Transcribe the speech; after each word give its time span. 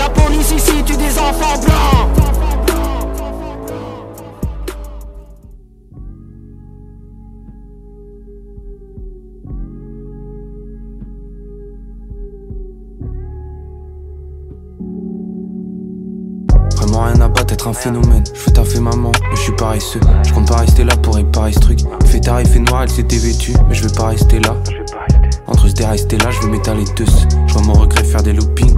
La 0.00 0.08
police 0.08 0.50
ici 0.52 0.82
tue 0.84 0.96
des 0.96 1.18
enfants 1.18 1.60
blancs. 1.60 2.08
Vraiment 16.76 17.04
rien 17.04 17.20
à 17.20 17.28
battre, 17.28 17.52
être 17.52 17.68
un 17.68 17.74
phénomène. 17.74 18.24
Je 18.32 18.40
fais 18.40 18.50
taffer 18.52 18.80
maman, 18.80 19.12
mais 19.12 19.36
je 19.36 19.42
suis 19.42 19.52
paresseux. 19.52 20.00
Je 20.26 20.32
compte 20.32 20.48
pas 20.48 20.56
rester 20.56 20.84
là 20.84 20.96
pour 20.96 21.16
réparer 21.16 21.52
ce 21.52 21.60
truc. 21.60 21.80
Fait 22.06 22.20
tard, 22.20 22.40
fait 22.40 22.58
noir, 22.58 22.84
elle 22.84 22.88
s'était 22.88 23.18
vêtue, 23.18 23.52
mais 23.68 23.74
je 23.74 23.86
vais 23.86 23.94
pas 23.94 24.06
rester 24.06 24.40
là. 24.40 24.56
Entre 25.46 25.68
terrain 25.74 25.90
et 25.90 25.92
rester 25.92 26.16
là, 26.16 26.30
je 26.30 26.40
vais 26.40 26.52
m'étaler 26.52 26.84
deux. 26.96 27.04
Je 27.46 27.52
vois 27.52 27.62
mon 27.62 27.74
regret 27.74 28.02
faire 28.02 28.22
des 28.22 28.32
loopings. 28.32 28.74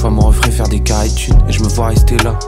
Je 0.00 0.06
vois 0.06 0.12
mon 0.12 0.28
refrain 0.28 0.50
faire 0.50 0.66
des 0.66 0.80
carrés 0.80 1.10
de 1.10 1.14
thunes, 1.14 1.38
et 1.46 1.52
je 1.52 1.62
me 1.62 1.68
vois 1.68 1.88
rester 1.88 2.16
là. 2.24 2.38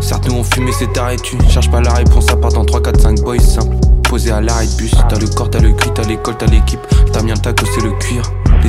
Certes, 0.00 0.26
nous 0.26 0.36
on 0.36 0.42
fumé, 0.42 0.72
c'est 0.72 0.96
arrêté. 0.96 1.36
Cherche 1.50 1.70
pas 1.70 1.82
la 1.82 1.92
réponse 1.92 2.30
à 2.30 2.36
part 2.36 2.50
dans 2.50 2.64
3, 2.64 2.80
4, 2.82 2.98
5 2.98 3.20
boys 3.20 3.38
simples. 3.40 3.76
Posé 4.08 4.30
à 4.30 4.40
l'arrêt 4.40 4.66
de 4.66 4.72
bus, 4.72 4.94
t'as 5.06 5.18
le 5.18 5.26
corps, 5.26 5.50
t'as 5.50 5.58
le 5.58 5.74
cul, 5.74 5.90
t'as 5.94 6.04
l'école, 6.04 6.38
t'as 6.38 6.46
l'équipe. 6.46 6.80
T'as 7.12 7.22
bien 7.22 7.34
le 7.34 7.40
taco, 7.40 7.66
c'est 7.74 7.84
le 7.84 7.92
cuir. 7.98 8.22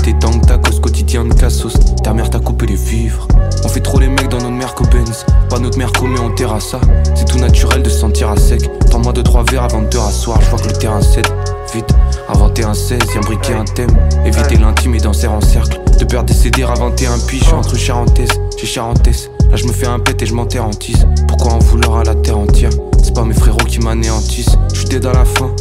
Les 0.06 0.20
tank 0.20 0.46
tacos, 0.46 0.82
quotidien 0.82 1.24
de 1.24 1.34
cassos. 1.34 1.78
Ta 2.04 2.14
mère 2.14 2.30
t'a 2.30 2.40
coupé 2.40 2.66
les 2.66 2.76
vivres. 2.76 3.26
On 3.64 3.70
fait 3.70 3.80
trop 3.80 4.02
les 4.02 4.10
mecs 4.10 4.28
dans 4.28 4.40
notre 4.40 4.52
merco 4.52 4.84
Benz. 4.92 5.26
Pas 5.50 5.58
notre 5.58 5.78
merco, 5.78 6.08
mais 6.08 6.20
on 6.20 6.32
terrasse 6.32 6.72
ça. 6.72 6.82
C'est 7.16 7.24
tout 7.24 7.40
naturel 7.40 7.84
de 7.84 7.90
se 7.90 8.00
sentir 8.00 8.30
à 8.30 8.36
sec. 8.36 8.70
Deux, 9.14 9.24
trois 9.24 9.46
verres 9.50 9.64
avant 9.64 9.84
de 9.84 9.88
te 9.88 9.98
rasseoir. 9.98 10.42
Je 10.42 10.50
vois 10.50 10.60
que 10.60 10.68
le 10.68 10.74
terrain 10.74 11.02
cède. 11.02 11.26
Vite, 11.74 11.90
inventer 12.30 12.64
un 12.64 12.74
16, 12.74 13.00
y'a 13.14 13.22
briquer 13.22 13.54
un 13.54 13.66
thème. 13.66 13.90
Éviter 14.26 14.58
l'intime 14.58 14.96
et 14.96 15.00
danser 15.00 15.28
en 15.28 15.42
cercle. 15.42 15.80
De 16.00 16.06
peur 16.06 16.24
de 16.24 16.34
céder, 16.34 16.64
inventer 16.64 17.08
un 17.08 17.20
piche 17.20 17.52
entre 17.52 17.76
Charentaise. 17.76 18.32
Chez 18.58 18.68
Charentaise. 18.68 19.30
Là 19.50 19.56
je 19.56 19.66
me 19.66 19.72
fais 19.72 19.88
un 19.88 20.00
pet 20.00 20.22
et 20.22 20.26
je 20.26 20.34
m'enterre 20.34 20.66
en 20.66 20.72
tisse. 20.72 21.06
Pourquoi 21.28 21.54
en 21.54 21.60
vouloir 21.60 21.98
à 21.98 22.04
la 22.04 22.16
terre 22.16 22.38
entière? 22.38 22.72
C'est 23.04 23.14
pas 23.14 23.24
mes 23.24 23.34
frérots 23.34 23.58
qui 23.66 23.80
m'anéantissent. 23.80 24.58
Je 24.74 24.80
suis 24.80 24.90
dead 24.90 25.06
à 25.06 25.14
la 25.14 25.26
fin. 25.26 25.52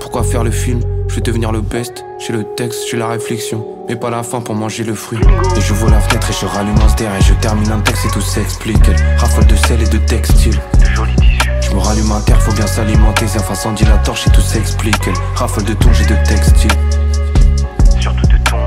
Pourquoi 0.00 0.22
faire 0.22 0.44
le 0.44 0.50
film? 0.50 0.80
Je 1.08 1.14
vais 1.14 1.20
devenir 1.20 1.52
le 1.52 1.60
best. 1.60 2.04
J'ai 2.18 2.32
le 2.32 2.44
texte, 2.56 2.80
j'ai 2.90 2.96
la 2.96 3.08
réflexion. 3.08 3.64
Mais 3.88 3.96
pas 3.96 4.10
la 4.10 4.22
fin 4.22 4.40
pour 4.40 4.54
manger 4.54 4.84
le 4.84 4.94
fruit. 4.94 5.18
Et 5.56 5.60
je 5.60 5.72
vois 5.72 5.90
la 5.90 6.00
fenêtre 6.00 6.28
et 6.30 6.32
je 6.32 6.46
rallume 6.46 6.76
un 6.84 6.88
ster 6.88 7.06
et 7.06 7.22
je 7.22 7.34
termine 7.34 7.70
un 7.70 7.80
texte 7.80 8.06
et 8.06 8.10
tout 8.10 8.20
s'explique. 8.20 8.90
Raffole 9.18 9.46
de 9.46 9.56
sel 9.56 9.82
et 9.82 9.88
de 9.88 9.98
textile. 9.98 10.60
Me 11.76 11.80
rallume 11.82 12.12
un 12.12 12.20
terre, 12.20 12.40
faut 12.40 12.52
bien 12.52 12.66
s'alimenter. 12.66 13.28
Ça 13.28 13.40
incendie 13.50 13.84
la 13.84 13.98
torche 13.98 14.26
et 14.26 14.30
tout 14.30 14.40
s'explique. 14.40 15.06
Elle 15.06 15.14
raffole 15.34 15.64
de 15.64 15.74
tonge 15.74 16.00
et 16.00 16.06
de 16.06 16.16
textile. 16.26 16.70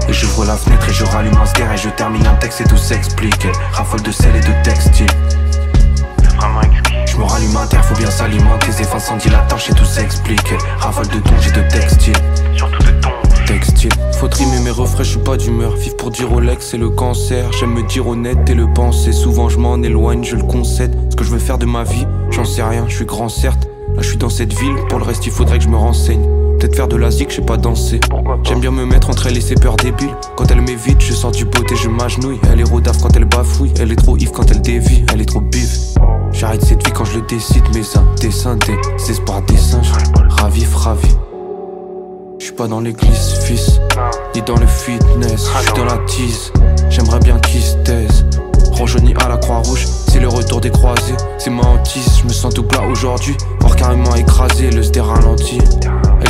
Et 0.08 0.14
je 0.14 0.26
vois 0.28 0.46
la 0.46 0.56
fenêtre 0.56 0.88
et 0.90 0.94
je 0.94 1.06
rallume 1.06 1.38
un 1.38 1.46
ster 1.46 1.66
et 1.74 1.78
je 1.78 1.90
termine 1.90 2.26
un 2.26 2.36
texte 2.36 2.62
et 2.62 2.64
tout 2.66 2.78
s'explique. 2.78 3.46
Elle 3.46 3.52
raffole 3.72 4.02
de 4.02 4.12
sel 4.12 4.36
et 4.36 4.40
de 4.40 4.64
textile. 4.64 5.08
Je 7.08 7.18
me 7.18 7.24
rallume 7.24 7.58
un 7.58 7.68
terre, 7.68 7.84
faut 7.84 7.96
bien 7.96 8.12
s'alimenter. 8.12 8.68
C'est 8.72 8.94
incendie 8.94 9.30
la 9.30 9.40
torche 9.40 9.70
et 9.70 9.74
tout 9.74 9.86
s'explique. 9.86 10.52
Elle 10.52 10.82
raffole 10.82 11.08
de 11.08 11.20
tonge 11.20 11.48
et 11.48 11.52
de 11.52 11.62
textile. 11.70 12.18
Textile. 13.50 13.90
Faut 14.14 14.28
trimer 14.28 14.60
mes 14.60 14.70
refrains, 14.70 15.02
je 15.02 15.10
suis 15.10 15.20
pas 15.20 15.36
d'humeur. 15.36 15.76
Vivre 15.76 15.98
pour 15.98 16.12
dire 16.12 16.30
Rolex, 16.30 16.68
c'est 16.70 16.78
le 16.78 16.92
cancer. 16.92 17.52
J'aime 17.52 17.74
me 17.74 17.82
dire 17.82 18.08
honnête 18.08 18.48
et 18.48 18.54
le 18.54 18.72
penser. 18.72 19.12
Souvent 19.12 19.50
je 19.50 19.58
m'en 19.58 19.82
éloigne, 19.82 20.24
je 20.24 20.36
le 20.36 20.44
concède. 20.44 20.96
Ce 21.10 21.16
que 21.16 21.24
je 21.24 21.32
veux 21.32 21.40
faire 21.40 21.58
de 21.58 21.66
ma 21.66 21.84
vie, 21.84 22.06
j'en 22.30 22.46
sais 22.46 22.62
rien. 22.62 22.86
Je 22.88 22.98
suis 22.98 23.06
grand 23.06 23.28
certes. 23.28 23.68
Là 23.96 24.04
je 24.04 24.08
suis 24.08 24.18
dans 24.18 24.30
cette 24.30 24.54
ville, 24.54 24.76
pour 24.88 25.00
le 25.00 25.06
reste 25.06 25.26
il 25.26 25.32
faudrait 25.32 25.58
que 25.58 25.64
je 25.64 25.70
me 25.70 25.78
renseigne. 25.78 26.22
Peut-être 26.60 26.76
faire 26.76 26.88
de 26.88 26.96
la 26.96 27.10
zik, 27.10 27.32
je 27.32 27.38
sais 27.38 27.42
pas? 27.42 27.58
Danser. 27.58 28.00
J'aime 28.44 28.60
bien 28.60 28.70
me 28.70 28.86
mettre 28.86 29.10
entre 29.10 29.26
elle 29.26 29.38
et 29.38 29.42
ses 29.42 29.56
peurs 29.56 29.78
débiles. 29.78 30.16
Quand 30.38 30.46
elle 30.52 30.62
m'évite, 30.62 31.02
je 31.02 31.14
sors 31.14 31.32
du 31.32 31.46
et 31.46 31.76
je 31.76 31.90
m'agenouille. 31.90 32.40
Elle 32.54 32.60
est 32.60 32.70
rodave 32.70 33.02
quand 33.02 33.16
elle 33.16 33.26
bafouille. 33.26 33.74
Elle 33.80 33.92
est 33.92 33.96
trop 33.96 34.16
Yves 34.16 34.32
quand 34.32 34.52
elle 34.52 34.62
dévie. 34.62 35.04
Elle 35.12 35.22
est 35.22 35.26
trop 35.26 35.42
bif. 35.42 35.96
J'arrête 36.32 36.64
cette 36.64 36.86
vie 36.86 36.94
quand 36.94 37.06
je 37.06 37.16
le 37.16 37.26
décide. 37.26 37.64
Mais 37.74 37.82
un 37.98 38.16
dessin, 38.22 38.58
des 38.58 39.10
espoirs, 39.10 39.42
des 39.42 39.58
singes. 39.58 39.92
Ravif, 40.38 40.76
ravi. 40.76 41.10
Je 42.40 42.46
suis 42.46 42.54
pas 42.54 42.68
dans 42.68 42.80
l'église, 42.80 43.34
fils, 43.44 43.82
ni 44.34 44.42
dans 44.44 44.56
le 44.56 44.66
fitness. 44.66 45.46
Je 45.54 45.62
suis 45.62 45.74
dans 45.74 45.84
la 45.84 45.98
tease. 46.08 46.54
J'aimerais 46.90 47.20
bien 47.20 47.38
qu'ils 47.40 47.62
se 47.62 47.76
taisent. 47.78 48.26
Rajeuni 48.72 49.14
à 49.24 49.28
la 49.28 49.36
Croix-Rouge, 49.38 49.86
c'est 49.86 50.22
le 50.22 50.30
retour 50.30 50.62
des 50.62 50.70
croisés. 50.72 51.18
C'est 51.38 51.50
ma 51.50 51.64
hantise, 51.64 52.20
je 52.22 52.24
me 52.24 52.32
sens 52.32 52.54
tout 52.54 52.64
plat 52.64 52.82
aujourd'hui. 52.84 53.36
Voire 53.60 53.76
carrément 53.76 54.16
écrasé, 54.16 54.72
le 54.72 54.82
sté 54.84 55.02
ralenti. 55.02 55.60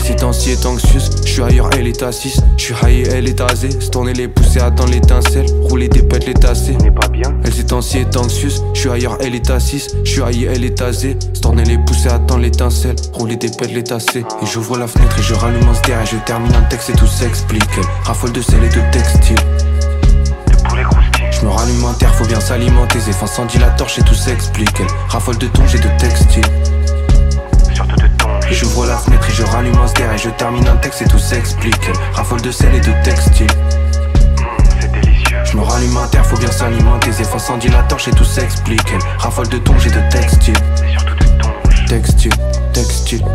Elle 0.09 0.18
s'est 0.18 0.25
ainsi 0.25 0.50
est 0.50 0.66
anxieuse, 0.66 1.12
je 1.24 1.30
suis 1.30 1.44
ailleurs, 1.44 1.70
elle 1.78 1.88
est 1.88 2.02
assise. 2.02 2.44
Je 2.58 2.64
suis 2.64 2.74
high 2.84 3.08
elle 3.14 3.30
est 3.30 3.36
tasée. 3.36 3.70
Se 3.70 3.92
tourner 3.92 4.14
les 4.14 4.28
pousser, 4.28 4.59
attendre 4.59 4.92
l'étincelle. 4.92 5.46
Rouler 5.62 5.88
des 5.88 6.02
pètes, 6.02 6.25
les 6.25 6.34
tasser. 6.34 6.75
Elle 7.44 7.53
s'est 7.53 7.72
ainsi 7.72 8.00
est 8.00 8.18
anxieuse, 8.18 8.64
je 8.74 8.80
suis 8.80 8.90
ailleurs, 8.90 9.19
elle 9.22 9.36
est 9.36 9.52
assise. 9.52 9.88
Je 10.03 10.09
suis 10.09 10.22
high 10.22 10.50
elle 10.52 10.66
est 10.66 10.75
tasée. 10.80 11.16
Se 11.34 11.42
tourner 11.42 11.64
les 11.64 11.78
pousser, 11.78 12.09
attendre 12.09 12.42
l'étincelle. 12.42 12.96
Rouler 13.14 13.36
des 13.36 13.50
pètes, 13.50 13.72
les 13.72 13.84
tasser. 13.84 14.25
Et 14.42 14.46
j'ouvre 14.52 14.80
la 14.80 14.88
fenêtre 14.88 15.16
et 15.19 15.22
je 15.22 15.36
rallume 15.36 15.69
un 15.69 15.75
sté 15.75 15.92
et 15.92 16.06
je 16.08 16.18
termine 16.25 16.56
un 16.56 16.64
texte 16.64 16.90
et 16.90 16.94
tout 16.94 17.06
s'explique. 17.06 17.64
Raffole 18.03 18.31
de 18.31 18.42
sel 18.42 18.64
et 18.64 18.69
de 18.69 18.92
textile. 18.92 19.38
Je 21.31 21.46
me 21.46 21.52
rallume 21.52 21.86
un 21.86 21.94
terre, 21.94 22.16
faut 22.16 22.25
bien 22.25 22.40
s'alimenter. 22.40 23.00
Zéph 23.00 23.22
incendie 23.22 23.59
la 23.59 23.69
torche 23.69 24.00
et 24.00 24.03
tout 24.03 24.16
s'explique. 24.16 24.80
Elle 24.80 24.88
raffole 25.08 25.38
de 25.38 25.46
tonge 25.48 25.75
et 25.75 25.80
de 25.80 26.00
textile. 26.00 26.46
Et 28.50 28.54
j'ouvre 28.54 28.86
la 28.86 28.98
fenêtre 28.98 29.30
et 29.30 29.34
je 29.34 29.44
rallume 29.44 29.78
un 29.78 29.88
ster 29.88 30.12
et 30.12 30.18
je 30.18 30.30
termine 30.30 30.68
un 30.68 30.78
texte 30.78 31.04
et 31.04 31.06
tout 31.06 31.20
s'explique. 31.20 31.90
Raffole 32.14 32.42
de 32.42 32.52
sel 32.52 32.74
et 32.74 32.80
de 32.80 32.92
textile. 33.04 33.48
Je 35.46 35.58
me 35.58 35.62
rallume 35.62 35.98
un 35.98 36.08
terre, 36.08 36.26
faut 36.26 36.38
bien 36.38 36.52
s'alimenter. 36.52 37.12
Zéph 37.12 37.34
incendie 37.34 37.70
la 37.70 37.84
torche 37.84 38.08
et 38.08 38.12
tout 38.12 38.24
s'explique. 38.24 38.92
Elle 38.94 39.02
raffole 39.20 39.48
de 39.50 39.58
tonge 39.58 39.86
et 39.88 39.92
de 39.92 40.10
textile. 40.10 40.58
Textile, 41.88 42.34
textile. 42.74 43.26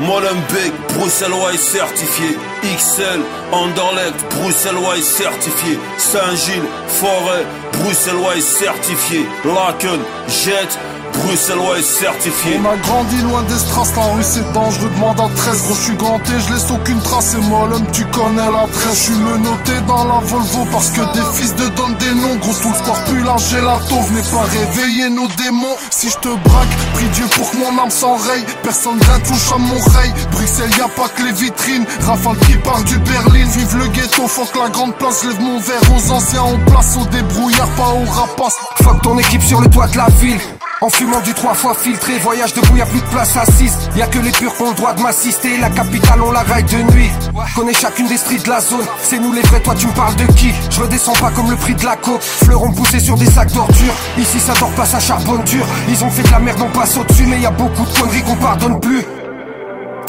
Molenbeek, 0.00 0.72
Bruxellois 0.88 1.56
certifié. 1.56 2.36
XL, 2.62 3.20
Anderlecht, 3.52 4.18
Bruxellois 4.30 5.00
certifié. 5.02 5.78
Saint-Gilles, 5.98 6.68
Forêt, 6.88 7.44
Bruxellois 7.72 8.40
certifié. 8.40 9.26
Laken, 9.44 10.00
Jet, 10.28 10.78
Bruxellois 11.22 11.82
certifié. 11.82 12.60
On 12.62 12.70
a 12.70 12.76
grandi 12.76 13.22
loin 13.22 13.42
des 13.42 13.58
strass, 13.58 13.92
la 13.96 14.02
rue 14.14 14.22
c'est 14.22 14.52
dangereux, 14.52 14.90
demande 14.94 15.20
à 15.20 15.28
13 15.34 15.62
Gros 15.62 15.74
je 15.74 15.80
suis 15.80 15.96
ganté, 15.96 16.32
je 16.46 16.52
laisse 16.52 16.70
aucune 16.70 17.00
trace. 17.00 17.34
Et 17.34 17.42
moi 17.48 17.66
l'homme 17.70 17.86
tu 17.92 18.04
connais 18.06 18.36
la 18.36 18.66
tresse 18.72 18.98
Je 18.98 19.02
suis 19.12 19.14
menotté 19.14 19.72
dans 19.86 20.04
la 20.04 20.20
Volvo 20.20 20.66
Parce 20.70 20.90
que 20.90 21.00
des 21.12 21.26
fils 21.34 21.54
de 21.54 21.68
donnent 21.76 21.96
des 21.96 22.14
noms 22.14 22.36
Gros 22.36 22.54
tout 22.54 22.68
le 22.68 22.74
score 22.74 23.02
plus 23.04 23.22
la 23.22 23.36
Venez 23.36 24.22
pas 24.30 24.42
réveiller 24.42 25.10
nos 25.10 25.26
démons. 25.28 25.76
Si 25.90 26.08
je 26.10 26.16
te 26.16 26.28
braque, 26.28 26.76
prie 26.94 27.08
Dieu 27.14 27.26
pour 27.34 27.50
que 27.50 27.56
mon 27.56 27.82
âme 27.82 27.90
s'enraye. 27.90 28.44
Personne 28.62 28.98
rien 29.00 29.18
touche 29.20 29.52
à 29.52 29.58
mon 29.58 29.78
rey 29.78 30.12
Bruxelles 30.30 30.70
y 30.78 30.80
a 30.80 30.88
pas 30.88 31.08
que 31.08 31.22
les 31.22 31.32
vitrines. 31.32 31.84
Rafale 32.00 32.38
qui 32.46 32.56
part 32.58 32.82
du 32.84 32.98
Berlin. 32.98 33.46
Vive 33.46 33.76
le 33.78 33.86
ghetto, 33.88 34.26
que 34.26 34.58
la 34.58 34.68
grande 34.68 34.94
place 34.96 35.24
Lève 35.24 35.40
mon 35.40 35.58
verre 35.60 35.80
aux 35.94 36.12
anciens, 36.12 36.44
on 36.44 36.70
place 36.70 36.96
au 36.96 37.04
débrouillard 37.06 37.68
Pas 37.70 37.88
au 37.88 38.04
rapace. 38.10 38.56
Fuck 38.82 39.02
ton 39.02 39.18
équipe 39.18 39.42
sur 39.42 39.60
le 39.60 39.68
toit 39.68 39.88
de 39.88 39.96
la 39.96 40.08
ville 40.20 40.40
En 40.82 40.90
fumant 40.90 41.20
du 41.20 41.32
trois 41.32 41.54
fois 41.54 41.74
filtré, 41.74 42.18
voyage 42.18 42.52
debout, 42.52 42.76
y 42.76 42.82
a 42.82 42.86
plus 42.86 43.00
de 43.00 43.06
place 43.06 43.34
assise. 43.34 43.72
Y 43.96 44.02
a 44.02 44.06
que 44.08 44.18
les 44.18 44.30
purs 44.30 44.54
qui 44.54 44.62
ont 44.62 44.68
le 44.68 44.74
droit 44.74 44.92
de 44.92 45.00
m'assister. 45.00 45.56
La 45.56 45.70
capitale, 45.70 46.20
on 46.20 46.30
la 46.30 46.42
raille 46.42 46.64
de 46.64 46.92
nuit. 46.92 47.10
Connais 47.54 47.72
chacune 47.72 48.06
des 48.08 48.18
streets 48.18 48.42
de 48.44 48.50
la 48.50 48.60
zone. 48.60 48.84
C'est 49.02 49.18
nous 49.18 49.32
les 49.32 49.40
vrais, 49.40 49.60
toi 49.60 49.74
tu 49.74 49.86
me 49.86 49.92
parles 49.92 50.14
de 50.16 50.26
qui? 50.34 50.52
Je 50.70 50.82
redescends 50.82 51.14
pas 51.14 51.30
comme 51.30 51.50
le 51.50 51.56
prix 51.56 51.74
de 51.74 51.84
la 51.84 51.96
coke. 51.96 52.20
Fleurons 52.20 52.72
poussés 52.72 53.00
sur 53.00 53.16
des 53.16 53.24
sacs 53.24 53.52
d'ordures. 53.52 53.94
Ici 54.18 54.38
ça 54.38 54.52
dort 54.60 54.70
pas, 54.72 54.84
ça 54.84 55.00
charbonne 55.00 55.42
dur. 55.44 55.66
Ils 55.88 56.04
ont 56.04 56.10
fait 56.10 56.24
de 56.24 56.30
la 56.30 56.40
merde, 56.40 56.60
on 56.60 56.78
passe 56.78 56.98
au-dessus. 56.98 57.24
Mais 57.26 57.40
y 57.40 57.46
a 57.46 57.50
beaucoup 57.50 57.86
de 57.86 57.98
conneries 57.98 58.22
qu'on 58.22 58.36
pardonne 58.36 58.78
plus. 58.78 59.02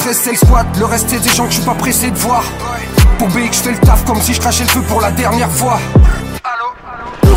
13 0.00 0.20
c'est 0.22 0.32
le 0.32 0.78
le 0.80 0.84
reste 0.84 1.06
c'est 1.08 1.20
des 1.20 1.30
gens 1.30 1.44
que 1.44 1.50
je 1.50 1.56
suis 1.56 1.64
pas 1.64 1.74
pressé 1.74 2.10
de 2.10 2.18
voir. 2.18 2.44
Pour 3.18 3.28
BX, 3.28 3.52
je 3.52 3.62
fais 3.62 3.72
le 3.72 3.78
taf 3.78 4.04
comme 4.04 4.20
si 4.20 4.34
je 4.34 4.40
crachais 4.40 4.64
le 4.64 4.68
feu 4.68 4.82
pour 4.82 5.00
la 5.00 5.10
dernière 5.12 5.50
fois. 5.50 5.78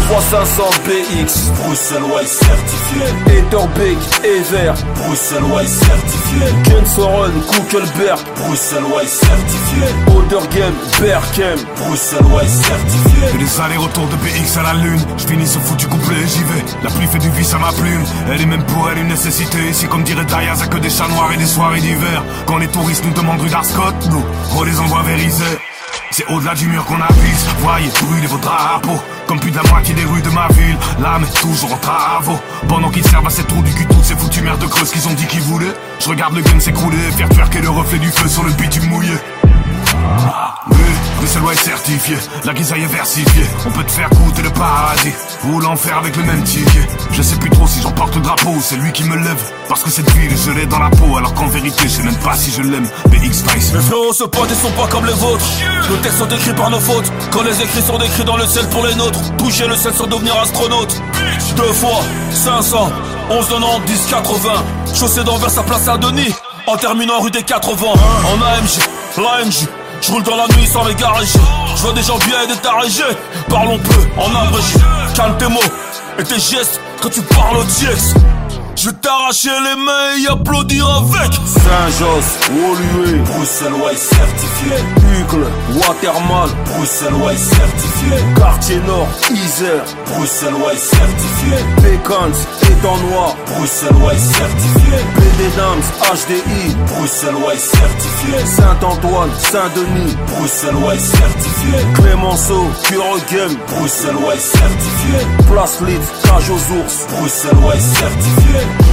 500 0.09 0.63
BX, 0.86 1.51
bruxellois 1.63 2.25
certifié. 2.25 3.38
Etherbeek, 3.38 3.98
Ever, 4.24 4.74
bruxellois 4.95 5.65
certifié. 5.65 6.48
Kensoren, 6.63 7.31
Kuckelberg, 7.51 8.19
bruxellois 8.36 9.06
certifié. 9.06 9.83
Odergame, 10.07 10.74
Berkem, 11.00 11.59
bruxellois 11.77 12.48
certifié. 12.48 13.36
Et 13.36 13.38
les 13.38 13.62
allers-retours 13.62 14.07
de 14.07 14.15
BX 14.18 14.57
à 14.59 14.63
la 14.63 14.74
lune, 14.74 15.01
je 15.18 15.27
finis 15.27 15.48
ce 15.48 15.59
foutu 15.59 15.88
couplet, 15.88 16.27
j'y 16.27 16.44
vais. 16.44 16.65
La 16.83 16.89
pluie 16.89 17.07
fait 17.07 17.19
du 17.19 17.30
vice 17.30 17.54
à 17.54 17.59
ma 17.59 17.71
plume, 17.71 18.04
elle 18.31 18.42
est 18.42 18.45
même 18.45 18.63
pour 18.65 18.89
elle 18.89 19.00
une 19.00 19.07
nécessité. 19.07 19.57
Ici, 19.69 19.88
comme 19.88 20.04
dirait 20.04 20.25
Dayaz, 20.25 20.68
que 20.68 20.77
des 20.77 20.89
chats 20.89 21.07
noirs 21.07 21.31
et 21.33 21.38
des 21.38 21.45
soirées 21.45 21.80
d'hiver. 21.81 22.24
Quand 22.45 22.57
les 22.57 22.68
touristes 22.68 23.06
nous 23.06 23.13
demandent 23.13 23.42
rue 23.42 23.50
d'Arscott, 23.50 23.95
nous, 24.12 24.25
on 24.57 24.63
les 24.63 24.80
envoie 24.80 25.04
vers 25.04 25.19
Isère. 25.19 25.70
C'est 26.13 26.28
au-delà 26.28 26.54
du 26.54 26.68
mur 26.68 26.84
qu'on 26.86 27.00
avise, 27.00 27.48
voyez 27.60 27.90
brûler 28.02 28.28
vos 28.28 28.38
drapeaux. 28.38 29.02
Comme 29.28 29.40
plus 29.40 29.50
de 29.50 29.56
la 29.56 29.63
moitié 29.63 29.94
des 29.94 30.04
rues 30.04 30.22
de 30.22 30.30
ma 30.30 30.50
ville, 30.50 30.78
l'âme 31.00 31.24
est 31.24 31.40
toujours 31.40 31.74
en 31.74 31.78
travaux. 31.78 32.38
Pendant 32.68 32.90
qu'ils 32.90 33.08
servent 33.08 33.28
à 33.28 33.30
cette 33.30 33.48
trou 33.48 33.62
du 33.62 33.74
cul 33.74 33.86
toutes 33.86 34.04
ces 34.04 34.18
foutues 34.18 34.42
merdes 34.42 34.60
de 34.60 34.68
creuses 34.68 34.92
qu'ils 34.92 35.08
ont 35.08 35.13
dit 35.13 35.25
qu'ils 35.25 35.42
voulaient. 35.42 35.74
Je 36.00 36.10
regarde 36.10 36.36
le 36.36 36.42
gun 36.42 36.60
s'écrouler, 36.60 36.98
faire 37.16 37.30
twerker 37.30 37.62
le 37.62 37.69
reflet 37.69 37.98
du 37.98 38.12
feu 38.12 38.28
sur 38.28 38.44
le 38.44 38.52
bitume 38.52 38.90
mouillé 38.90 39.13
oui, 40.68 40.77
Bruxellois 41.18 41.53
est 41.53 41.63
certifié, 41.63 42.18
la 42.45 42.53
guisaille 42.53 42.83
est 42.83 42.94
versifiée. 42.94 43.45
On 43.65 43.71
peut 43.71 43.83
te 43.83 43.92
faire 43.92 44.09
goûter 44.09 44.42
le 44.42 44.50
paradis 44.50 45.13
ou 45.45 45.59
l'enfer 45.59 45.98
avec 45.98 46.15
le 46.15 46.24
même 46.24 46.44
ticket. 46.44 46.88
Je 47.12 47.21
sais 47.21 47.36
plus 47.38 47.50
trop 47.50 47.68
si 47.68 47.81
j'emporte 47.81 48.15
le 48.15 48.21
drapeau 48.21 48.56
c'est 48.62 48.75
lui 48.75 48.92
qui 48.92 49.03
me 49.03 49.15
lève. 49.15 49.42
Parce 49.68 49.83
que 49.83 49.89
cette 49.89 50.09
ville, 50.12 50.31
je 50.38 50.51
l'ai 50.51 50.65
dans 50.65 50.80
la 50.80 50.89
peau, 50.89 51.18
alors 51.18 51.33
qu'en 51.33 51.48
vérité, 51.48 51.83
je 51.83 51.88
sais 51.88 52.03
même 52.03 52.18
pas 52.18 52.36
si 52.36 52.51
je 52.51 52.62
l'aime. 52.62 52.88
BX 53.07 53.33
Spice. 53.33 53.74
Mes 53.74 53.80
fléaux 53.81 54.13
se 54.13 54.25
pointent 54.25 54.51
et 54.51 54.56
sont 54.56 54.71
pas 54.71 54.88
comme 54.88 55.06
les 55.06 55.13
vôtres. 55.13 55.45
Nos 55.89 55.98
textes 55.98 56.18
sont 56.18 56.27
écrits 56.27 56.54
par 56.54 56.69
nos 56.69 56.80
fautes. 56.80 57.12
Quand 57.31 57.44
les 57.44 57.62
écrits 57.62 57.81
sont 57.81 57.97
décrits 57.97 58.25
dans 58.25 58.38
le 58.38 58.45
ciel 58.45 58.68
pour 58.69 58.86
les 58.86 58.95
nôtres. 58.95 59.19
Toucher 59.38 59.68
le 59.68 59.75
ciel 59.75 59.94
sans 59.94 60.07
devenir 60.07 60.38
astronaute. 60.38 61.01
Deux 61.56 61.74
fois, 61.74 62.01
500, 62.31 62.92
11, 63.30 63.47
90, 63.47 63.86
10, 63.86 64.07
80. 64.09 64.50
Chaussée 64.94 65.24
d'envers 65.24 65.50
sa 65.50 65.63
place 65.63 65.88
à 65.88 65.97
Denis. 65.97 66.33
En 66.68 66.77
terminant 66.77 67.19
rue 67.21 67.31
des 67.31 67.44
80. 67.44 67.88
En 67.88 68.42
AMG, 68.42 68.80
l'AMG. 69.18 69.81
Je 70.01 70.12
roule 70.12 70.24
dans 70.24 70.36
la 70.36 70.48
nuit 70.56 70.65
sans 70.65 70.83
les. 70.86 70.95
Je 70.98 71.81
vois 71.81 71.94
des 71.94 72.01
gens 72.01 72.18
bien 72.18 72.42
et 72.44 72.48
des 72.48 72.57
tarégés. 72.57 73.03
Parlons 73.48 73.77
peu 73.77 74.01
en 74.18 74.33
abrégé. 74.36 74.80
Calme 75.15 75.38
tes 75.38 75.48
mots 75.48 75.59
et 76.18 76.24
tes 76.24 76.39
gestes 76.39 76.81
quand 77.01 77.09
tu 77.09 77.21
parles 77.21 77.57
au 77.57 77.63
TX. 77.63 78.15
Je 78.75 78.89
vais 78.89 78.95
t'arracher 78.95 79.50
les 79.50 79.75
mains 79.81 80.15
et 80.18 80.27
applaudir 80.31 80.88
avec. 80.89 81.31
Saint-Josse, 81.33 82.39
Woluwe, 82.51 83.23
Bruxellois 83.25 83.95
certifié. 83.95 84.77
Hucle, 85.13 85.45
Watermal, 85.75 86.50
Bruxellois 86.65 87.35
certifié. 87.35 88.18
Quartier 88.35 88.79
Nord, 88.88 89.07
Isère, 89.31 89.83
Bruxellois 90.07 90.75
certifié. 90.75 91.57
Pécans, 91.83 92.38
Étang 92.63 92.97
Noir, 93.09 93.35
Bruxellois 93.47 94.18
certifié. 94.18 94.97
BD 95.15 95.50
Dams, 95.56 95.83
HDI, 96.13 96.75
Bruxellois 96.88 97.57
certifié. 97.57 98.45
Saint-Antoine, 98.45 99.29
Saint-Denis, 99.38 100.15
Bruxellois 100.27 100.97
certifié. 100.97 101.77
Clémenceau, 101.95 102.65
Pure 102.83 103.18
Game, 103.31 103.56
Bruxellois 103.68 104.38
certifié. 104.38 105.27
Place 105.51 105.81
Leeds, 105.81 106.12
Cage 106.23 106.50
aux 106.50 106.73
ours, 106.79 107.06
Bruxellois 107.09 107.79
certifié 107.79 108.61
Des 108.62 108.91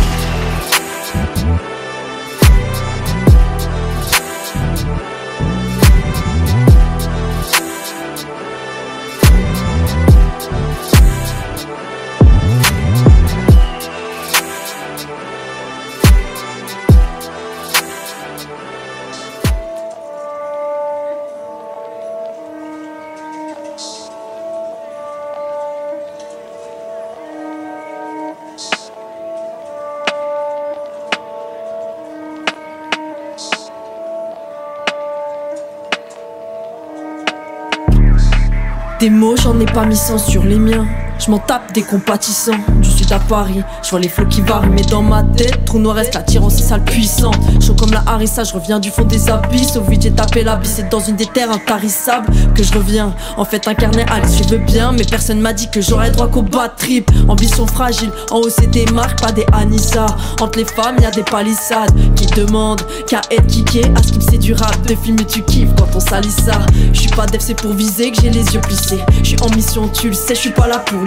j'en 39.42 39.58
ai 39.60 39.66
pas 39.66 39.84
mis 39.84 39.96
sans 39.96 40.18
sur 40.18 40.44
les 40.44 40.58
miens. 40.58 40.86
Je 41.18 41.30
m'en 41.30 41.38
tape 41.38 41.72
des 41.72 41.82
compatissants 41.82 42.52
du 42.80 42.88
sud 42.88 43.12
à 43.12 43.18
Paris. 43.18 43.62
Je 43.82 43.90
vois 43.90 44.00
les 44.00 44.08
flots 44.08 44.26
qui 44.26 44.40
varient, 44.40 44.70
mais 44.70 44.82
dans 44.82 45.02
ma 45.02 45.22
tête, 45.22 45.64
trou 45.64 45.78
noir 45.78 45.96
reste 45.96 46.16
attirant, 46.16 46.48
c'est 46.48 46.62
sale 46.62 46.84
puissante. 46.84 47.36
Chaud 47.60 47.74
comme 47.74 47.92
la 47.92 48.02
harissa, 48.06 48.44
je 48.44 48.52
reviens 48.52 48.78
du 48.78 48.90
fond 48.90 49.04
des 49.04 49.28
abysses. 49.28 49.76
Au 49.76 49.82
vide, 49.82 50.02
j'ai 50.02 50.12
tapé 50.12 50.44
la 50.44 50.58
c'est 50.62 50.88
dans 50.88 51.00
une 51.00 51.16
des 51.16 51.26
terres 51.26 51.50
intarissables 51.50 52.28
que 52.54 52.62
je 52.62 52.72
reviens. 52.72 53.14
En 53.36 53.44
fait, 53.44 53.66
incarné 53.68 54.04
Alice, 54.10 54.38
je 54.42 54.48
veux 54.48 54.58
bien, 54.58 54.92
mais 54.92 55.04
personne 55.04 55.40
m'a 55.40 55.52
dit 55.52 55.68
que 55.70 55.80
j'aurais 55.80 56.10
droit 56.10 56.28
qu'au 56.28 56.42
bas 56.42 56.68
trip. 56.68 57.10
Ambition 57.28 57.66
fragile, 57.66 58.10
en 58.30 58.38
haut 58.38 58.50
c'est 58.50 58.70
des 58.70 58.86
marques, 58.86 59.20
pas 59.20 59.32
des 59.32 59.46
Anissa. 59.52 60.06
Entre 60.40 60.58
les 60.58 60.64
femmes, 60.64 60.96
y 61.00 61.04
a 61.04 61.10
des 61.10 61.22
palissades 61.22 61.92
qui 62.14 62.26
demandent 62.26 62.82
qu'à 63.06 63.20
être 63.30 63.46
kické. 63.46 63.82
À 63.96 64.02
ce 64.02 64.12
c'est 64.30 64.38
du 64.38 64.52
rap, 64.52 64.80
de 64.86 64.94
film 64.94 65.16
et 65.20 65.24
tu 65.24 65.42
kiffes 65.42 65.74
quand 65.76 65.88
on 65.94 66.00
salit 66.00 66.30
ça. 66.30 66.60
Je 66.92 67.00
suis 67.00 67.10
pas 67.10 67.26
def, 67.26 67.40
c'est 67.40 67.54
pour 67.54 67.72
viser 67.72 68.10
que 68.12 68.20
j'ai 68.22 68.30
les 68.30 68.44
yeux 68.54 68.60
plissés. 68.60 69.00
Je 69.22 69.28
suis 69.28 69.40
en 69.42 69.50
mission, 69.54 69.88
tu 69.88 70.08
le 70.08 70.14
sais, 70.14 70.34
je 70.34 70.40
suis 70.40 70.50
pas 70.50 70.66
là 70.66 70.78
pour 70.78 71.02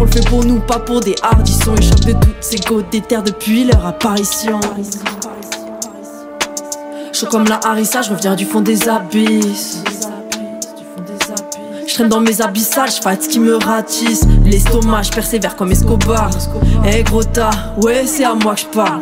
on 0.00 0.04
le 0.04 0.10
fait 0.10 0.26
pour 0.28 0.44
nous, 0.44 0.60
pas 0.60 0.78
pour 0.78 1.00
des 1.00 1.14
hardissons. 1.22 1.74
Échappe 1.76 2.00
de 2.00 2.12
toutes 2.12 2.36
ces 2.40 2.58
côtes 2.58 2.90
des 2.90 3.00
terres 3.00 3.22
depuis 3.22 3.64
leur 3.64 3.84
apparition. 3.86 4.60
Chaud 7.12 7.26
comme 7.30 7.44
la 7.44 7.60
harissa, 7.64 8.02
je 8.02 8.10
reviens 8.10 8.34
du 8.34 8.44
fond 8.44 8.60
des 8.60 8.88
abysses. 8.88 9.82
Je 11.86 11.94
traîne 11.94 12.08
dans 12.08 12.20
mes 12.20 12.40
abyssales, 12.40 12.88
je 12.88 13.02
ce 13.02 13.28
qui 13.28 13.38
me 13.38 13.56
ratisse. 13.56 14.22
L'estomac, 14.44 15.02
je 15.02 15.10
persévère 15.12 15.56
comme 15.56 15.72
Escobar. 15.72 16.30
Eh 16.86 17.02
gros 17.02 17.24
tas, 17.24 17.74
ouais, 17.82 18.06
c'est 18.06 18.24
à 18.24 18.34
moi 18.34 18.54
que 18.54 18.60
je 18.60 18.66
parle. 18.66 19.00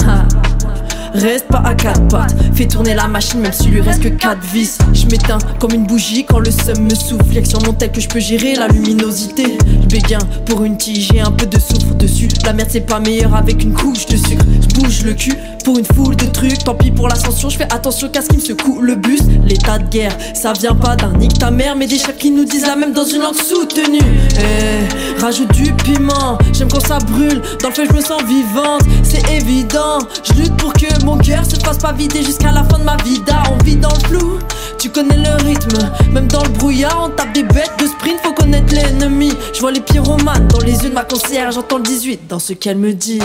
Reste 1.15 1.49
pas 1.49 1.63
à 1.65 1.75
quatre 1.75 2.07
pattes, 2.09 2.35
fais 2.55 2.67
tourner 2.67 2.95
la 2.95 3.09
machine 3.09 3.41
même 3.41 3.53
s'il 3.53 3.73
lui 3.73 3.81
reste 3.81 4.03
que 4.03 4.09
quatre 4.09 4.43
vis. 4.53 4.79
Je 4.93 5.07
m'éteins 5.07 5.39
comme 5.59 5.73
une 5.73 5.87
bougie 5.87 6.25
quand 6.25 6.39
le 6.39 6.51
seum 6.51 6.85
me 6.85 6.95
souffle. 6.95 7.45
Sur 7.45 7.63
mon 7.65 7.73
tel 7.73 7.91
que 7.91 8.01
je 8.01 8.09
peux 8.09 8.21
gérer 8.21 8.55
la 8.55 8.69
luminosité. 8.69 9.59
Je 9.89 10.17
pour 10.47 10.65
une 10.65 10.77
tige, 10.77 11.11
j'ai 11.13 11.21
un 11.21 11.31
peu 11.31 11.47
de 11.47 11.59
soufre 11.59 11.95
dessus. 11.95 12.29
La 12.45 12.53
merde 12.53 12.69
c'est 12.71 12.81
pas 12.81 13.01
meilleur 13.01 13.35
avec 13.35 13.63
une 13.63 13.73
couche 13.73 14.07
de 14.07 14.17
sucre. 14.17 14.45
Je 14.61 14.81
bouge 14.81 15.03
le 15.03 15.15
cul 15.15 15.35
pour 15.65 15.79
une 15.79 15.85
foule 15.85 16.17
de 16.17 16.27
trucs. 16.27 16.65
Tant 16.65 16.75
pis 16.75 16.91
pour 16.91 17.09
l'ascension, 17.09 17.49
je 17.51 17.59
fais 17.59 17.73
attention 17.73 18.09
qu'à 18.09 18.23
ce 18.23 18.29
qui 18.29 18.37
me 18.37 18.41
secoue 18.41 18.81
le 18.81 18.95
bus. 18.95 19.21
L'état 19.45 19.79
de 19.79 19.89
guerre, 19.89 20.17
ça 20.35 20.53
vient 20.53 20.75
pas 20.75 20.97
d'un 20.97 21.13
nique 21.13 21.39
ta 21.39 21.51
mère, 21.51 21.77
mais 21.77 21.87
des 21.87 21.99
chefs 21.99 22.17
qui 22.17 22.31
nous 22.31 22.45
disent 22.45 22.67
la 22.67 22.77
même 22.77 22.93
dans 22.93 23.05
une 23.05 23.21
langue 23.21 23.35
soutenue. 23.35 23.99
Eh, 24.39 25.21
rajoute 25.21 25.53
du 25.53 25.73
piment, 25.73 26.39
j'aime 26.53 26.69
quand 26.69 26.87
ça 26.87 26.99
brûle. 26.99 27.41
Dans 27.63 27.69
le 27.69 27.75
feu, 27.75 27.85
je 27.89 27.95
me 27.95 28.01
sens 28.01 28.23
vivante, 28.25 28.83
c'est 29.03 29.29
évident. 29.33 29.99
Je 30.25 30.43
lutte 30.43 30.57
pour 30.57 30.73
que 30.73 31.00
mon 31.05 31.19
cœur 31.19 31.45
se 31.45 31.57
fasse 31.57 31.79
pas 31.79 31.93
vider 31.93 32.23
jusqu'à 32.23 32.53
la 32.53 32.65
fin 32.65 32.79
de 32.79 32.85
ma 32.85 32.97
vida. 32.99 33.43
On 33.53 33.63
vit 33.65 33.77
dans 33.77 33.91
le 33.91 34.09
flou, 34.09 34.39
tu 34.79 34.91
connais 34.91 35.17
le 35.17 35.45
rythme. 35.45 35.91
Même 36.13 36.27
dans 36.29 36.43
le 36.43 36.49
brouillard, 36.51 37.03
on 37.05 37.11
tape 37.11 37.33
des 37.33 37.43
bêtes 37.43 37.73
de 37.79 37.87
sprint, 37.87 38.19
faut 38.23 38.33
connaître 38.33 38.75
l'ennemi. 38.75 39.33
Je 39.55 39.61
vois 39.61 39.73
les 39.73 39.81
pyromanes 39.81 40.49
dans 40.49 40.61
les 40.61 40.83
yeux 40.83 40.91
de 40.91 40.95
ma 40.95 41.05
conseillère, 41.05 41.51
j'entends 41.53 41.79
le 41.79 41.85
18 41.85 42.29
dans 42.29 42.39
ce 42.39 42.53
qu'elle 42.53 42.79
me 42.79 42.93
dit. 42.93 43.21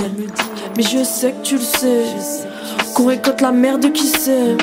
Mais 0.77 0.84
je 0.84 1.03
sais 1.03 1.32
que 1.32 1.44
tu 1.44 1.55
le 1.55 1.62
sais, 1.62 2.03
qu'on 2.94 3.08
récolte 3.08 3.41
la 3.41 3.51
merde 3.51 3.91
qui 3.94 4.08
sait. 4.08 4.58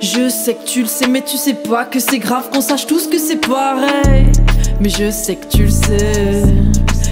Je 0.00 0.28
sais 0.28 0.54
que 0.54 0.64
tu 0.66 0.82
le 0.82 0.88
sais, 0.88 1.06
mais 1.06 1.22
tu 1.22 1.36
sais 1.36 1.54
pas 1.54 1.84
que 1.84 1.98
c'est 1.98 2.18
grave 2.18 2.50
qu'on 2.52 2.60
sache 2.60 2.86
tous 2.86 3.06
que 3.06 3.18
c'est 3.18 3.36
pareil. 3.36 4.30
Mais 4.80 4.88
je 4.88 5.10
sais 5.10 5.36
que 5.36 5.46
tu 5.46 5.64
le 5.64 5.70
sais, 5.70 6.42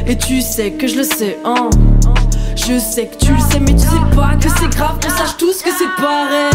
et 0.07 0.16
tu 0.16 0.42
sais 0.42 0.73
que 0.73 0.87
je 0.87 0.97
le 0.97 1.04
sais, 1.04 1.38
hein. 1.45 1.71
Je 2.55 2.79
sais 2.79 3.07
que 3.07 3.17
tu 3.17 3.33
le 3.33 3.41
sais, 3.41 3.61
mais 3.61 3.73
tu 3.75 3.81
sais 3.81 4.17
pas 4.17 4.35
que 4.41 4.49
c'est 4.59 4.69
grave 4.77 4.99
qu'on 5.03 5.11
sache 5.11 5.37
tous 5.37 5.63
que 5.63 5.71
c'est 5.71 6.03
pareil. 6.03 6.51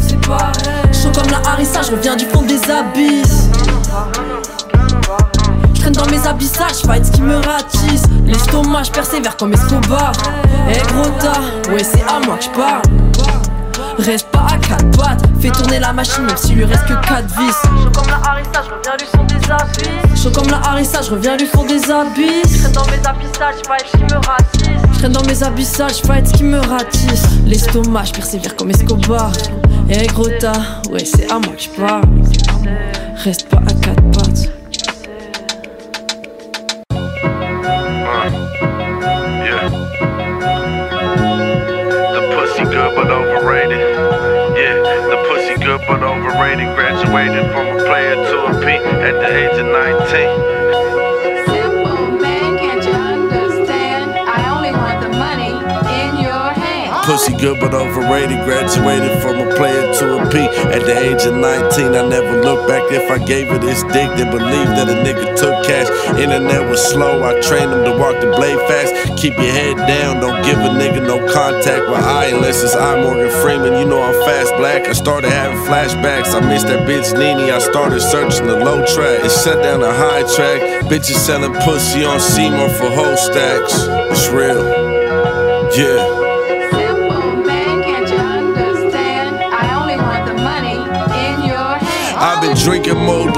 C'est 0.00 0.20
pareil. 0.26 0.52
Chaud 0.92 1.10
comme 1.14 1.30
la 1.30 1.40
harissa, 1.50 1.82
je 1.82 1.90
reviens 1.90 2.16
du 2.16 2.24
fond 2.26 2.42
des 2.42 2.60
abysses. 2.70 3.48
Je 5.74 5.80
traîne 5.80 5.92
dans 5.92 6.06
mes 6.06 6.26
abyssales, 6.26 6.74
fight 6.86 7.04
ce 7.04 7.12
qui 7.12 7.22
me 7.22 7.36
ratisse. 7.36 8.04
L'estomac, 8.24 8.84
je 8.84 8.90
persévère 8.92 9.36
comme 9.36 9.52
Escobar. 9.52 10.12
Eh 10.70 10.80
gros 10.92 11.10
tas, 11.20 11.72
ouais, 11.72 11.84
c'est 11.84 12.02
à 12.02 12.20
moi 12.24 12.36
que 12.36 12.44
je 12.44 12.50
parle. 12.50 12.82
Reste 13.98 14.28
pas 14.30 14.46
à 14.52 14.58
quatre 14.58 14.90
pattes, 14.96 15.22
fais 15.40 15.50
tourner 15.50 15.78
la 15.78 15.92
machine 15.92 16.24
même 16.24 16.36
s'il 16.36 16.56
lui 16.56 16.64
reste 16.64 16.84
que 16.84 16.94
quatre 17.06 17.26
vis. 17.38 17.52
Chaud 17.62 17.90
comme 17.92 18.08
la 18.08 18.20
harissa, 18.28 18.62
je 18.62 18.70
reviens 18.70 18.96
du 18.96 19.04
fond 19.04 19.24
des 19.24 19.50
abysses. 19.50 20.22
Chaud 20.22 20.30
comme 20.30 20.50
la 20.50 20.56
harissa, 20.68 21.02
je 21.02 21.10
reviens 21.10 21.36
du 21.36 21.46
fond 21.46 21.64
des 21.64 21.90
abysses. 21.90 22.62
Je 22.62 22.68
dans 22.72 22.84
mes 22.86 23.06
abyssales, 23.06 23.54
je 23.56 23.86
ce 23.86 23.96
qui 23.96 24.02
me 24.02 24.26
ratisse. 24.26 25.00
Je 25.00 25.06
dans 25.06 25.22
mes 25.22 25.42
abyssales, 25.42 25.90
je 25.90 26.28
ce 26.28 26.32
qui 26.34 26.44
me 26.44 26.58
ratisse. 26.58 27.24
L'estomac, 27.46 28.04
je 28.04 28.12
persévère 28.12 28.56
comme 28.56 28.70
Escobar. 28.70 29.32
Eh 29.88 30.06
gros 30.08 30.28
tas, 30.40 30.52
ouais, 30.90 31.04
c'est 31.04 31.30
à 31.30 31.38
moi 31.38 31.54
que 31.56 31.62
je 31.62 31.68
parle. 31.70 32.04
Reste 33.16 33.48
pas 33.48 33.58
à 33.58 33.72
quatre 33.74 34.02
pattes. 34.10 34.63
Graduated 46.54 47.50
from 47.50 47.66
a 47.66 47.84
player 47.84 48.14
to 48.14 48.44
a 48.46 48.60
P 48.60 48.66
at 48.76 49.18
the 49.18 49.26
age 49.26 49.58
of 49.58 49.66
19. 49.66 50.63
Pussy 57.14 57.36
good 57.36 57.60
but 57.60 57.72
overrated. 57.72 58.42
Graduated 58.42 59.22
from 59.22 59.38
a 59.38 59.54
player 59.54 59.86
to 60.02 60.18
a 60.18 60.28
P 60.34 60.50
at 60.74 60.82
the 60.82 60.98
age 60.98 61.22
of 61.22 61.38
19. 61.38 61.94
I 61.94 62.02
never 62.10 62.42
look 62.42 62.66
back 62.66 62.82
if 62.90 63.08
I 63.08 63.22
gave 63.22 63.46
it 63.54 63.60
this 63.60 63.86
dick. 63.94 64.10
They 64.18 64.26
believe 64.26 64.66
that 64.74 64.90
a 64.90 64.98
nigga 64.98 65.38
took 65.38 65.62
cash. 65.62 65.86
Internet 66.18 66.68
was 66.68 66.82
slow. 66.82 67.22
I 67.22 67.38
trained 67.38 67.70
them 67.70 67.84
to 67.84 67.94
walk 67.94 68.18
the 68.18 68.34
blade 68.34 68.58
fast. 68.66 69.14
Keep 69.16 69.38
your 69.38 69.54
head 69.54 69.76
down. 69.86 70.18
Don't 70.18 70.42
give 70.42 70.58
a 70.58 70.74
nigga 70.74 71.06
no 71.06 71.22
contact 71.30 71.86
with 71.86 72.02
I 72.02 72.34
unless 72.34 72.64
it's 72.64 72.74
I 72.74 73.00
Morgan 73.00 73.30
Freeman. 73.46 73.78
You 73.78 73.86
know 73.86 74.02
I'm 74.02 74.18
fast 74.26 74.50
black. 74.56 74.88
I 74.88 74.92
started 74.92 75.30
having 75.30 75.62
flashbacks. 75.70 76.34
I 76.34 76.42
missed 76.42 76.66
that 76.66 76.82
bitch 76.82 77.14
Nene. 77.14 77.54
I 77.54 77.60
started 77.60 78.00
searching 78.00 78.48
the 78.48 78.58
low 78.58 78.82
track. 78.90 79.22
It 79.22 79.30
shut 79.30 79.62
down 79.62 79.86
the 79.86 79.94
high 79.94 80.26
track. 80.34 80.90
Bitches 80.90 81.22
selling 81.22 81.54
pussy 81.62 82.02
on 82.02 82.18
Seymour 82.18 82.70
for 82.70 82.90
whole 82.90 83.16
stacks. 83.16 83.86
It's 84.10 84.26
real. 84.34 84.66
Yeah. 85.78 86.23
Drinking 92.54 92.98
more 92.98 93.30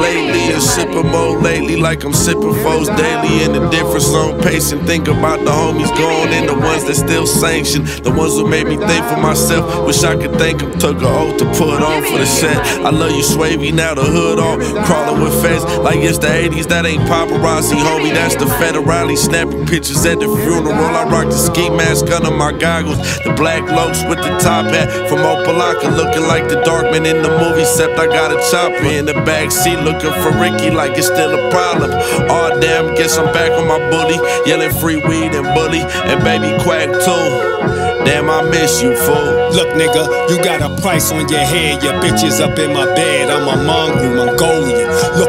lately 0.46 0.54
and 0.54 0.62
sipping 0.62 1.42
lately, 1.42 1.76
like 1.76 2.04
I'm 2.04 2.12
sipping 2.12 2.54
foes 2.62 2.88
daily. 2.88 3.44
In 3.44 3.52
the 3.52 3.68
difference 3.68 4.08
on 4.14 4.40
pacing, 4.40 4.84
think 4.86 5.08
about 5.08 5.40
the 5.40 5.50
homies 5.50 5.90
gone 5.96 6.28
and 6.28 6.48
the 6.48 6.54
ones 6.54 6.84
that 6.84 6.94
still 6.94 7.26
sanction. 7.26 7.84
The 7.84 8.10
ones 8.10 8.34
who 8.34 8.48
made 8.48 8.66
me 8.66 8.76
think 8.76 9.04
for 9.06 9.16
myself. 9.16 9.86
Wish 9.86 10.02
I 10.04 10.16
could 10.16 10.32
thank 10.38 10.60
them, 10.60 10.78
took 10.78 11.02
a 11.02 11.08
oath 11.08 11.38
to 11.38 11.44
put 11.56 11.82
on 11.82 12.02
for 12.04 12.18
the 12.18 12.26
set. 12.26 12.56
I 12.84 12.90
love 12.90 13.10
you, 13.10 13.22
Swavy, 13.22 13.72
now 13.72 13.94
the 13.94 14.04
hood 14.04 14.38
on. 14.38 14.60
Crawling 14.84 15.22
with 15.22 15.34
feds 15.42 15.64
like 15.78 15.98
it's 15.98 16.18
the 16.18 16.28
80s, 16.28 16.68
that 16.68 16.86
ain't 16.86 17.02
paparazzi, 17.02 17.76
homie. 17.76 18.12
That's 18.12 18.36
the 18.36 18.46
federale 18.46 19.16
snapping 19.16 19.66
pictures 19.66 20.04
at 20.06 20.20
the 20.20 20.26
funeral. 20.26 20.72
I 20.72 21.04
rock 21.08 21.26
the 21.26 21.38
ski 21.38 21.70
mask 21.70 22.10
under 22.10 22.30
my 22.30 22.52
goggles. 22.52 22.98
The 23.24 23.32
black 23.36 23.62
lokes 23.62 24.08
with 24.08 24.18
the 24.18 24.38
top 24.38 24.66
hat 24.66 24.90
from 25.08 25.18
Opalaka, 25.18 25.96
looking 25.96 26.26
like 26.26 26.48
the 26.48 26.62
dark 26.62 26.90
man 26.90 27.06
in 27.06 27.22
the 27.22 27.30
movie, 27.30 27.62
except 27.62 27.98
I 27.98 28.06
got 28.06 28.32
a 28.32 28.38
chopper 28.50 28.86
in 28.86 29.06
the 29.06 29.14
back 29.26 29.50
seat 29.50 29.78
looking 29.80 30.12
for 30.22 30.35
Ricky 30.40 30.70
like 30.70 30.96
it's 30.96 31.06
still 31.06 31.32
a 31.34 31.50
problem. 31.50 31.90
Oh 32.30 32.58
damn, 32.60 32.94
guess 32.94 33.16
I'm 33.18 33.32
back 33.32 33.50
on 33.52 33.66
my 33.66 33.78
bully, 33.90 34.16
yelling 34.46 34.72
free 34.72 34.96
weed 34.96 35.34
and 35.34 35.46
bully 35.54 35.80
and 35.80 36.22
baby 36.22 36.56
quack 36.62 36.88
too. 37.04 37.56
Damn, 38.06 38.30
I 38.30 38.42
miss 38.48 38.80
you, 38.82 38.94
fool. 38.94 39.50
Look, 39.50 39.74
nigga, 39.74 40.30
you 40.30 40.38
got 40.42 40.62
a 40.62 40.80
price 40.80 41.10
on 41.10 41.28
your 41.28 41.40
head. 41.40 41.82
Your 41.82 41.94
bitch 41.94 42.22
is 42.24 42.38
up 42.40 42.56
in 42.58 42.72
my 42.72 42.86
bed. 42.94 43.30
I'm 43.30 43.48
a 43.48 43.56
mongrel, 43.64 44.26
Mongolian. 44.26 44.65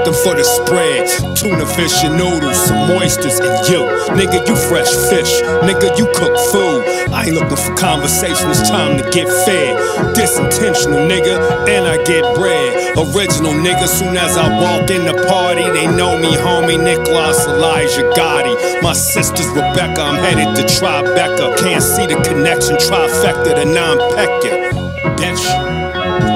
Looking 0.07 0.23
for 0.23 0.35
the 0.39 0.47
spread. 0.47 1.35
Tuna 1.35 1.67
fish 1.67 1.91
and 2.07 2.15
noodles, 2.15 2.55
some 2.55 2.95
oysters, 2.95 3.43
and 3.43 3.59
you. 3.67 3.83
Nigga, 4.15 4.39
you 4.47 4.55
fresh 4.55 4.87
fish. 5.11 5.43
Nigga, 5.67 5.99
you 5.99 6.07
cook 6.15 6.31
food. 6.47 7.11
I 7.11 7.27
ain't 7.27 7.35
looking 7.35 7.59
for 7.59 7.75
conversation. 7.75 8.47
It's 8.47 8.63
time 8.69 8.95
to 8.95 9.03
get 9.11 9.27
fed. 9.43 9.75
Disintentional, 10.15 11.11
nigga, 11.11 11.35
and 11.67 11.83
I 11.83 12.01
get 12.07 12.23
bread. 12.39 12.95
Original, 12.95 13.51
nigga. 13.51 13.85
Soon 13.85 14.15
as 14.15 14.37
I 14.37 14.47
walk 14.47 14.89
in 14.91 15.03
the 15.03 15.27
party, 15.27 15.67
they 15.75 15.87
know 15.91 16.17
me, 16.17 16.31
homie. 16.39 16.79
Nicholas 16.81 17.45
Elijah 17.45 18.07
Gotti. 18.15 18.81
My 18.81 18.93
sister's 18.93 19.47
Rebecca. 19.47 19.99
I'm 19.99 20.23
headed 20.23 20.55
to 20.55 20.63
Tribeca. 20.71 21.57
Can't 21.59 21.83
see 21.83 22.07
the 22.07 22.15
connection 22.23 22.77
trifecta 22.77 23.59
to 23.59 23.65
non 23.65 23.99
pecking. 24.15 24.71
Bitch, 25.19 25.43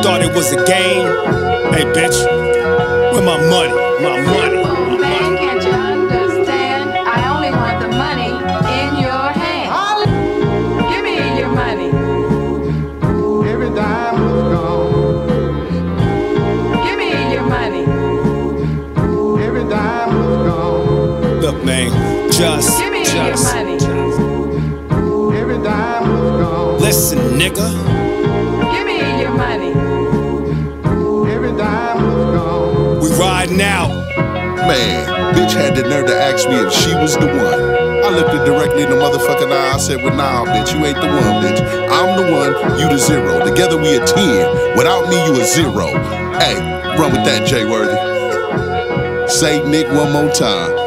thought 0.03 0.21
it 0.21 0.35
was 0.35 0.51
a 0.51 0.59
game. 0.67 1.07
Hey, 1.71 1.85
bitch, 1.95 2.50
where 3.25 3.37
my 3.37 3.49
money? 3.49 3.73
My 4.01 4.21
money. 4.25 4.63
Man, 4.99 5.37
can't 5.37 5.63
you 5.63 5.71
understand? 5.71 6.89
I 7.07 7.33
only 7.33 7.51
want 7.51 7.79
the 7.81 7.87
money 7.89 8.31
in 8.79 8.97
your 9.01 9.31
hand. 9.41 9.69
Give 10.89 11.03
me 11.03 11.15
your 11.39 11.49
money. 11.49 11.89
Every 13.49 13.69
dime 13.75 14.15
is 14.23 14.43
gone. 14.53 15.27
Give 16.85 16.97
me 16.97 17.09
your 17.33 17.43
money. 17.43 17.85
Every 19.45 19.63
dime 19.69 20.09
is 20.09 20.37
gone. 20.47 21.41
Look, 21.41 21.63
man, 21.63 22.31
just, 22.31 22.79
Give 22.79 22.91
me 22.91 23.03
just. 23.05 23.53
your 23.53 23.53
money. 23.53 23.77
Every 25.39 25.59
time, 25.63 26.77
listen, 26.79 27.19
nigga. 27.39 27.67
Give 28.73 28.85
me 28.85 29.21
your 29.21 29.31
money. 29.31 29.60
We 33.51 33.61
out. 33.63 33.89
Man, 34.65 35.35
bitch 35.35 35.51
had 35.51 35.75
the 35.75 35.83
nerve 35.83 36.07
to 36.07 36.15
ask 36.15 36.47
me 36.47 36.55
if 36.55 36.71
she 36.71 36.95
was 36.95 37.17
the 37.17 37.25
one. 37.27 37.59
I 38.05 38.09
looked 38.15 38.31
her 38.31 38.45
directly 38.45 38.83
in 38.83 38.89
the 38.89 38.95
motherfucking 38.95 39.51
eye. 39.51 39.73
I 39.73 39.77
said, 39.77 40.01
Well, 40.01 40.15
nah, 40.15 40.45
bitch, 40.45 40.73
you 40.73 40.85
ain't 40.85 40.95
the 40.95 41.07
one, 41.07 41.43
bitch. 41.43 41.59
I'm 41.91 42.15
the 42.15 42.31
one, 42.31 42.79
you 42.79 42.87
the 42.87 42.97
zero. 42.97 43.45
Together 43.45 43.77
we 43.77 43.97
a 43.97 44.05
10. 44.05 44.77
Without 44.77 45.09
me, 45.09 45.21
you 45.25 45.41
a 45.41 45.45
zero. 45.45 45.87
Hey, 46.39 46.55
run 46.97 47.11
with 47.11 47.25
that, 47.25 47.45
Jay 47.45 47.65
Worthy. 47.65 47.97
Say 49.27 49.61
Nick 49.69 49.87
one 49.87 50.13
more 50.13 50.31
time. 50.31 50.80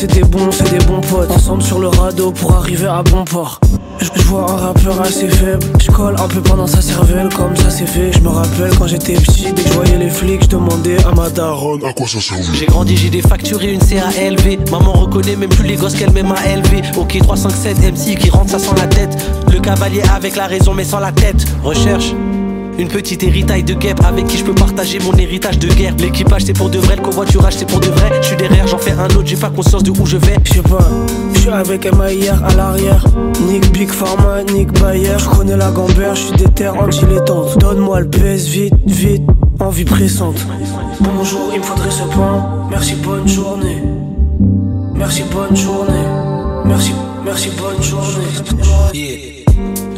Mes 0.00 0.06
potes, 0.06 0.52
c'est 0.52 0.70
des 0.70 0.84
bons, 0.86 1.00
potes. 1.02 1.30
Ensemble 1.30 1.62
sur 1.62 1.78
le 1.78 1.88
radeau 1.88 2.32
pour 2.32 2.52
arriver 2.54 2.86
à 2.86 3.02
bon 3.02 3.22
port. 3.24 3.60
Je 4.00 4.22
vois 4.22 4.50
un 4.50 4.56
rappeur 4.56 4.98
assez 5.02 5.28
faible. 5.28 5.62
Je 5.78 5.90
colle 5.90 6.16
un 6.18 6.26
peu 6.26 6.40
pendant 6.40 6.66
sa 6.66 6.80
cervelle, 6.80 7.28
comme 7.28 7.54
ça 7.54 7.68
c'est 7.68 7.86
fait. 7.86 8.10
Je 8.10 8.20
me 8.20 8.28
rappelle 8.28 8.74
quand 8.78 8.86
j'étais 8.86 9.12
petit, 9.12 9.52
dès 9.52 9.62
que 9.62 9.68
je 9.68 9.74
voyais 9.74 9.98
les 9.98 10.08
flics, 10.08 10.44
je 10.44 10.48
demandais 10.48 10.96
à 11.04 11.14
ma 11.14 11.28
daronne 11.28 11.84
à 11.84 11.92
quoi 11.92 12.06
ça 12.06 12.18
servait. 12.18 12.44
J'ai 12.54 12.64
grandi, 12.64 12.96
j'ai 12.96 13.10
des 13.10 13.20
factures 13.20 13.62
et 13.62 13.72
une 13.72 13.80
CALV. 13.80 14.70
Maman 14.70 14.92
reconnaît 14.92 15.36
même 15.36 15.50
plus 15.50 15.66
les 15.66 15.76
gosses 15.76 15.94
qu'elle 15.94 16.12
m'aime 16.12 16.32
à 16.32 16.50
élever. 16.50 16.80
Ok, 16.96 17.18
357 17.22 17.92
MC 17.92 18.16
qui 18.18 18.30
rentre, 18.30 18.50
ça 18.50 18.58
sent 18.58 18.74
la 18.78 18.86
tête. 18.86 19.14
Le 19.52 19.60
cavalier 19.60 20.02
avec 20.14 20.34
la 20.34 20.46
raison, 20.46 20.72
mais 20.72 20.84
sans 20.84 21.00
la 21.00 21.12
tête. 21.12 21.44
Recherche. 21.62 22.14
Une 22.80 22.88
petite 22.88 23.22
héritaille 23.22 23.62
de 23.62 23.74
guêpe 23.74 24.00
avec 24.06 24.26
qui 24.26 24.38
je 24.38 24.44
peux 24.44 24.54
partager 24.54 24.98
mon 25.00 25.12
héritage 25.12 25.58
de 25.58 25.68
guerre. 25.68 25.94
L'équipage 25.98 26.44
c'est 26.46 26.54
pour 26.54 26.70
de 26.70 26.78
vrai, 26.78 26.96
le 26.96 27.02
covoiturage 27.02 27.52
c'est 27.58 27.68
pour 27.68 27.78
de 27.78 27.88
vrai. 27.88 28.10
Je 28.22 28.28
suis 28.28 28.36
derrière, 28.36 28.66
j'en 28.66 28.78
fais 28.78 28.92
un 28.92 29.04
autre, 29.04 29.26
j'ai 29.26 29.36
pas 29.36 29.50
conscience 29.50 29.82
de 29.82 29.90
où 29.90 30.06
je 30.06 30.16
vais. 30.16 30.36
Je 30.44 30.54
sais 30.54 30.62
pas, 30.62 30.88
je 31.34 31.40
suis 31.40 31.50
avec 31.50 31.84
MAIR 31.94 32.42
à 32.42 32.54
l'arrière. 32.54 33.04
Nick 33.46 33.70
Big 33.70 33.90
Pharma, 33.90 34.44
Nick 34.44 34.72
Bayer. 34.80 35.18
Je 35.18 35.28
connais 35.28 35.58
la 35.58 35.70
gambère, 35.70 36.14
je 36.14 36.22
suis 36.22 36.36
déter 36.38 36.68
anti-létante. 36.68 37.58
Donne-moi 37.58 38.00
le 38.00 38.08
PS 38.08 38.46
vite, 38.46 38.72
vite, 38.86 39.24
envie 39.60 39.84
pressante. 39.84 40.46
Bonjour, 41.00 41.50
il 41.52 41.58
me 41.60 41.64
faudrait 41.64 41.90
ce 41.90 42.04
pain. 42.04 42.66
Merci, 42.70 42.94
bonne 42.94 43.28
journée. 43.28 43.82
Merci, 44.94 45.24
bonne 45.30 45.54
journée. 45.54 46.06
Merci, 46.64 46.94
merci, 47.26 47.50
bonne 47.58 47.82
journée. 47.82 48.94
Yeah. 48.94 49.39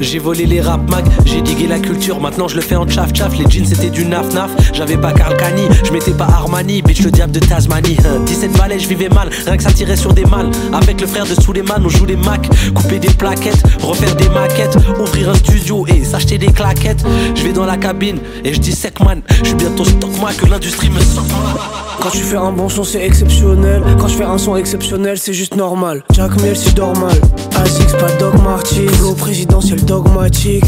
J'ai 0.02 0.18
volé 0.18 0.46
les 0.46 0.60
rap 0.60 0.90
mag, 0.90 1.04
j'ai 1.24 1.40
digué 1.40 1.68
la 1.68 1.78
culture, 1.78 2.20
maintenant 2.20 2.48
je 2.48 2.56
le 2.56 2.60
fais 2.60 2.74
en 2.74 2.86
tchaf 2.86 3.12
tchaf. 3.12 3.38
Les 3.38 3.48
jeans 3.48 3.64
c'était 3.64 3.88
du 3.88 4.04
naf 4.04 4.34
naf, 4.34 4.50
j'avais 4.74 4.96
pas 4.96 5.12
Carl 5.12 5.36
Cani, 5.36 5.62
je 5.84 5.92
mettais 5.92 6.10
pas 6.10 6.24
Armani, 6.24 6.82
bitch 6.82 7.02
le 7.02 7.10
diable 7.12 7.32
de 7.32 7.38
Tasmanie. 7.38 7.96
17 8.26 8.52
balais, 8.58 8.80
je 8.80 8.88
vivais 8.88 9.08
mal, 9.08 9.30
rien 9.46 9.56
que 9.56 9.62
ça 9.62 9.72
tirait 9.72 9.96
sur 9.96 10.12
des 10.12 10.24
mâles. 10.24 10.50
Avec 10.72 11.00
le 11.00 11.06
frère 11.06 11.24
de 11.24 11.40
Suleiman, 11.40 11.80
on 11.84 11.88
joue 11.88 12.04
les 12.04 12.16
Mac, 12.16 12.48
couper 12.74 12.98
des 12.98 13.10
plaquettes, 13.10 13.62
refaire 13.80 14.16
des 14.16 14.28
maquettes, 14.30 14.76
ouvrir 15.00 15.30
un 15.30 15.34
studio 15.34 15.86
et 15.86 16.04
s'acheter 16.04 16.36
des 16.36 16.52
claquettes. 16.52 17.04
Je 17.36 17.42
vais 17.44 17.52
dans 17.52 17.64
la 17.64 17.76
cabine 17.76 18.18
et 18.44 18.52
je 18.52 18.58
dis 18.58 18.72
sec 18.72 18.98
man, 19.00 19.22
je 19.40 19.46
suis 19.46 19.54
bientôt 19.54 19.84
stock 19.84 20.10
moi 20.18 20.32
que 20.32 20.46
l'industrie 20.46 20.90
me 20.90 21.00
sort. 21.00 21.91
Quand 22.02 22.10
tu 22.10 22.24
fais 22.24 22.36
un 22.36 22.50
bon 22.50 22.68
son, 22.68 22.82
c'est 22.82 23.00
exceptionnel. 23.06 23.80
Quand 23.96 24.08
je 24.08 24.16
fais 24.16 24.24
un 24.24 24.36
son 24.36 24.56
exceptionnel, 24.56 25.18
c'est 25.18 25.32
juste 25.32 25.54
normal. 25.54 26.02
Jack 26.12 26.32
Mill, 26.42 26.56
si 26.56 26.70
je 26.70 26.74
dors 26.74 26.96
mal. 26.98 27.14
Pas 27.52 28.10
dogmatique. 28.18 28.90
Flow 28.90 29.14
présidentiel 29.14 29.84
dogmatique. 29.84 30.64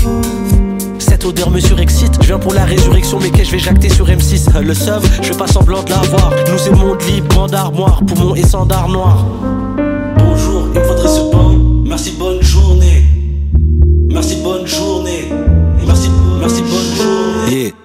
Cette 1.01 1.25
odeur 1.25 1.51
me 1.51 1.59
surexcite. 1.59 2.13
Je 2.21 2.29
viens 2.29 2.39
pour 2.39 2.55
la 2.55 2.65
résurrection, 2.65 3.19
mais 3.21 3.31
que 3.31 3.43
je 3.43 3.51
vais 3.51 3.59
jacter 3.59 3.89
sur 3.89 4.07
M6. 4.07 4.61
Le 4.61 4.75
sub, 4.75 5.03
je 5.23 5.33
fais 5.33 5.37
pas 5.37 5.49
semblant 5.49 5.83
de 5.83 5.91
l'avoir. 5.91 6.31
Nous 6.31 6.59
c'est 6.59 6.71
monde 6.71 7.03
libre, 7.03 7.35
bande 7.35 7.55
armoire, 7.55 8.01
poumon 8.07 8.37
et 8.37 8.45
sandar 8.45 8.89
noir. 8.89 9.27
Bonjour, 10.17 10.69
il 10.73 10.81
faudrait 10.83 11.09
ce 11.09 11.33
pain. 11.33 11.59
Merci, 11.85 12.13
bonne 12.17 12.41
journée. 12.43 13.03
Merci, 14.13 14.37
bonne 14.45 14.54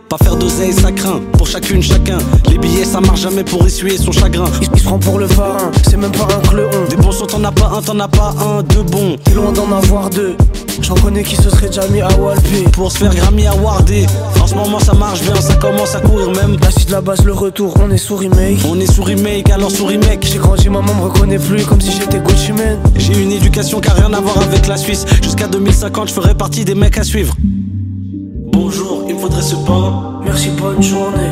Pas 0.09 0.17
faire 0.17 0.37
d'oseille, 0.37 0.73
ça 0.73 0.91
craint. 0.91 1.21
Pour 1.33 1.45
chacune, 1.45 1.83
chacun. 1.83 2.17
Les 2.49 2.57
billets, 2.57 2.83
ça 2.83 2.99
marche 2.99 3.21
jamais 3.21 3.43
pour 3.43 3.63
essuyer 3.67 3.95
son 3.95 4.11
chagrin. 4.11 4.45
Il, 4.59 4.67
il 4.73 4.79
se 4.79 4.83
prend 4.83 4.97
pour 4.97 5.19
le 5.19 5.27
pharaon, 5.27 5.69
c'est 5.87 5.97
même 5.97 6.11
pas 6.11 6.27
un 6.35 6.47
clon. 6.47 6.67
Des 6.89 6.95
bons 6.95 7.11
sons, 7.11 7.27
t'en 7.27 7.43
as 7.43 7.51
pas 7.51 7.71
un, 7.77 7.81
t'en 7.83 7.99
as 7.99 8.07
pas 8.07 8.33
un, 8.39 8.63
deux 8.63 8.81
bons. 8.81 9.17
T'es 9.23 9.35
loin 9.35 9.51
d'en 9.51 9.71
avoir 9.71 10.09
deux. 10.09 10.35
J'en 10.81 10.95
connais 10.95 11.21
qui 11.21 11.35
se 11.35 11.51
seraient 11.51 11.67
déjà 11.67 11.87
mis 11.89 12.01
à 12.01 12.07
Walpé. 12.17 12.63
Pour 12.71 12.91
se 12.91 12.97
faire 12.97 13.13
Grammy 13.13 13.45
awardé. 13.45 14.07
En 14.41 14.47
ce 14.47 14.55
moment, 14.55 14.79
ça 14.79 14.93
marche 14.93 15.21
bien, 15.21 15.35
ça 15.35 15.53
commence 15.57 15.93
à 15.93 15.99
courir 15.99 16.31
même. 16.31 16.57
La 16.59 16.71
suite 16.71 16.87
de 16.87 16.93
la 16.93 17.01
base, 17.01 17.23
le 17.23 17.33
retour, 17.33 17.75
on 17.79 17.91
est 17.91 17.97
sous 17.97 18.15
remake. 18.15 18.61
On 18.67 18.79
est 18.79 18.91
sous 18.91 19.03
remake, 19.03 19.51
alors 19.51 19.69
sous 19.69 19.85
remake. 19.85 20.25
J'ai 20.25 20.39
grandi, 20.39 20.69
maman 20.69 20.95
me 20.95 21.03
reconnaît 21.03 21.37
plus 21.37 21.63
comme 21.65 21.81
si 21.81 21.91
j'étais 21.91 22.19
Gucci 22.19 22.51
Man. 22.53 22.79
J'ai 22.95 23.21
une 23.21 23.31
éducation 23.31 23.79
qui 23.79 23.89
a 23.89 23.93
rien 23.93 24.11
à 24.13 24.21
voir 24.21 24.39
avec 24.39 24.65
la 24.65 24.77
Suisse. 24.77 25.05
Jusqu'à 25.21 25.47
2050, 25.47 26.07
je 26.07 26.13
ferai 26.13 26.33
partie 26.33 26.65
des 26.65 26.73
mecs 26.73 26.97
à 26.97 27.03
suivre. 27.03 27.35
Merci, 30.25 30.49
bonne 30.51 30.81
journée. 30.81 31.31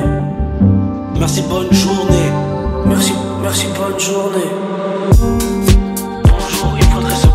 Merci, 1.20 1.44
bonne 1.50 1.72
journée. 1.74 2.32
Merci, 2.86 3.13
merci, 3.42 3.68
bonne 3.77 4.00
journée. 4.00 4.50
Bonjour, 6.24 6.77
il 6.77 6.84
faudrait 6.86 7.26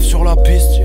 sur 0.00 0.24
la 0.24 0.34
piste. 0.34 0.80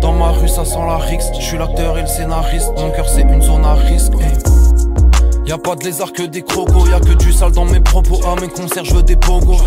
Dans 0.00 0.12
ma 0.12 0.30
rue, 0.30 0.48
ça 0.48 0.64
sent 0.64 0.78
la 0.86 0.96
rixe. 0.98 1.26
Je 1.38 1.44
suis 1.44 1.58
l'acteur 1.58 1.96
et 1.96 2.02
le 2.02 2.06
scénariste. 2.08 2.72
Mon 2.76 2.90
cœur, 2.90 3.08
c'est 3.08 3.22
une 3.22 3.40
zone 3.40 3.64
à 3.64 3.74
risque. 3.74 4.12
eh. 4.20 5.48
Y 5.48 5.52
a 5.52 5.58
pas 5.58 5.76
de 5.76 5.84
lézard 5.84 6.12
que 6.12 6.24
des 6.24 6.42
crocos, 6.42 6.88
y 6.88 6.92
a 6.92 7.00
que 7.00 7.14
du 7.14 7.32
sale 7.32 7.52
dans 7.52 7.64
mes 7.64 7.80
propos. 7.80 8.20
À 8.26 8.40
mes 8.40 8.48
concerts, 8.48 8.84
je 8.84 8.94
veux 8.94 9.02
des 9.02 9.16
pogos. 9.16 9.58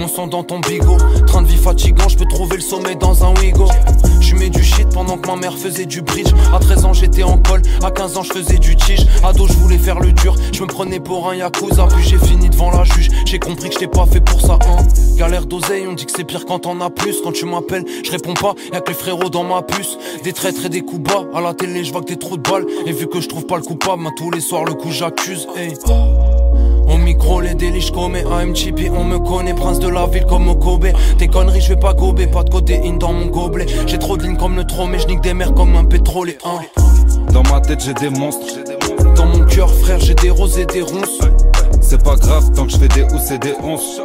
Mon 0.00 0.08
sang 0.08 0.28
dans 0.28 0.42
ton 0.42 0.60
bigot, 0.60 0.96
train 1.26 1.42
de 1.42 1.46
vie 1.46 1.58
fatigant, 1.58 2.08
je 2.08 2.16
peux 2.16 2.24
trouver 2.24 2.56
le 2.56 2.62
sommet 2.62 2.94
dans 2.94 3.22
un 3.22 3.34
Wigo. 3.34 3.66
Je 4.22 4.34
mets 4.34 4.48
du 4.48 4.64
shit 4.64 4.88
pendant 4.94 5.18
que 5.18 5.28
ma 5.28 5.36
mère 5.36 5.58
faisait 5.58 5.84
du 5.84 6.00
bridge. 6.00 6.32
À 6.54 6.58
13 6.58 6.84
ans 6.86 6.92
j'étais 6.94 7.22
en 7.22 7.36
col, 7.36 7.60
à 7.82 7.90
15 7.90 8.16
ans 8.16 8.22
je 8.22 8.32
faisais 8.32 8.56
du 8.56 8.76
tige. 8.76 9.06
Ado 9.22 9.46
je 9.46 9.52
voulais 9.52 9.76
faire 9.76 10.00
le 10.00 10.12
dur, 10.12 10.36
je 10.54 10.62
me 10.62 10.68
prenais 10.68 11.00
pour 11.00 11.28
un 11.28 11.34
yakuza. 11.34 11.86
Puis 11.94 12.02
j'ai 12.08 12.16
fini 12.16 12.48
devant 12.48 12.70
la 12.70 12.84
juge, 12.84 13.10
j'ai 13.26 13.38
compris 13.38 13.68
que 13.68 13.74
j'étais 13.74 13.88
pas 13.88 14.06
fait 14.06 14.22
pour 14.22 14.40
ça. 14.40 14.58
Hein. 14.66 14.82
Galère 15.18 15.44
d'oseille, 15.44 15.86
on 15.86 15.92
dit 15.92 16.06
que 16.06 16.12
c'est 16.16 16.24
pire 16.24 16.46
quand 16.46 16.64
on 16.64 16.80
a 16.80 16.88
plus. 16.88 17.20
Quand 17.22 17.32
tu 17.32 17.44
m'appelles, 17.44 17.84
je 18.02 18.10
réponds 18.10 18.32
pas, 18.32 18.54
y'a 18.72 18.80
que 18.80 18.88
les 18.88 18.96
frérots 18.96 19.28
dans 19.28 19.44
ma 19.44 19.60
puce. 19.60 19.98
Des 20.24 20.32
traîtres 20.32 20.64
et 20.64 20.70
des 20.70 20.80
coups 20.80 21.02
bas, 21.02 21.26
à 21.34 21.42
la 21.42 21.52
télé 21.52 21.84
je 21.84 21.92
vois 21.92 22.00
que 22.00 22.08
des 22.08 22.18
trous 22.18 22.38
de 22.38 22.50
balles. 22.50 22.64
Et 22.86 22.92
vu 22.92 23.06
que 23.06 23.20
je 23.20 23.28
trouve 23.28 23.44
pas 23.44 23.56
le 23.56 23.62
coupable, 23.64 24.02
ben, 24.02 24.12
tous 24.16 24.30
les 24.30 24.40
soirs 24.40 24.64
le 24.64 24.72
coup 24.72 24.90
j'accuse. 24.90 25.46
Hey. 25.58 25.74
Les 27.50 27.56
délits, 27.56 27.80
je 27.80 27.92
commets 27.92 28.24
AMTP, 28.24 28.90
on 28.96 29.04
me 29.04 29.18
connaît, 29.18 29.54
prince 29.54 29.80
de 29.80 29.88
la 29.88 30.06
ville 30.06 30.24
comme 30.26 30.56
Kobe. 30.58 30.86
Tes 31.18 31.26
conneries, 31.28 31.60
je 31.60 31.70
vais 31.70 31.80
pas 31.80 31.94
gober, 31.94 32.26
pas 32.26 32.44
de 32.44 32.50
codéine 32.50 32.98
dans 32.98 33.12
mon 33.12 33.26
gobelet. 33.26 33.66
J'ai 33.86 33.98
trop 33.98 34.16
de 34.16 34.22
lignes 34.22 34.36
comme 34.36 34.56
le 34.56 34.64
trop, 34.64 34.86
mais 34.86 34.98
je 34.98 35.06
nique 35.08 35.20
des 35.20 35.34
mers 35.34 35.52
comme 35.54 35.74
un 35.76 35.84
pétrolier. 35.84 36.38
Hein. 36.44 36.60
Dans 37.32 37.42
ma 37.44 37.60
tête 37.60 37.82
j'ai 37.84 37.94
des 37.94 38.10
monstres. 38.10 38.58
Dans 39.16 39.26
mon 39.26 39.44
cœur, 39.46 39.72
frère, 39.74 39.98
j'ai 40.00 40.14
des 40.14 40.30
roses 40.30 40.58
et 40.58 40.66
des 40.66 40.82
ronces. 40.82 41.20
C'est 41.80 42.02
pas 42.02 42.14
grave 42.16 42.52
tant 42.54 42.66
que 42.66 42.72
je 42.72 42.78
fais 42.78 42.88
des 42.88 43.02
housses 43.02 43.30
et 43.32 43.38
des 43.38 43.54
onces. 43.62 44.00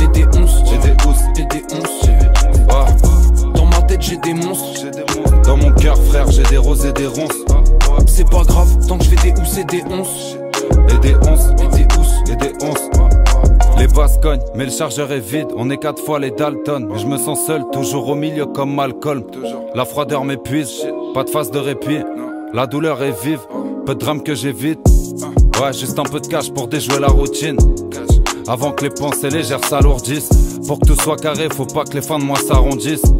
Et 0.00 0.08
des 0.08 0.24
onces, 0.38 0.62
J'ai 0.70 0.78
des 0.78 0.94
housses. 1.06 1.38
et 1.38 1.44
des 1.44 1.64
onces. 1.74 3.52
Dans 3.54 3.66
ma 3.66 3.82
tête, 3.82 4.02
j'ai 4.02 4.16
des 4.18 4.34
monstres. 4.34 4.82
Dans 5.44 5.56
mon 5.56 5.72
cœur 5.72 5.96
frère 6.04 6.30
j'ai 6.30 6.42
des 6.44 6.58
roses 6.58 6.86
et 6.86 6.92
des 6.92 7.06
ronces. 7.06 7.32
C'est 8.06 8.28
pas 8.30 8.42
grave, 8.42 8.68
tant 8.86 8.98
que 8.98 9.04
je 9.04 9.10
fais 9.10 9.32
des 9.32 9.40
housses 9.40 9.58
et 9.58 9.64
des 9.64 9.82
onces. 9.90 10.36
Et 10.90 10.98
des 10.98 11.14
onces. 11.28 11.50
Et 11.62 11.76
des. 11.76 11.95
Et 12.28 12.36
des 12.36 12.52
onces. 12.64 12.90
Les 13.78 13.86
basses 13.86 14.18
cognent, 14.18 14.40
mais 14.54 14.64
le 14.64 14.70
chargeur 14.70 15.12
est 15.12 15.20
vide. 15.20 15.48
On 15.56 15.70
est 15.70 15.76
quatre 15.76 16.02
fois 16.02 16.18
les 16.18 16.30
Dalton. 16.30 16.88
Mais 16.90 16.98
je 16.98 17.06
me 17.06 17.18
sens 17.18 17.46
seul, 17.46 17.62
toujours 17.72 18.08
au 18.08 18.14
milieu 18.14 18.46
comme 18.46 18.74
Malcolm. 18.74 19.24
La 19.74 19.84
froideur 19.84 20.24
m'épuise, 20.24 20.86
pas 21.14 21.24
de 21.24 21.30
phase 21.30 21.50
de 21.50 21.58
répit. 21.58 22.00
La 22.52 22.66
douleur 22.66 23.02
est 23.02 23.14
vive, 23.22 23.40
peu 23.84 23.94
de 23.94 24.00
drame 24.00 24.22
que 24.22 24.34
j'évite. 24.34 24.80
Ouais, 25.60 25.72
juste 25.72 25.98
un 25.98 26.04
peu 26.04 26.20
de 26.20 26.26
cash 26.26 26.50
pour 26.50 26.68
déjouer 26.68 26.98
la 27.00 27.08
routine. 27.08 27.58
Avant 28.48 28.72
que 28.72 28.84
les 28.84 28.90
pensées 28.90 29.30
légères 29.30 29.64
s'alourdissent. 29.64 30.58
Pour 30.66 30.80
que 30.80 30.86
tout 30.86 31.00
soit 31.00 31.16
carré, 31.16 31.48
faut 31.52 31.64
pas 31.64 31.84
que 31.84 31.94
les 31.94 32.02
fins 32.02 32.18
de 32.18 32.24
mois 32.24 32.38
s'arrondissent. 32.38 33.12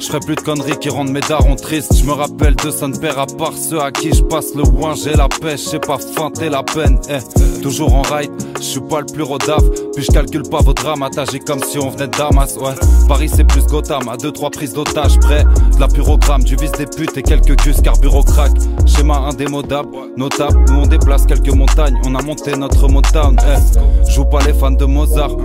Je 0.00 0.06
ferai 0.06 0.20
plus 0.20 0.34
de 0.34 0.40
conneries 0.40 0.78
qui 0.78 0.88
rendent 0.88 1.10
mes 1.10 1.20
darons 1.20 1.56
tristes. 1.56 1.94
Je 1.94 2.04
me 2.04 2.12
rappelle 2.12 2.54
de 2.56 2.70
son 2.70 2.90
père 2.90 3.18
à 3.18 3.26
part 3.26 3.52
ceux 3.52 3.80
à 3.80 3.92
qui 3.92 4.14
je 4.14 4.22
passe 4.22 4.54
le 4.54 4.62
ouin. 4.62 4.94
J'ai 4.94 5.12
la 5.12 5.28
pêche, 5.28 5.70
j'ai 5.70 5.78
pas 5.78 5.98
feinté 5.98 6.48
la 6.48 6.62
peine. 6.62 6.98
Eh, 7.10 7.60
toujours 7.60 7.94
en 7.94 8.02
ride, 8.02 8.30
je 8.56 8.64
suis 8.64 8.80
pas 8.80 9.00
le 9.00 9.06
plus 9.06 9.22
rodave. 9.22 9.62
Puis 9.94 10.04
je 10.04 10.10
calcule 10.10 10.42
pas 10.44 10.62
vos 10.62 10.72
drames, 10.72 11.02
attagés 11.02 11.38
comme 11.40 11.62
si 11.62 11.78
on 11.78 11.90
venait 11.90 12.08
Damas. 12.08 12.56
Ouais, 12.56 12.72
Paris 13.08 13.28
c'est 13.28 13.44
plus 13.44 13.66
Gotham, 13.66 14.08
à 14.08 14.16
deux 14.16 14.32
trois 14.32 14.50
prises 14.50 14.72
d'otages 14.72 15.18
près. 15.20 15.44
De 15.44 15.80
la 15.80 15.86
purogramme, 15.86 16.44
du 16.44 16.56
vice 16.56 16.72
des 16.72 16.86
putes 16.86 17.16
et 17.18 17.22
quelques 17.22 17.56
culs 17.56 17.82
carburant 17.82 18.22
crack. 18.22 18.52
Schéma 18.86 19.18
indémodable, 19.18 19.90
notable. 20.16 20.64
Nous 20.70 20.80
on 20.80 20.86
déplace 20.86 21.26
quelques 21.26 21.54
montagnes, 21.54 22.00
on 22.06 22.14
a 22.14 22.22
monté 22.22 22.56
notre 22.56 22.88
Motown. 22.88 23.36
Eh, 23.38 24.10
joue 24.10 24.24
pas 24.24 24.40
les 24.46 24.54
fans 24.54 24.70
de 24.70 24.86
Mozart. 24.86 25.36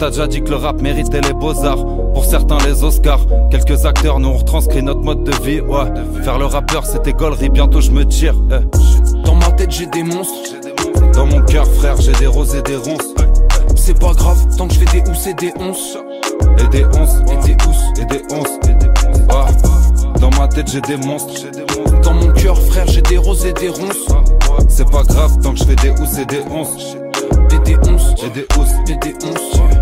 On 0.00 0.04
t'a 0.04 0.10
déjà 0.12 0.26
dit 0.28 0.40
que 0.40 0.48
le 0.48 0.56
rap 0.56 0.80
méritait 0.80 1.20
les 1.20 1.34
beaux-arts. 1.34 1.84
Pour 2.14 2.24
certains, 2.24 2.56
les 2.66 2.84
Oscars. 2.84 3.20
Quelques 3.50 3.84
acteurs 3.84 4.18
nous 4.18 4.30
ont 4.30 4.38
retranscrit 4.38 4.82
notre 4.82 5.02
mode 5.02 5.24
de 5.24 5.32
vie. 5.44 5.60
Ouais, 5.60 5.92
faire 6.22 6.38
le 6.38 6.46
rappeur, 6.46 6.86
c'était 6.86 7.12
gaulerie. 7.12 7.50
Bientôt, 7.50 7.82
je 7.82 7.90
me 7.90 8.06
tire. 8.06 8.34
eh. 8.50 9.18
Dans 9.26 9.34
ma 9.34 9.52
tête, 9.52 9.70
j'ai 9.70 9.84
des 9.84 10.02
monstres. 10.02 10.54
Dans 11.12 11.26
mon 11.26 11.42
cœur, 11.42 11.66
frère, 11.66 12.00
j'ai 12.00 12.12
des 12.12 12.26
roses 12.28 12.54
et 12.54 12.62
des 12.62 12.76
ronces. 12.76 13.14
C'est 13.76 14.00
pas 14.00 14.14
grave, 14.14 14.38
tant 14.56 14.68
que 14.68 14.72
je 14.72 14.78
fais 14.78 15.02
des 15.02 15.10
housses 15.10 15.26
et 15.26 15.34
des 15.34 15.52
onces. 15.60 15.98
Et 16.58 16.68
des 16.68 16.86
onces. 16.86 17.16
Et 17.30 17.46
des 17.46 17.56
housses. 17.66 18.00
Et 18.00 18.04
des 18.06 18.22
onces. 18.34 18.58
Ouais. 19.28 20.18
Dans 20.18 20.30
ma 20.30 20.48
tête, 20.48 20.70
j'ai 20.72 20.80
des 20.80 20.96
monstres. 20.96 21.42
Dans 22.02 22.14
mon 22.14 22.32
cœur, 22.32 22.58
frère, 22.58 22.86
j'ai 22.86 23.02
des 23.02 23.18
roses 23.18 23.44
et 23.44 23.52
des 23.52 23.68
ronces. 23.68 24.08
C'est 24.66 24.90
pas 24.90 25.02
grave 25.02 25.32
tant 25.42 25.52
que 25.52 25.58
je 25.58 25.64
fais 25.64 25.76
des 25.76 25.90
housses 25.90 26.18
et 26.18 26.24
des 26.24 26.40
onces. 26.50 26.96
Et 27.52 27.58
des 27.58 27.76
onces. 27.86 28.14
Et 28.24 28.30
des 28.30 28.46
housses. 28.56 28.72
Et 28.88 28.96
des 28.96 29.14
onces. 29.26 29.79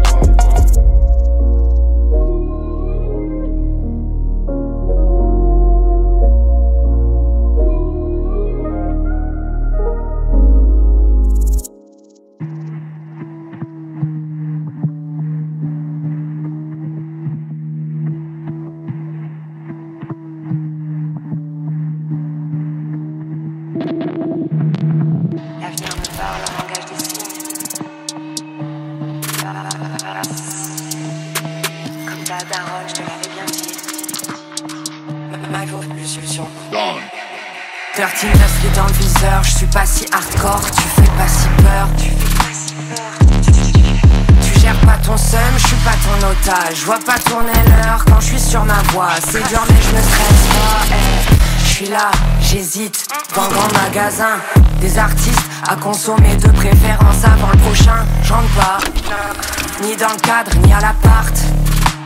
Je 46.74 46.84
vois 46.86 46.98
pas 47.04 47.18
tourner 47.18 47.52
l'heure 47.66 48.02
quand 48.06 48.20
je 48.20 48.26
suis 48.26 48.40
sur 48.40 48.64
ma 48.64 48.80
voie. 48.92 49.10
C'est 49.30 49.46
dur 49.48 49.60
mais 49.68 49.76
je 49.82 49.96
me 49.96 50.00
stresse 50.00 50.46
pas. 50.48 50.94
eh. 50.94 51.34
Je 51.62 51.68
suis 51.68 51.88
là, 51.88 52.10
j'hésite, 52.40 53.06
dans 53.36 53.46
grand 53.48 53.70
magasin. 53.72 54.38
Des 54.80 54.96
artistes 54.98 55.42
à 55.68 55.76
consommer 55.76 56.36
de 56.36 56.48
préférence 56.48 57.22
avant 57.24 57.50
le 57.52 57.58
prochain. 57.58 58.06
J'entre 58.22 58.48
pas, 58.56 58.78
ni 59.82 59.94
dans 59.96 60.08
le 60.08 60.20
cadre, 60.20 60.52
ni 60.64 60.72
à 60.72 60.80
l'appart. 60.80 61.36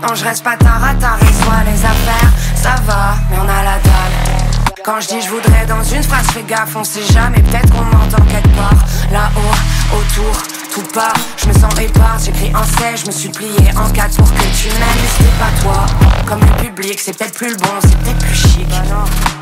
Non, 0.03 0.15
je 0.15 0.25
reste 0.25 0.43
pas 0.43 0.55
et 0.55 0.57
soit 0.57 1.63
les 1.65 1.85
affaires. 1.85 2.31
Ça 2.57 2.75
va, 2.85 3.15
mais 3.31 3.37
on 3.39 3.49
a 3.49 3.63
la 3.63 3.79
dalle. 3.79 4.73
Quand 4.85 5.01
je 5.01 5.07
dis 5.07 5.23
je 5.23 5.29
voudrais 5.29 5.65
dans 5.67 5.85
une 5.85 6.03
phrase, 6.03 6.27
fais 6.33 6.43
gaffe, 6.43 6.75
on 6.75 6.83
sait 6.83 7.05
jamais, 7.13 7.41
peut-être 7.41 7.73
qu'on 7.73 7.85
m'entend 7.85 8.25
quelque 8.25 8.57
part. 8.57 8.75
Là-haut, 9.13 9.97
autour, 9.97 10.43
tout 10.73 10.83
part, 10.95 11.15
je 11.37 11.49
me 11.49 11.53
sens 11.53 11.79
épars, 11.79 12.19
j'écris 12.25 12.51
en 12.55 12.65
C, 12.65 12.97
je 12.97 13.07
me 13.07 13.13
suis 13.13 13.29
plié 13.29 13.71
en 13.77 13.91
quatre 13.91 14.17
pour 14.17 14.33
que 14.33 14.41
tu 14.57 14.69
m'aimes, 14.69 14.97
mais 14.97 15.09
c'était 15.17 15.39
pas 15.39 15.61
toi. 15.61 15.87
Comme 16.27 16.41
le 16.41 16.65
public, 16.65 16.99
c'est 16.99 17.17
peut-être 17.17 17.35
plus 17.35 17.51
le 17.51 17.57
bon, 17.57 17.69
c'est 17.83 17.99
peut-être 17.99 18.19
plus 18.19 18.35
chic. 18.35 18.67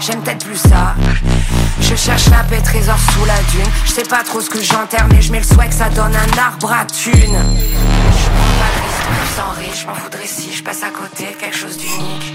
J'aime 0.01 0.21
peut-être 0.23 0.45
plus 0.45 0.57
ça. 0.57 0.97
Je 1.81 1.95
cherche 1.95 2.29
la 2.31 2.43
paix, 2.45 2.61
trésor 2.61 2.97
sous 3.13 3.25
la 3.27 3.39
dune. 3.53 3.71
Je 3.85 3.93
sais 3.93 4.03
pas 4.03 4.25
trop 4.25 4.41
ce 4.41 4.51
que 4.51 4.63
j'enterre, 4.63 5.07
mais 5.13 5.23
je 5.23 5.31
mets 5.31 5.39
le 5.39 5.45
souhait 5.45 5.69
que 5.69 5.75
ça 5.75 5.89
donne 5.89 6.15
un 6.17 6.39
arbre 6.39 6.73
à 6.73 6.85
thune. 6.85 7.15
Je 7.15 7.21
prends 7.21 8.55
pas 8.59 8.71
le 8.75 8.81
risque 8.87 9.07
de 9.07 9.15
me 9.21 9.27
sens 9.37 9.57
riche, 9.59 9.83
je 9.83 9.87
m'en 9.87 9.95
voudrais 9.95 10.27
si 10.27 10.53
je 10.53 10.63
passe 10.65 10.83
à 10.83 10.91
côté 10.91 11.33
de 11.33 11.41
quelque 11.41 11.57
chose 11.57 11.77
d'unique. 11.77 12.35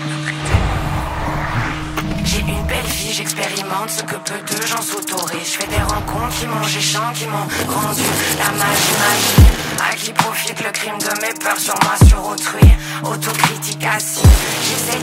J'expérimente 3.11 3.89
ce 3.89 4.03
que 4.03 4.15
peu 4.15 4.55
de 4.55 4.65
gens 4.65 4.81
s'autorisent. 4.81 5.53
Je 5.53 5.57
fais 5.61 5.67
des 5.67 5.81
rencontres 5.81 6.37
qui 6.39 6.47
m'ont 6.47 6.63
géchant, 6.63 7.13
qui 7.13 7.25
m'ont 7.27 7.47
rendu 7.67 8.01
la 8.37 8.51
magie, 8.51 8.95
magie. 8.99 9.89
À 9.89 9.95
qui 9.95 10.11
profite 10.11 10.63
le 10.63 10.71
crime 10.71 10.97
de 10.97 11.21
mes 11.21 11.33
peurs 11.39 11.59
sur 11.59 11.75
moi, 11.83 11.95
sur 12.07 12.25
autrui. 12.27 12.67
Autocritique 13.03 13.85
assis. 13.85 14.21
J'essaie 14.63 14.99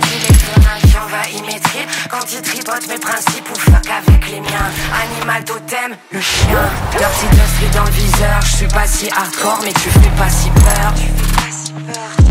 un 0.56 0.86
qui 0.86 0.96
envahit 0.96 1.46
mes 1.46 1.60
tripes. 1.60 1.88
Quand 2.10 2.24
il 2.32 2.42
tripote 2.42 2.86
mes 2.88 2.98
principes 2.98 3.48
ou 3.50 3.58
fuck 3.58 3.88
avec 3.88 4.30
les 4.30 4.40
miens. 4.40 4.70
Animal 5.02 5.44
totem, 5.44 5.96
le 6.10 6.20
chien. 6.20 6.70
Dirty 6.90 7.26
Dustry 7.30 7.68
dans 7.74 7.84
le 7.84 7.90
viseur. 7.90 8.40
Je 8.42 8.56
suis 8.56 8.68
pas 8.68 8.86
si 8.86 9.10
hardcore, 9.10 9.60
mais 9.64 9.72
tu 9.72 9.90
fais 9.90 10.16
pas 10.18 10.28
si 10.28 10.50
peur. 10.50 10.92
Tu 10.96 11.02
fais 11.02 11.32
pas 11.34 11.50
si 11.50 11.72
peur. 11.72 12.21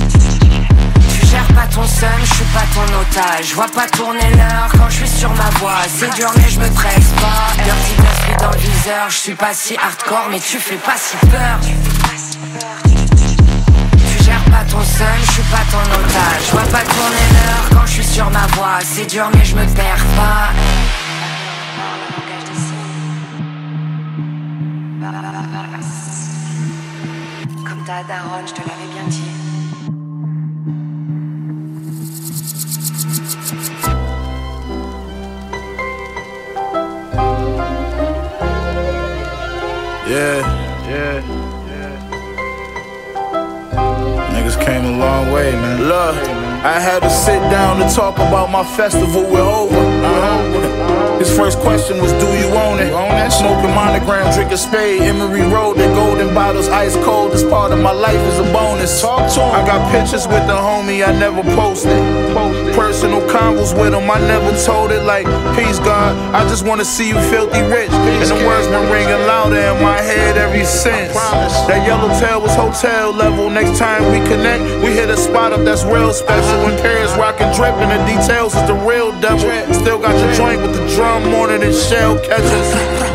Pas 1.55 1.67
ton 1.67 1.85
seum, 1.85 2.09
je 2.23 2.33
suis 2.33 2.45
pas 2.45 2.63
ton 2.73 2.83
otage. 2.99 3.49
Je 3.49 3.55
vois 3.55 3.67
pas 3.67 3.87
tourner 3.87 4.29
l'heure 4.35 4.69
quand 4.77 4.89
je 4.89 4.97
suis 4.97 5.07
sur 5.07 5.29
ma 5.31 5.49
voie. 5.59 5.79
C'est 5.87 6.13
dur, 6.15 6.31
mais 6.37 6.49
je 6.49 6.59
me 6.59 6.69
presse 6.69 7.09
pas. 7.21 7.63
Dirty 7.63 7.93
Dustry 7.95 8.35
dans 8.39 8.51
le 8.51 8.57
viseur. 8.57 9.09
Je 9.09 9.15
suis 9.15 9.35
pas 9.35 9.53
si 9.53 9.75
hardcore, 9.77 10.27
mais 10.29 10.39
tu 10.39 10.57
fais 10.57 10.77
pas 10.77 10.97
si 10.97 11.17
peur. 11.27 11.59
Tu 13.97 14.23
gères 14.23 14.43
pas 14.45 14.63
ton 14.69 14.83
seum, 14.83 15.07
je 15.25 15.31
suis 15.31 15.43
pas 15.43 15.63
ton 15.71 15.81
otage. 15.93 16.45
Je 16.47 16.51
vois 16.51 16.61
pas 16.63 16.83
tourner 16.83 17.27
l'heure 17.33 17.69
quand 17.71 17.85
je 17.85 17.91
suis 17.91 18.05
sur 18.05 18.29
ma 18.29 18.47
voie. 18.47 18.79
C'est 18.83 19.05
dur, 19.05 19.29
mais 19.33 19.45
je 19.45 19.55
me 19.55 19.65
perds 19.73 20.05
pas. 20.15 20.49
Comme 27.65 27.83
ta 27.85 28.03
je 28.45 28.53
te 28.53 28.59
l'avais 28.59 28.87
bien 28.93 29.03
dit. 29.07 29.30
Yeah, 40.11 40.43
yeah, 40.89 41.23
yeah. 41.71 41.95
Niggas 44.33 44.59
came 44.59 44.83
a 44.83 44.97
long 44.97 45.31
way, 45.31 45.53
man. 45.53 45.87
Look, 45.87 46.50
I 46.63 46.79
had 46.79 46.99
to 47.01 47.09
sit 47.09 47.39
down 47.49 47.79
to 47.79 47.95
talk 47.95 48.17
about 48.17 48.51
my 48.51 48.63
festival 48.63 49.23
with 49.23 49.41
Hova. 49.41 51.17
His 51.17 51.35
first 51.35 51.57
question 51.59 51.97
was, 51.97 52.11
Do 52.13 52.27
you 52.37 52.53
own 52.53 52.77
it? 52.79 52.93
Smoking 53.31 53.73
monogram, 53.73 54.31
drinking 54.33 54.57
spade, 54.57 55.01
Emery 55.01 55.41
Road, 55.41 55.77
the 55.77 55.87
golden 55.97 56.33
bottles, 56.35 56.67
ice 56.67 56.95
cold. 57.05 57.31
This 57.31 57.43
part 57.43 57.71
of 57.71 57.79
my 57.79 57.91
life 57.91 58.19
is 58.29 58.37
a 58.37 58.43
bonus. 58.53 59.01
Talk 59.01 59.31
to 59.33 59.39
him. 59.41 59.55
I 59.55 59.65
got 59.65 59.91
pictures 59.91 60.27
with 60.27 60.45
the 60.45 60.53
homie 60.53 61.01
I 61.01 61.17
never 61.17 61.41
posted. 61.55 61.97
Personal 62.75 63.21
convos 63.21 63.73
with 63.73 63.93
him, 63.93 64.09
I 64.09 64.19
never 64.19 64.51
told 64.63 64.91
it. 64.91 65.01
Like, 65.03 65.25
peace, 65.55 65.79
God, 65.79 66.13
I 66.35 66.47
just 66.47 66.65
wanna 66.65 66.85
see 66.85 67.07
you 67.09 67.19
filthy 67.29 67.61
rich. 67.61 67.89
And 67.91 68.29
the 68.29 68.35
words 68.45 68.67
been 68.67 68.85
ringing 68.91 69.25
louder 69.25 69.57
in 69.57 69.81
my 69.81 69.97
head 70.01 70.37
ever 70.37 70.63
since. 70.65 71.13
That 71.67 71.85
yellow 71.87 72.09
tail 72.19 72.41
was 72.41 72.53
hotel 72.55 73.13
level. 73.13 73.49
Next 73.49 73.79
time 73.79 74.03
we 74.11 74.19
connect, 74.27 74.61
we 74.83 74.91
hit 74.91 75.09
a 75.09 75.17
spot 75.17 75.53
up 75.53 75.63
that's 75.65 75.83
real 75.85 76.13
special. 76.13 76.50
When 76.63 76.75
Paris 76.81 77.11
rockin' 77.15 77.53
drip 77.55 77.75
and 77.79 77.91
the 77.91 78.01
details 78.05 78.55
is 78.55 78.67
the 78.67 78.75
real 78.75 79.11
devil. 79.19 79.39
Still 79.73 79.99
got 79.99 80.13
the 80.13 80.33
joint 80.35 80.61
with 80.61 80.75
the 80.75 80.85
drum 80.95 81.23
it 81.51 81.63
and 81.63 81.73
shell 81.73 82.19
catches. 82.19 82.67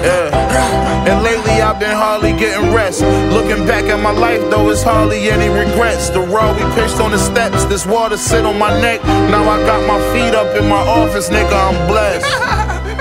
Yeah. 0.02 1.06
And 1.06 1.22
lately 1.22 1.62
I've 1.62 1.78
been 1.78 1.94
hardly 1.94 2.32
getting 2.32 2.72
rest. 2.72 3.02
Looking 3.30 3.66
back 3.66 3.84
at 3.84 4.00
my 4.00 4.10
life 4.10 4.40
though, 4.50 4.70
it's 4.70 4.82
hardly 4.82 5.30
any 5.30 5.48
regrets. 5.48 6.10
The 6.10 6.20
raw 6.20 6.52
we 6.52 6.62
pitched 6.74 7.00
on 7.00 7.12
the 7.12 7.18
steps, 7.18 7.64
this 7.66 7.86
water 7.86 8.16
sit 8.16 8.44
on 8.44 8.58
my 8.58 8.72
neck. 8.80 9.02
Now 9.04 9.48
I 9.48 9.58
got 9.64 9.86
my 9.86 10.00
feet 10.12 10.34
up 10.34 10.56
in 10.56 10.68
my 10.68 10.82
office, 11.00 11.28
nigga. 11.28 11.52
I'm 11.52 11.86
blessed. 11.86 12.26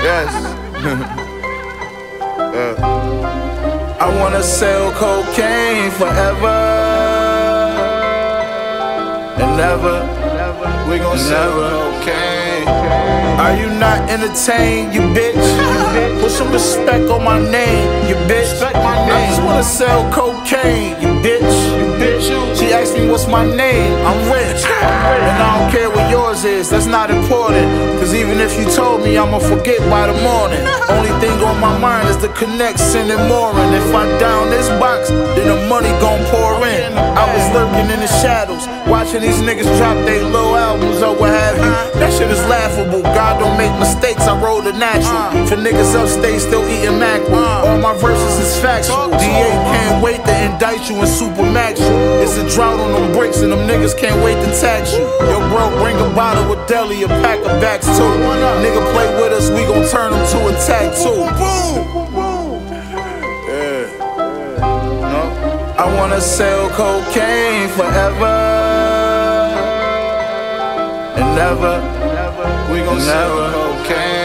Yes. 0.02 1.22
Yeah. 2.56 3.96
I 4.00 4.08
wanna 4.18 4.42
sell 4.42 4.90
cocaine 4.92 5.90
forever 5.90 6.46
and 9.38 9.56
never. 9.58 10.15
We 10.88 10.98
gon' 10.98 11.18
sell 11.18 11.50
cocaine. 11.50 12.68
Are 13.44 13.56
you 13.56 13.68
not 13.78 14.08
entertained, 14.08 14.94
you 14.94 15.00
bitch? 15.16 16.20
Put 16.20 16.30
some 16.30 16.52
respect 16.52 17.10
on 17.10 17.24
my 17.24 17.38
name, 17.38 18.08
you 18.08 18.14
bitch. 18.30 18.62
I 18.62 19.26
just 19.28 19.42
wanna 19.42 19.64
sell 19.64 20.10
cocaine, 20.12 21.00
you 21.02 21.08
bitch. 21.24 21.55
You 22.06 22.12
bitch. 22.12 22.58
She 22.58 22.72
asked 22.72 22.94
me 22.94 23.08
what's 23.08 23.26
my 23.26 23.44
name. 23.44 23.92
I'm 24.06 24.30
rich. 24.30 24.64
And 24.64 25.42
I 25.42 25.58
don't 25.58 25.70
care 25.70 25.90
what 25.90 26.10
yours 26.10 26.44
is, 26.44 26.70
that's 26.70 26.86
not 26.86 27.10
important. 27.10 27.66
Cause 27.98 28.14
even 28.14 28.40
if 28.40 28.58
you 28.58 28.64
told 28.70 29.02
me, 29.02 29.18
I'ma 29.18 29.38
forget 29.38 29.80
by 29.90 30.06
the 30.06 30.16
morning. 30.22 30.62
Only 30.90 31.12
thing 31.20 31.36
on 31.42 31.60
my 31.60 31.76
mind 31.78 32.08
is 32.08 32.18
the 32.18 32.28
connect, 32.28 32.78
sending 32.78 33.22
more. 33.28 33.52
And 33.52 33.74
if 33.74 33.94
I 33.94 34.06
down 34.18 34.50
this 34.50 34.68
box, 34.80 35.08
then 35.10 35.48
the 35.48 35.68
money 35.68 35.90
gon' 36.00 36.22
pour 36.30 36.66
in. 36.66 36.92
I 36.94 37.24
was 37.34 37.44
lurking 37.54 37.90
in 37.90 38.00
the 38.00 38.10
shadows, 38.22 38.66
watching 38.86 39.22
these 39.22 39.40
niggas 39.42 39.70
drop 39.78 39.96
their 40.06 40.22
little 40.22 40.56
albums 40.56 41.02
or 41.02 41.16
what 41.16 41.30
have 41.30 41.56
you. 41.56 41.98
That 41.98 42.12
shit 42.12 42.30
is 42.30 42.42
laughable. 42.46 43.02
God 43.02 43.40
don't 43.40 43.56
make 43.58 43.72
mistakes, 43.80 44.22
I 44.22 44.38
roll 44.40 44.62
the 44.62 44.72
natural. 44.72 45.46
For 45.46 45.56
niggas 45.56 45.94
upstate 45.94 46.40
still 46.40 46.64
eating 46.68 46.98
mackerel. 46.98 47.66
All 47.66 47.78
my 47.78 47.94
verses 47.94 48.38
is 48.38 48.60
factual. 48.60 49.10
DA 49.10 49.50
can't 49.72 50.02
wait 50.02 50.20
to 50.24 50.34
indict 50.44 50.88
you 50.88 50.96
in 50.96 51.08
Supermax. 51.08 51.80
It's 52.22 52.36
a 52.36 52.48
drought 52.54 52.78
on 52.80 52.92
them 52.92 53.12
bricks 53.12 53.40
and 53.42 53.52
them 53.52 53.66
niggas 53.68 53.96
can't 53.96 54.22
wait 54.24 54.34
to 54.34 54.50
tax 54.60 54.92
you. 54.92 55.04
Yo, 55.28 55.38
bro, 55.50 55.70
bring 55.82 55.96
a 55.96 56.08
bottle 56.14 56.48
with 56.50 56.66
deli, 56.68 57.02
a 57.02 57.08
pack 57.08 57.38
of 57.40 57.60
backs 57.60 57.86
too. 57.86 58.02
Nigga 58.64 58.82
play 58.92 59.08
with 59.20 59.32
us, 59.32 59.50
we 59.50 59.62
gon' 59.64 59.86
turn 59.88 60.12
him 60.12 60.24
to 60.32 60.38
a 60.48 60.52
tattoo. 60.66 61.26
Boom 61.38 62.14
boom. 62.14 62.66
Yeah. 63.48 63.86
No. 65.12 65.22
I 65.78 65.84
wanna 65.96 66.20
sell 66.20 66.68
cocaine 66.70 67.68
forever 67.68 68.36
and 71.16 71.28
never. 71.36 71.74
We 72.72 72.78
gon' 72.80 73.00
sell 73.00 73.52
cocaine. 73.52 74.15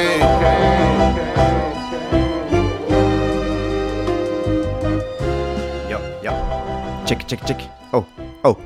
Check, 7.12 7.28
check, 7.28 7.44
check. 7.46 7.60
Oh, 7.92 8.06
oh. 8.46 8.58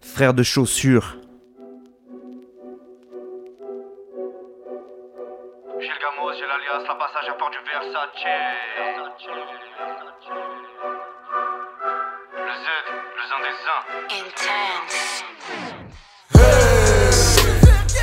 Frère 0.00 0.32
de 0.32 0.42
chaussures. 0.42 1.18
J'ai 5.78 5.88
le 5.88 5.98
gamos, 6.00 6.32
j'ai 6.32 6.46
l'alias, 6.46 6.84
la 6.88 6.94
passage 6.94 7.28
à 7.28 7.34
port 7.34 7.50
du 7.50 7.58
Versace. 7.70 8.24
Le 12.34 12.54
Z, 12.62 12.66
le 13.18 13.22
zin 13.28 13.40
des 13.44 13.54
zins. 13.62 13.82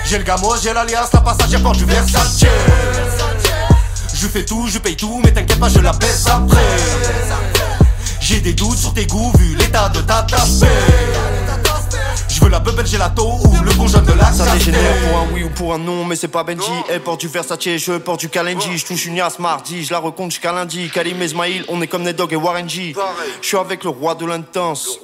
J'ai 0.06 0.19
le 0.19 0.23
gamos, 0.23 0.58
j'ai 0.62 0.71
l'alias, 0.71 1.10
la 1.12 1.21
passage 1.21 1.56
à 1.56 1.60
port 1.60 1.71
du 1.71 1.86
Versace. 1.86 2.45
Je 4.13 4.28
fais 4.28 4.45
tout, 4.45 4.67
je 4.67 4.78
paye 4.78 4.95
tout, 4.95 5.19
mais 5.23 5.32
t'inquiète 5.32 5.60
pas, 5.60 5.69
je 5.69 5.80
la 5.80 5.93
baisse 5.93 6.28
après. 6.28 7.49
J'ai 8.30 8.42
des 8.42 8.54
doutes 8.54 8.78
sur 8.78 8.94
tes 8.94 9.08
goûts 9.08 9.32
vu 9.39 9.56
l'état 9.56 9.89
de 9.89 10.02
ta 10.02 10.22
tapée. 10.22 10.68
Je 12.28 12.39
veux 12.39 12.50
la 12.52 12.60
bubble 12.60 12.86
gelato 12.86 13.24
ou 13.24 13.63
le 13.63 13.74
bon 13.74 13.88
jaune 13.88 14.06
de 14.06 14.12
la 14.12 14.32
Ça 14.32 14.54
dégénère 14.54 14.98
pour 14.98 15.18
un 15.18 15.28
oui 15.34 15.44
ou 15.46 15.50
pour 15.50 15.74
un 15.74 15.80
non, 15.80 16.06
mais 16.06 16.15
c'est 16.15 16.28
pas 16.28 16.44
Benji. 16.44 16.70
Elle 16.89 17.02
porte 17.02 17.22
du 17.22 17.28
Versace, 17.28 17.58
je 17.60 17.98
porte 17.98 18.20
du 18.20 18.30
Kalenji. 18.30 18.78
Je 18.78 18.86
touche 18.86 19.08
une 19.08 19.15
Yas 19.15 19.38
mardi, 19.39 19.84
je 19.84 19.92
la 19.92 19.98
recompte 19.98 20.30
jusqu'à 20.30 20.52
lundi. 20.52 20.92
Kalim 20.94 21.20
Esmail, 21.24 21.65
on 21.70 21.82
est 21.82 21.88
comme 21.88 22.04
Ned 22.04 22.18
Dogg 22.18 22.32
et 22.32 22.36
Warren 22.36 22.70
G. 22.70 22.94
Je 23.42 23.48
suis 23.48 23.58
avec 23.58 23.84
le 23.84 23.89
roi 23.89 24.13
de 24.13 24.28
l'intense. 24.28 25.00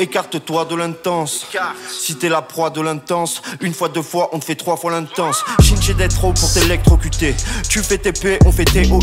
Écarte-toi 0.00 0.64
de 0.64 0.74
l'intense. 0.74 1.46
Si 1.88 2.16
t'es 2.16 2.28
la 2.28 2.42
proie 2.42 2.70
de 2.70 2.80
l'intense, 2.80 3.40
une 3.60 3.72
fois, 3.72 3.88
deux 3.88 4.02
fois, 4.02 4.30
on 4.32 4.40
te 4.40 4.46
fait 4.46 4.56
trois 4.56 4.76
fois 4.76 4.90
l'intense. 4.90 5.44
Shinche 5.62 5.94
d'être 5.94 6.16
trop 6.16 6.32
pour 6.32 6.52
t'électrocuter. 6.52 7.36
Tu 7.68 7.84
fais 7.84 7.98
TP, 7.98 8.40
on 8.44 8.50
fait 8.50 8.64
TOUT. 8.64 8.98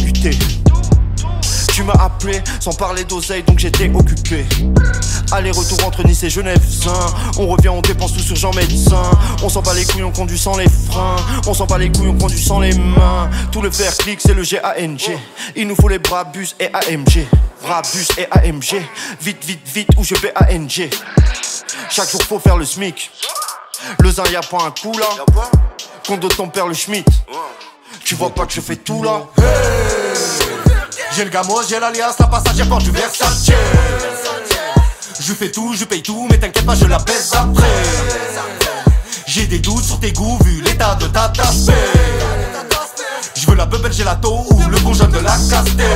Tu 1.82 1.88
m'as 1.88 1.94
appelé 1.94 2.44
sans 2.60 2.74
parler 2.74 3.04
d'oseille, 3.06 3.42
donc 3.42 3.58
j'étais 3.58 3.90
occupé. 3.92 4.46
Aller-retour 5.32 5.84
entre 5.84 6.06
Nice 6.06 6.22
et 6.22 6.30
Genève, 6.30 6.62
sain. 6.64 6.94
On 7.40 7.48
revient, 7.48 7.70
on 7.70 7.82
dépense 7.82 8.14
tout 8.14 8.20
sur 8.20 8.36
Jean 8.36 8.54
Médecin. 8.54 9.02
On 9.42 9.50
s'en 9.50 9.64
bat 9.64 9.74
les 9.74 9.84
couilles, 9.86 10.04
on 10.04 10.12
conduit 10.12 10.38
sans 10.38 10.56
les 10.58 10.70
freins. 10.70 11.16
On 11.48 11.56
s'en 11.56 11.66
bat 11.66 11.80
les 11.80 11.92
couilles, 11.92 12.10
on 12.10 12.18
conduit 12.20 12.40
sans 12.40 12.60
les 12.60 12.76
mains. 12.76 13.32
Tout 13.52 13.64
le 13.64 13.72
faire 13.72 13.98
clic, 13.98 14.20
c'est 14.22 14.36
le 14.36 14.44
GANG. 14.44 15.18
Il 15.56 15.68
nous 15.68 15.76
faut 15.76 15.88
les 15.88 15.98
Brabus 15.98 16.50
et 16.60 16.68
AMG. 16.72 17.26
Brabus 17.64 18.10
et 18.20 18.28
AMG. 18.30 18.86
Vite, 19.20 19.44
vite, 19.44 19.68
vite, 19.74 19.90
ou 19.98 20.04
je 20.04 20.14
BANG. 20.14 20.88
Chaque 21.90 22.12
jour, 22.12 22.22
faut 22.22 22.38
faire 22.38 22.58
le 22.58 22.66
SMIC. 22.66 23.10
Le 23.98 24.12
zin, 24.12 24.24
y 24.32 24.36
a 24.36 24.42
pas 24.42 24.66
un 24.66 24.70
coup 24.70 24.96
là. 25.00 25.08
Compte 26.06 26.20
de 26.20 26.28
ton 26.28 26.48
père 26.48 26.68
le 26.68 26.76
Schmitt. 26.76 27.08
Tu 28.04 28.14
vois 28.14 28.30
pas 28.30 28.46
que 28.46 28.54
je 28.54 28.62
fais 28.62 28.76
tout 28.76 29.02
là. 29.02 29.24
J'ai 31.16 31.24
le 31.24 31.30
gamo, 31.30 31.62
j'ai 31.68 31.80
l'alias, 31.80 32.16
la 32.20 32.28
passagère 32.28 32.68
porte 32.68 32.84
du 32.84 32.92
Versace. 32.92 33.52
Je 35.20 35.34
fais 35.34 35.52
tout, 35.52 35.74
je 35.76 35.86
paye 35.86 36.02
tout, 36.02 36.28
mais 36.30 36.40
t'inquiète 36.40 36.66
pas, 36.66 36.76
je 36.76 36.86
la 36.86 36.98
baisse 37.00 37.32
après. 37.34 37.68
J'ai 39.28 39.48
des 39.48 39.60
doutes 39.60 39.84
sur 39.84 40.00
tes 40.00 40.12
goûts 40.12 40.38
vu 40.44 40.62
l'état 40.62 40.96
de 40.96 41.08
ta 41.08 41.30
tasse. 41.30 41.68
Je 43.36 43.46
veux 43.48 43.56
la 43.56 43.66
bubble 43.66 43.92
gelato 43.92 44.46
ou 44.50 44.70
le 44.70 44.80
bon 44.80 44.92
de 44.92 45.20
la 45.20 45.32
Castel. 45.32 45.88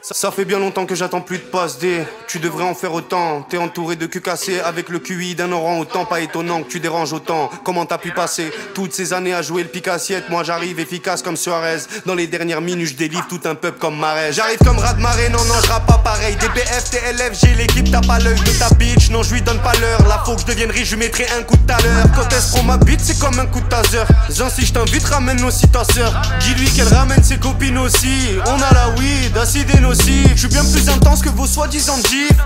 Ça, 0.00 0.30
fait 0.30 0.46
bien 0.46 0.58
longtemps 0.58 0.86
que 0.86 0.94
j'attends 0.94 1.20
plus 1.20 1.36
de 1.36 1.42
passe 1.42 1.78
D. 1.78 2.02
Tu 2.26 2.38
devrais 2.38 2.64
en 2.64 2.74
faire 2.74 2.94
autant. 2.94 3.42
T'es 3.42 3.58
entouré 3.58 3.94
de 3.94 4.06
cul 4.06 4.22
cassés 4.22 4.58
avec 4.58 4.88
le 4.88 4.98
QI 4.98 5.34
d'un 5.34 5.52
orang 5.52 5.80
autant. 5.80 6.06
Pas 6.06 6.20
étonnant 6.20 6.62
que 6.62 6.68
tu 6.70 6.80
déranges 6.80 7.12
autant. 7.12 7.50
Comment 7.62 7.84
t'as 7.84 7.98
pu 7.98 8.10
passer 8.10 8.50
toutes 8.72 8.94
ces 8.94 9.12
années 9.12 9.34
à 9.34 9.42
jouer 9.42 9.64
le 9.64 9.68
pic 9.68 9.88
assiette 9.88 10.30
Moi 10.30 10.44
j'arrive 10.44 10.80
efficace 10.80 11.20
comme 11.20 11.36
Suarez. 11.36 11.80
Dans 12.06 12.14
les 12.14 12.26
dernières 12.26 12.62
minutes, 12.62 12.88
je 12.88 12.94
délivre 12.94 13.26
tout 13.28 13.40
un 13.44 13.54
peuple 13.54 13.78
comme 13.78 13.98
Marais. 13.98 14.32
J'arrive 14.32 14.60
comme 14.64 14.78
rat 14.78 14.94
de 14.94 15.02
marée, 15.02 15.28
non, 15.28 15.44
non, 15.44 15.54
je 15.62 15.68
pas 15.68 16.00
pareil. 16.02 16.36
DBF, 16.36 16.90
TLF, 16.90 17.38
j'ai 17.38 17.54
l'équipe, 17.54 17.90
t'as 17.90 18.00
pas 18.00 18.18
l'œil 18.18 18.40
de 18.40 18.58
ta 18.58 18.74
bitch. 18.74 19.10
Non, 19.10 19.22
je 19.22 19.34
lui 19.34 19.42
donne 19.42 19.60
pas 19.60 19.74
l'heure. 19.74 20.08
Là, 20.08 20.22
faut 20.24 20.36
que 20.36 20.40
je 20.40 20.46
devienne 20.46 20.70
riche, 20.70 20.88
je 20.88 20.96
mettrai 20.96 21.26
un 21.38 21.42
coup 21.42 21.58
de 21.58 21.66
talent. 21.66 22.08
Quand 22.16 22.28
elle 22.32 22.40
se 22.40 22.52
prend 22.52 22.62
ma 22.62 22.78
bite, 22.78 23.00
c'est 23.00 23.18
comme 23.18 23.38
un 23.38 23.46
coup 23.46 23.60
de 23.60 23.68
taser. 23.68 24.04
Zin, 24.30 24.48
si 24.48 24.64
je 24.64 24.72
t'invite, 24.72 25.04
ramène 25.04 25.44
aussi 25.44 25.68
ta 25.68 25.84
sœur. 25.84 26.14
Dis-lui 26.40 26.70
qu'elle 26.70 26.88
ramène 26.88 27.22
ses 27.22 27.36
copines 27.36 27.76
aussi. 27.76 28.30
On 28.46 28.54
a 28.54 28.72
la 28.72 28.88
weed, 28.96 29.36
acide 29.36 29.81
Je 29.90 30.38
suis 30.38 30.48
bien 30.48 30.64
plus 30.64 30.88
intense 30.88 31.20
que 31.22 31.28
vos 31.30 31.46
soi-disant. 31.46 31.96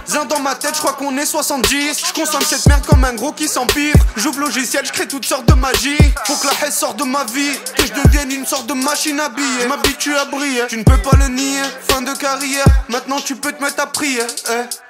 Zin 0.09 0.25
dans 0.25 0.41
ma 0.41 0.55
tête, 0.55 0.73
je 0.75 0.81
crois 0.81 0.95
qu'on 0.95 1.17
est 1.19 1.27
70. 1.27 2.03
Je 2.07 2.13
consomme 2.13 2.43
cette 2.43 2.67
merde 2.67 2.85
comme 2.87 3.05
un 3.05 3.15
gros 3.15 3.33
qui 3.33 3.47
s'empire. 3.47 3.95
J'ouvre 4.17 4.41
logiciel, 4.41 4.85
je 4.85 4.93
crée 4.93 5.07
toutes 5.07 5.25
sortes 5.27 5.47
de 5.47 5.55
magie. 5.55 5.97
Faut 6.27 6.35
que 6.37 6.47
la 6.47 6.53
haine 6.67 6.73
sorte 6.73 6.99
de 6.99 7.05
ma 7.05 7.25
vie. 7.25 7.53
Que 7.77 7.87
je 7.87 7.93
devienne 8.03 8.31
une 8.33 8.47
sorte 8.47 8.67
de 8.67 8.75
machine 8.75 9.21
à 9.21 9.29
billets. 9.29 9.69
M'habitue 9.69 10.17
à 10.17 10.25
briller. 10.25 10.65
Tu 10.69 10.79
ne 10.79 10.83
peux 10.83 10.99
pas 10.99 11.17
le 11.19 11.29
nier. 11.29 11.63
Fin 11.89 12.03
de 12.03 12.13
carrière. 12.15 12.65
Maintenant 12.89 13.21
tu 13.21 13.37
peux 13.37 13.53
te 13.53 13.63
mettre 13.63 13.83
à 13.83 13.87
prier. 13.87 14.23
eh. 14.51 14.86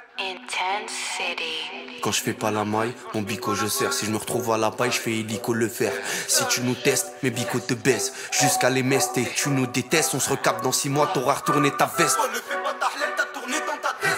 Quand 2.01 2.11
je 2.11 2.21
fais 2.21 2.33
pas 2.33 2.49
la 2.51 2.65
maille, 2.65 2.93
mon 3.13 3.21
bico 3.21 3.53
je 3.53 3.67
sers. 3.67 3.93
Si 3.93 4.05
je 4.05 4.11
me 4.11 4.17
retrouve 4.17 4.51
à 4.51 4.57
la 4.57 4.71
paille, 4.71 4.91
je 4.91 4.99
fais 4.99 5.11
hélico 5.11 5.53
le 5.53 5.67
fer. 5.67 5.91
Si 6.27 6.45
tu 6.47 6.61
nous 6.61 6.73
testes, 6.73 7.11
mes 7.21 7.29
bicos 7.29 7.65
te 7.65 7.73
baissent. 7.73 8.13
Jusqu'à 8.31 8.69
les 8.69 8.83
mester, 8.83 9.27
tu 9.35 9.49
nous 9.49 9.67
détestes. 9.67 10.13
On 10.15 10.19
se 10.19 10.29
recapte 10.29 10.63
dans 10.63 10.71
6 10.71 10.89
mois, 10.89 11.09
t'auras 11.13 11.35
retourné 11.35 11.71
ta 11.71 11.91
veste. 11.97 12.17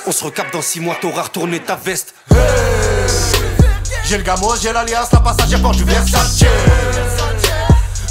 On 0.08 0.12
se 0.12 0.24
recapte 0.24 0.54
dans 0.54 0.62
6 0.62 0.80
mois, 0.80 0.96
t'auras 1.02 1.24
retourné 1.24 1.60
ta 1.60 1.76
veste. 1.76 2.16
J'ai 4.06 4.18
le 4.18 4.24
gamo, 4.24 4.56
j'ai 4.56 4.72
l'alias, 4.72 5.10
la 5.12 5.20
passagère 5.20 5.62
porte 5.62 5.78
du 5.78 5.84
Versace. 5.84 6.44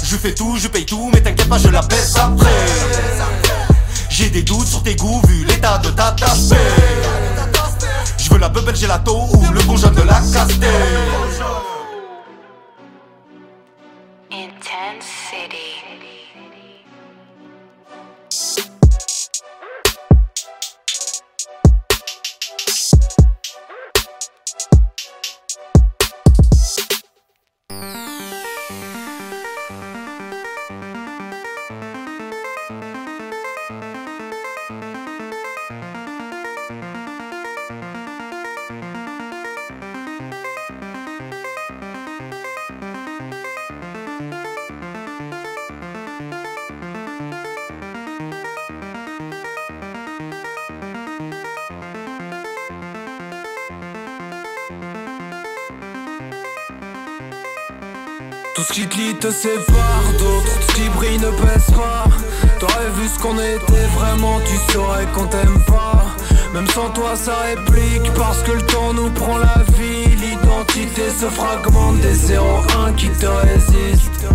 Je 0.03 0.15
fais 0.17 0.33
tout, 0.33 0.57
je 0.57 0.67
paye 0.67 0.85
tout, 0.85 1.09
mais 1.13 1.21
t'inquiète 1.21 1.49
pas, 1.49 1.57
je 1.57 1.69
la 1.69 1.81
baisse 1.81 2.15
après. 2.17 2.49
J'ai 4.09 4.29
des 4.29 4.43
doutes 4.43 4.67
sur 4.67 4.83
tes 4.83 4.95
goûts 4.95 5.21
vu 5.27 5.45
l'état 5.45 5.77
de 5.79 5.89
ta 5.89 6.11
tasse. 6.11 6.51
La 8.39 8.47
bubble 8.47 8.73
gelato 8.73 9.27
ou 9.33 9.51
le 9.51 9.61
bon 9.63 9.75
de 9.75 10.01
la 10.01 10.13
Castel. 10.13 11.68
Tout 58.59 58.73
ce 58.73 58.73
qui 58.73 58.87
te 59.15 59.27
te 59.27 59.31
sépare 59.31 60.03
d'autres, 60.19 60.59
tout 60.59 60.67
ce 60.67 60.75
qui 60.75 60.89
brille 60.89 61.17
ne 61.17 61.31
pèse 61.31 61.71
pas. 61.73 62.03
T'aurais 62.59 62.89
vu 62.97 63.07
ce 63.07 63.17
qu'on 63.17 63.35
était 63.35 63.87
vraiment, 63.95 64.37
tu 64.41 64.73
saurais 64.73 65.05
qu'on 65.15 65.27
t'aime 65.27 65.63
pas. 65.65 66.07
Même 66.53 66.67
sans 66.67 66.89
toi 66.89 67.15
ça 67.15 67.37
réplique 67.37 68.13
parce 68.15 68.43
que 68.43 68.51
le 68.51 68.61
temps 68.63 68.93
nous 68.93 69.11
prend 69.11 69.37
la 69.37 69.63
vie. 69.77 70.13
L'identité 70.13 71.09
se 71.09 71.27
fragmente 71.27 72.01
des 72.01 72.13
0-1 72.13 72.95
qui 72.97 73.07
te 73.11 73.27
résistent. 73.27 74.27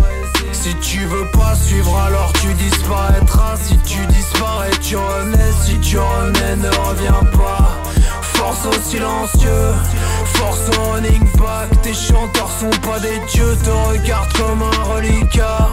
Si 0.53 0.73
tu 0.77 1.05
veux 1.05 1.29
pas 1.31 1.53
suivre 1.53 1.95
alors 1.95 2.33
tu 2.41 2.51
disparaîtras 2.55 3.55
Si 3.57 3.77
tu 3.79 4.03
disparais 4.07 4.71
tu 4.81 4.95
renais 4.95 5.51
Si 5.63 5.77
tu 5.79 5.99
renais 5.99 6.55
ne 6.55 6.69
reviens 6.69 7.23
pas 7.37 7.64
Force 8.35 8.65
au 8.65 8.81
silencieux 8.81 9.73
Force 10.35 10.69
au 10.77 10.93
running 10.93 11.23
back 11.37 11.81
Tes 11.81 11.93
chanteurs 11.93 12.51
sont 12.51 12.69
pas 12.81 12.99
des 12.99 13.19
dieux 13.31 13.55
Te 13.63 13.69
regardent 13.89 14.33
comme 14.33 14.61
un 14.61 14.83
reliquat 14.93 15.69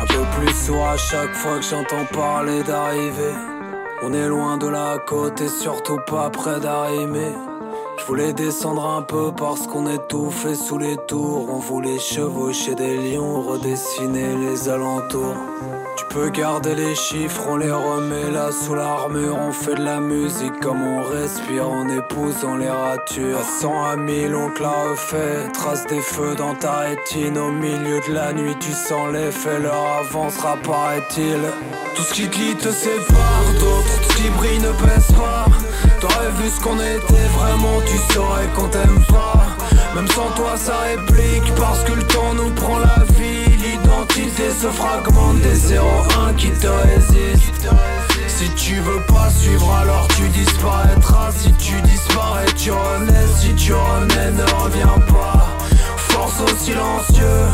Un 0.00 0.06
peu 0.06 0.24
plus 0.38 0.54
sourd 0.54 0.88
à 0.88 0.96
chaque 0.96 1.34
fois 1.34 1.58
que 1.58 1.64
j'entends 1.64 2.06
parler 2.12 2.62
d'arriver 2.62 3.34
On 4.02 4.12
est 4.12 4.28
loin 4.28 4.56
de 4.56 4.68
la 4.68 4.98
côte 4.98 5.40
et 5.40 5.48
surtout 5.48 5.98
pas 6.06 6.30
près 6.30 6.60
d'arriver 6.60 7.32
je 8.00 8.06
voulais 8.06 8.32
descendre 8.32 8.86
un 8.86 9.02
peu 9.02 9.30
parce 9.30 9.66
qu'on 9.66 9.86
étouffait 9.86 10.54
sous 10.54 10.78
les 10.78 10.96
tours. 11.06 11.48
On 11.50 11.58
voulait 11.58 11.98
chevaucher 11.98 12.74
des 12.74 12.96
lions, 12.96 13.42
redessiner 13.42 14.36
les 14.36 14.68
alentours. 14.68 15.36
Tu 16.00 16.06
peux 16.14 16.30
garder 16.30 16.74
les 16.74 16.94
chiffres, 16.94 17.42
on 17.46 17.56
les 17.58 17.70
remet 17.70 18.30
là 18.30 18.48
sous 18.52 18.74
l'armure. 18.74 19.36
On 19.36 19.52
fait 19.52 19.74
de 19.74 19.84
la 19.84 20.00
musique 20.00 20.58
comme 20.60 20.82
on 20.82 21.02
respire, 21.02 21.68
on 21.68 21.86
épouse, 21.90 22.36
on 22.42 22.56
les 22.56 22.70
rature. 22.70 23.38
À 23.38 23.60
100 23.60 23.84
à 23.84 23.96
1000, 23.96 24.34
on 24.34 24.48
te 24.48 24.62
la 24.62 24.70
refait. 24.70 25.52
Trace 25.52 25.86
des 25.88 26.00
feux 26.00 26.34
dans 26.36 26.54
ta 26.54 26.78
rétine. 26.78 27.36
Au 27.36 27.50
milieu 27.50 28.00
de 28.08 28.14
la 28.14 28.32
nuit, 28.32 28.56
tu 28.60 28.72
sens 28.72 29.12
l'effet. 29.12 29.58
L'heure 29.58 30.00
avancera, 30.00 30.56
paraît-il. 30.64 31.38
Tout 31.94 32.02
ce 32.02 32.14
qui 32.14 32.28
te 32.28 32.38
lie 32.38 32.56
te 32.56 32.70
sépare 32.70 33.44
d'autres. 33.60 34.00
Ce 34.08 34.16
qui 34.16 34.30
brille 34.30 34.58
ne 34.58 34.72
pèse 34.82 35.12
pas. 35.14 35.44
T'aurais 36.00 36.30
vu 36.40 36.48
ce 36.48 36.60
qu'on 36.62 36.76
était 36.76 37.28
vraiment, 37.38 37.78
tu 37.86 38.14
saurais 38.14 38.48
qu'on 38.56 38.68
t'aime 38.68 39.04
pas. 39.10 39.44
Même 39.94 40.08
sans 40.08 40.30
toi, 40.34 40.56
ça 40.56 40.78
réplique 40.78 41.54
parce 41.56 41.84
que 41.84 41.92
le 41.92 42.02
temps 42.04 42.32
nous 42.34 42.50
prend 42.54 42.78
la 42.78 43.04
vie. 43.12 43.29
L'identité 44.30 44.50
se 44.50 44.68
fragmente 44.68 45.40
des 45.40 45.74
0-1 45.74 46.34
qui 46.36 46.50
te 46.50 46.66
résistent. 46.66 47.70
Si 48.28 48.48
tu 48.50 48.76
veux 48.76 49.00
pas 49.06 49.28
suivre, 49.30 49.72
alors 49.74 50.06
tu 50.08 50.28
disparaîtras. 50.28 51.32
Si 51.32 51.52
tu 51.54 51.80
disparais, 51.82 52.46
tu 52.56 52.70
renais. 52.70 53.26
Si 53.38 53.54
tu 53.54 53.72
renais, 53.72 54.30
ne 54.30 54.42
reviens 54.62 54.98
pas. 55.08 55.48
Force 55.96 56.40
au 56.40 56.56
silencieux, 56.56 57.46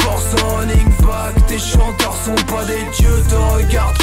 force 0.00 0.26
au 0.42 0.56
running 0.56 0.90
back. 1.02 1.34
Tes 1.46 1.58
chanteurs 1.58 2.16
sont 2.24 2.44
pas 2.52 2.64
des 2.64 2.84
dieux, 2.96 3.22
te 3.28 3.34
regardent 3.34 3.99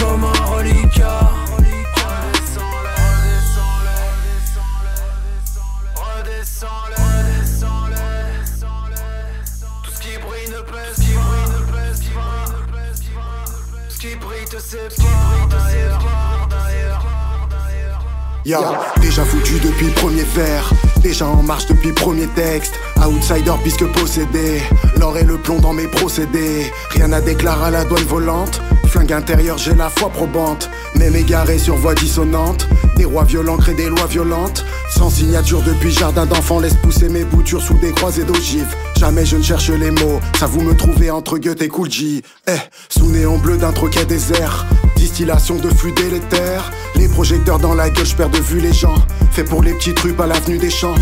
Déjà 19.02 19.26
foutu 19.26 19.60
depuis 19.60 19.88
le 19.88 19.92
premier 19.92 20.24
verre, 20.24 20.72
déjà 21.02 21.28
en 21.28 21.44
marche 21.44 21.66
depuis 21.66 21.90
le 21.90 21.94
premier 21.94 22.28
texte. 22.28 22.76
Outsider 23.06 23.52
puisque 23.62 23.86
possédé, 23.92 24.62
l'or 24.98 25.18
et 25.18 25.26
le 25.26 25.38
plomb 25.38 25.60
dans 25.60 25.74
mes 25.74 25.88
procédés. 25.88 26.72
Rien 26.92 27.12
à 27.12 27.20
déclarer 27.20 27.66
à 27.66 27.72
la 27.72 27.84
douane 27.84 28.06
volante. 28.06 28.62
Flingue 28.88 29.14
intérieur, 29.14 29.58
j'ai 29.58 29.76
la 29.76 29.90
foi 29.90 30.10
probante. 30.10 30.70
Même 30.96 31.16
égaré 31.16 31.58
sur 31.58 31.76
voix 31.76 31.94
dissonante. 31.94 32.68
Des 32.96 33.06
rois 33.06 33.24
violents 33.24 33.58
créent 33.58 33.74
des 33.76 33.90
lois 33.90 34.08
violentes. 34.10 34.64
Sans 34.90 35.10
signature 35.10 35.62
depuis 35.62 35.92
jardin 35.92 36.26
d'enfants, 36.26 36.60
laisse 36.60 36.74
pousser 36.76 37.10
mes 37.10 37.24
boutures 37.24 37.62
sous 37.62 37.78
des 37.78 37.92
croisées 37.92 38.24
d'ogives. 38.24 38.74
Jamais 38.98 39.26
je 39.26 39.38
ne 39.38 39.44
cherche 39.44 39.70
les 39.70 39.92
mots, 39.92 40.20
ça 40.40 40.48
vous 40.48 40.62
me 40.62 40.76
trouvez 40.76 41.12
entre 41.12 41.38
Goethe 41.38 41.62
et 41.62 41.68
Cool 41.68 41.92
J. 41.92 42.24
Eh, 42.48 42.52
sous 42.90 43.08
néon 43.08 43.38
bleu 43.38 43.58
d'un 43.58 43.72
troquet 43.72 44.06
désert. 44.06 44.66
Distillation 44.96 45.58
de 45.58 45.70
flux 45.70 45.92
délétères. 45.92 46.72
Les 46.96 47.08
projecteurs 47.08 47.60
dans 47.60 47.76
la 47.76 47.90
gueule, 47.90 48.06
je 48.06 48.16
perds 48.16 48.30
de 48.30 48.40
vue 48.40 48.60
les 48.60 48.74
gens. 48.74 48.96
Fait 49.32 49.44
pour 49.44 49.62
les 49.62 49.74
petits 49.74 49.94
trucs 49.94 50.20
à 50.20 50.26
l'avenue 50.26 50.58
des 50.58 50.72
champs. 50.72 50.96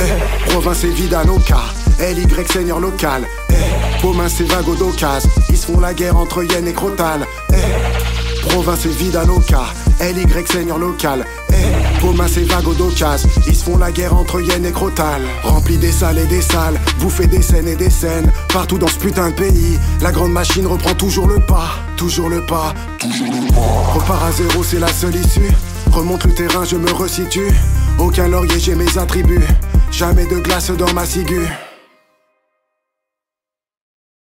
Eh, 0.00 0.50
province 0.50 0.84
et 0.84 0.90
vida 0.90 1.24
loca. 1.24 1.60
LY 1.98 2.26
seigneur 2.46 2.80
local. 2.80 3.22
Eh, 3.50 3.54
Beaumain 4.02 4.28
c'est 4.28 4.44
vague 4.44 4.78
d'occasion. 4.78 5.28
Ils 5.50 5.56
se 5.58 5.66
font 5.66 5.78
la 5.78 5.92
guerre 5.92 6.16
entre 6.16 6.42
Yen 6.42 6.66
et 6.66 6.72
Crotal. 6.72 7.26
Eh, 7.52 8.48
province 8.48 8.86
et 8.86 8.88
vida 8.88 9.24
loca. 9.24 9.64
LY 10.00 10.26
seigneur 10.46 10.78
local. 10.78 11.26
Eh, 11.50 12.00
Beaumain 12.00 12.26
c'est 12.26 12.46
d'occasion. 12.46 13.28
Ils 13.46 13.54
se 13.54 13.64
font 13.64 13.76
la 13.76 13.92
guerre 13.92 14.16
entre 14.16 14.40
Yen 14.40 14.64
et 14.64 14.72
Crotal. 14.72 15.20
Rempli 15.42 15.76
des 15.76 15.92
salles 15.92 16.18
et 16.18 16.26
des 16.26 16.40
salles. 16.40 16.80
Bouffer 16.98 17.26
des 17.26 17.42
scènes 17.42 17.68
et 17.68 17.76
des 17.76 17.90
scènes. 17.90 18.32
Partout 18.52 18.78
dans 18.78 18.88
ce 18.88 18.98
putain 18.98 19.30
de 19.30 19.34
pays. 19.34 19.78
La 20.00 20.12
grande 20.12 20.32
machine 20.32 20.66
reprend 20.66 20.94
toujours 20.94 21.26
le 21.26 21.38
pas. 21.38 21.68
Toujours 21.96 22.30
le 22.30 22.40
pas. 22.46 22.72
Toujours 22.98 23.26
le 23.26 23.52
pas. 23.52 23.92
Repart 23.94 24.24
à 24.24 24.32
zéro, 24.32 24.64
c'est 24.64 24.78
la 24.78 24.88
seule 24.88 25.16
issue. 25.16 25.52
Remonte 25.92 26.24
le 26.24 26.34
terrain, 26.34 26.64
je 26.64 26.76
me 26.76 26.90
resitue. 26.92 27.52
Aucun 27.98 28.28
laurier, 28.28 28.58
j'ai 28.58 28.74
mes 28.74 28.96
attributs. 28.96 29.46
Jamais 29.90 30.24
de 30.24 30.38
glace 30.38 30.70
dans 30.70 30.92
ma 30.94 31.04
ciguë. 31.04 31.48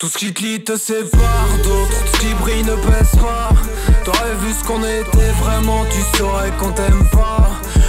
Tout 0.04 0.10
ce 0.10 0.18
qui 0.18 0.34
te 0.34 0.42
lie 0.42 0.62
te 0.62 0.76
sépare 0.76 1.48
d'autres, 1.64 2.04
tout 2.04 2.16
ce 2.16 2.20
qui 2.20 2.34
brille 2.34 2.62
ne 2.62 2.74
pèse 2.74 3.18
pas. 3.18 3.48
T'aurais 4.04 4.34
vu 4.42 4.52
ce 4.52 4.62
qu'on 4.62 4.80
était 4.80 5.32
vraiment, 5.42 5.82
tu 5.86 6.18
saurais 6.18 6.50
qu'on 6.60 6.72
t'aime 6.72 7.08
pas. 7.10 7.48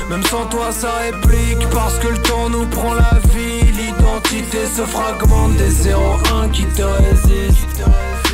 Même 0.10 0.23
sans 0.23 0.45
toi, 0.45 0.71
ça 0.71 0.91
réplique 1.01 1.67
parce 1.71 1.99
que 1.99 2.08
le 2.08 2.17
temps 2.19 2.49
nous 2.49 2.67
prend 2.67 2.93
la 2.93 3.19
vie. 3.34 3.69
L'identité 3.69 4.60
se 4.65 4.84
fragmente 4.84 5.58
des 5.58 5.69
0-1 5.69 6.51
qui 6.54 6.63
te 6.67 6.84
résistent. 6.84 7.84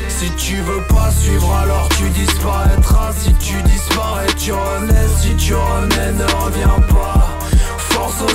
Si 0.09 0.29
tu 0.35 0.57
veux 0.57 0.83
pas 0.83 1.09
suivre, 1.09 1.51
alors 1.51 1.89
tu 1.97 2.07
disparaîtras. 2.09 3.13
Si 3.13 3.33
tu 3.33 3.59
disparais, 3.63 4.27
tu 4.37 4.51
renais. 4.51 5.07
Si 5.19 5.35
tu 5.37 5.55
renais, 5.55 6.11
ne 6.11 6.43
reviens 6.43 6.79
pas. 6.87 7.30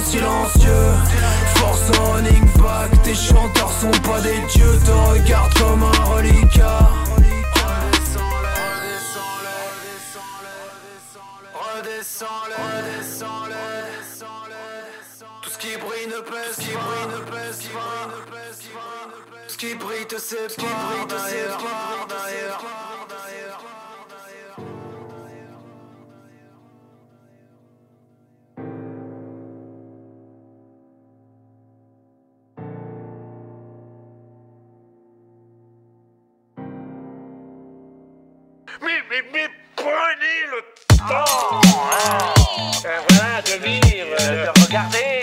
Silencieux, 0.05 0.92
force 1.57 1.90
au 1.99 2.12
running 2.12 2.46
back. 2.59 2.90
Tes 3.03 3.14
chanteurs 3.14 3.72
sont 3.72 3.90
pas 4.03 4.20
des 4.20 4.38
dieux, 4.53 4.79
te 4.85 4.90
regardent 4.90 5.55
comme 5.55 5.83
un 5.83 6.05
reliquat. 6.14 6.90
Tout 15.42 15.51
ce 15.51 15.59
qui 15.59 15.77
brille 15.77 16.07
ne 16.09 16.20
pèse 16.20 17.68
pas. 17.72 18.09
Ce 19.49 19.57
qui 19.57 19.75
brille 19.75 20.07
te 20.07 20.18
sépare 20.18 21.07
d'ailleurs, 21.09 21.59
d'ailleurs. 22.09 22.95
Mais, 39.09 39.23
mais, 39.33 39.49
prenez 39.77 40.40
le 40.51 40.62
temps 40.99 41.61
hein, 41.62 42.35
euh, 42.85 42.99
voilà, 43.09 43.40
de 43.42 43.64
vivre, 43.64 44.16
de 44.19 44.64
regarder, 44.66 45.15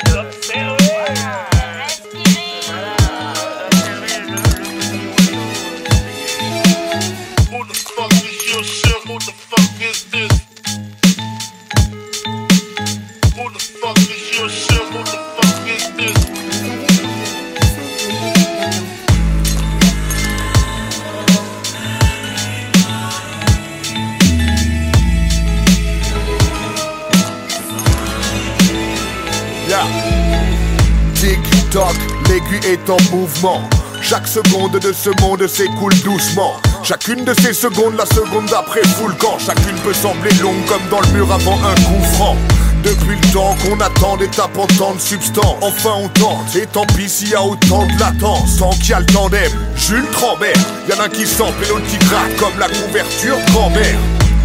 est 32.65 32.89
en 32.89 32.97
mouvement. 33.11 33.61
Chaque 34.01 34.27
seconde 34.27 34.79
de 34.79 34.91
ce 34.91 35.09
monde 35.21 35.47
s'écoule 35.47 35.93
doucement. 36.03 36.57
Chacune 36.83 37.23
de 37.23 37.33
ces 37.33 37.53
secondes, 37.53 37.95
la 37.97 38.05
seconde 38.05 38.47
d'après 38.47 38.81
fout 38.83 39.17
camp. 39.17 39.37
Chacune 39.39 39.77
peut 39.83 39.93
sembler 39.93 40.31
longue 40.41 40.65
comme 40.67 40.81
dans 40.89 41.01
le 41.01 41.07
mur 41.17 41.31
avant 41.31 41.57
un 41.63 41.75
coup 41.75 42.03
franc. 42.13 42.35
Depuis 42.83 43.15
le 43.15 43.31
temps 43.31 43.55
qu'on 43.63 43.79
attend 43.79 44.17
des 44.17 44.27
tapants 44.27 44.67
tant 44.77 44.93
de 44.93 44.99
substance 44.99 45.55
Enfin 45.61 45.91
on 45.99 46.09
tente, 46.09 46.53
et 46.55 46.65
tant 46.65 46.85
pis 46.85 47.07
s'il 47.07 47.29
y 47.29 47.33
a 47.33 47.41
autant 47.41 47.85
de 47.85 47.97
latence 47.97 48.57
Tant 48.57 48.71
qu'il 48.71 48.89
y 48.89 48.93
a 48.93 48.99
le 48.99 49.05
tandem, 49.05 49.51
Jules 49.77 50.09
Trambert 50.11 50.53
Y'en 50.89 50.99
a 50.99 51.05
un 51.05 51.09
qui 51.09 51.25
sample 51.25 51.63
et 51.63 51.69
l'autre 51.69 51.87
qui 51.87 51.97
gratte 51.97 52.35
comme 52.37 52.59
la 52.59 52.67
couverture 52.67 53.37
grand-mère 53.51 53.97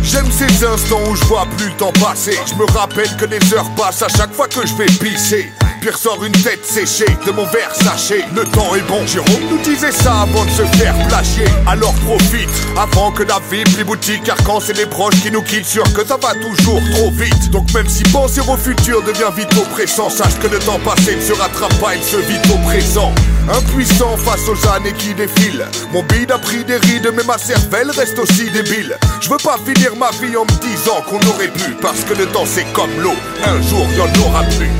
J'aime 0.04 0.30
ces 0.30 0.64
instants 0.64 1.02
où 1.10 1.16
je 1.16 1.24
vois 1.24 1.46
plus 1.56 1.66
le 1.66 1.72
temps 1.72 1.92
passer 2.00 2.38
Je 2.46 2.54
me 2.54 2.64
rappelle 2.64 3.10
que 3.16 3.24
les 3.24 3.54
heures 3.54 3.68
passent 3.76 4.02
à 4.02 4.08
chaque 4.08 4.32
fois 4.32 4.46
que 4.46 4.64
je 4.64 4.74
vais 4.74 4.86
pisser 4.86 5.52
Pierre 5.80 5.98
sort 5.98 6.24
une 6.24 6.32
tête 6.32 6.64
séchée 6.64 7.06
de 7.26 7.30
mon 7.30 7.44
verre 7.46 7.74
sachet 7.74 8.24
Le 8.34 8.44
temps 8.44 8.74
est 8.74 8.86
bon, 8.88 9.06
Jérôme 9.06 9.48
nous 9.50 9.58
disait 9.58 9.92
ça 9.92 10.22
avant 10.22 10.44
de 10.44 10.50
se 10.50 10.64
faire 10.76 10.94
plagier. 11.08 11.44
Alors 11.66 11.94
profite, 12.04 12.48
avant 12.76 13.12
que 13.12 13.22
la 13.22 13.38
vie 13.50 13.64
plie 13.64 13.84
boutique 13.84 14.22
Car 14.24 14.36
quand 14.44 14.60
c'est 14.60 14.76
les 14.76 14.86
proches 14.86 15.20
qui 15.22 15.30
nous 15.30 15.42
quittent 15.42 15.66
Sûr 15.66 15.84
que 15.92 16.04
ça 16.04 16.16
va 16.16 16.34
toujours 16.34 16.80
trop 16.92 17.10
vite. 17.10 17.50
Donc 17.50 17.72
même 17.74 17.88
si 17.88 18.02
penser 18.04 18.40
au 18.40 18.56
futur 18.56 19.02
devient 19.02 19.30
vite 19.36 19.52
oppressant. 19.56 20.10
Sache 20.10 20.38
que 20.40 20.48
le 20.48 20.58
temps 20.58 20.80
passé 20.84 21.16
ne 21.16 21.20
se 21.20 21.32
rattrape 21.32 21.74
pas, 21.78 21.94
il 21.94 22.02
se 22.02 22.16
vit 22.16 22.40
au 22.52 22.58
présent. 22.68 23.12
Impuissant 23.50 24.16
face 24.16 24.48
aux 24.48 24.68
années 24.68 24.94
qui 24.98 25.14
défilent. 25.14 25.66
Mon 25.92 26.02
bide 26.02 26.30
a 26.32 26.38
pris 26.38 26.64
des 26.64 26.76
rides 26.76 27.10
mais 27.14 27.24
ma 27.24 27.38
cervelle 27.38 27.90
reste 27.90 28.18
aussi 28.18 28.50
débile. 28.50 28.96
Je 29.20 29.28
veux 29.28 29.38
pas 29.38 29.58
finir 29.64 29.94
ma 29.96 30.10
vie 30.10 30.36
en 30.36 30.44
me 30.44 30.60
disant 30.60 31.02
qu'on 31.08 31.20
aurait 31.28 31.48
pu 31.48 31.74
Parce 31.80 32.02
que 32.04 32.14
le 32.14 32.26
temps 32.26 32.46
c'est 32.46 32.66
comme 32.72 32.90
l'eau, 33.00 33.14
un 33.44 33.62
jour 33.62 33.86
y 33.96 34.00
en 34.00 34.26
aura 34.26 34.42
plus 34.44 34.70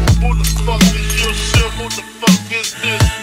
Who 1.21 1.25
the 1.27 1.35
fuck 1.35 1.35
is 1.35 1.35
your 1.35 1.35
shit? 1.35 1.73
Who 1.73 1.85
the 1.89 2.03
fuck 2.21 2.53
is 2.53 2.75
this? 2.81 3.18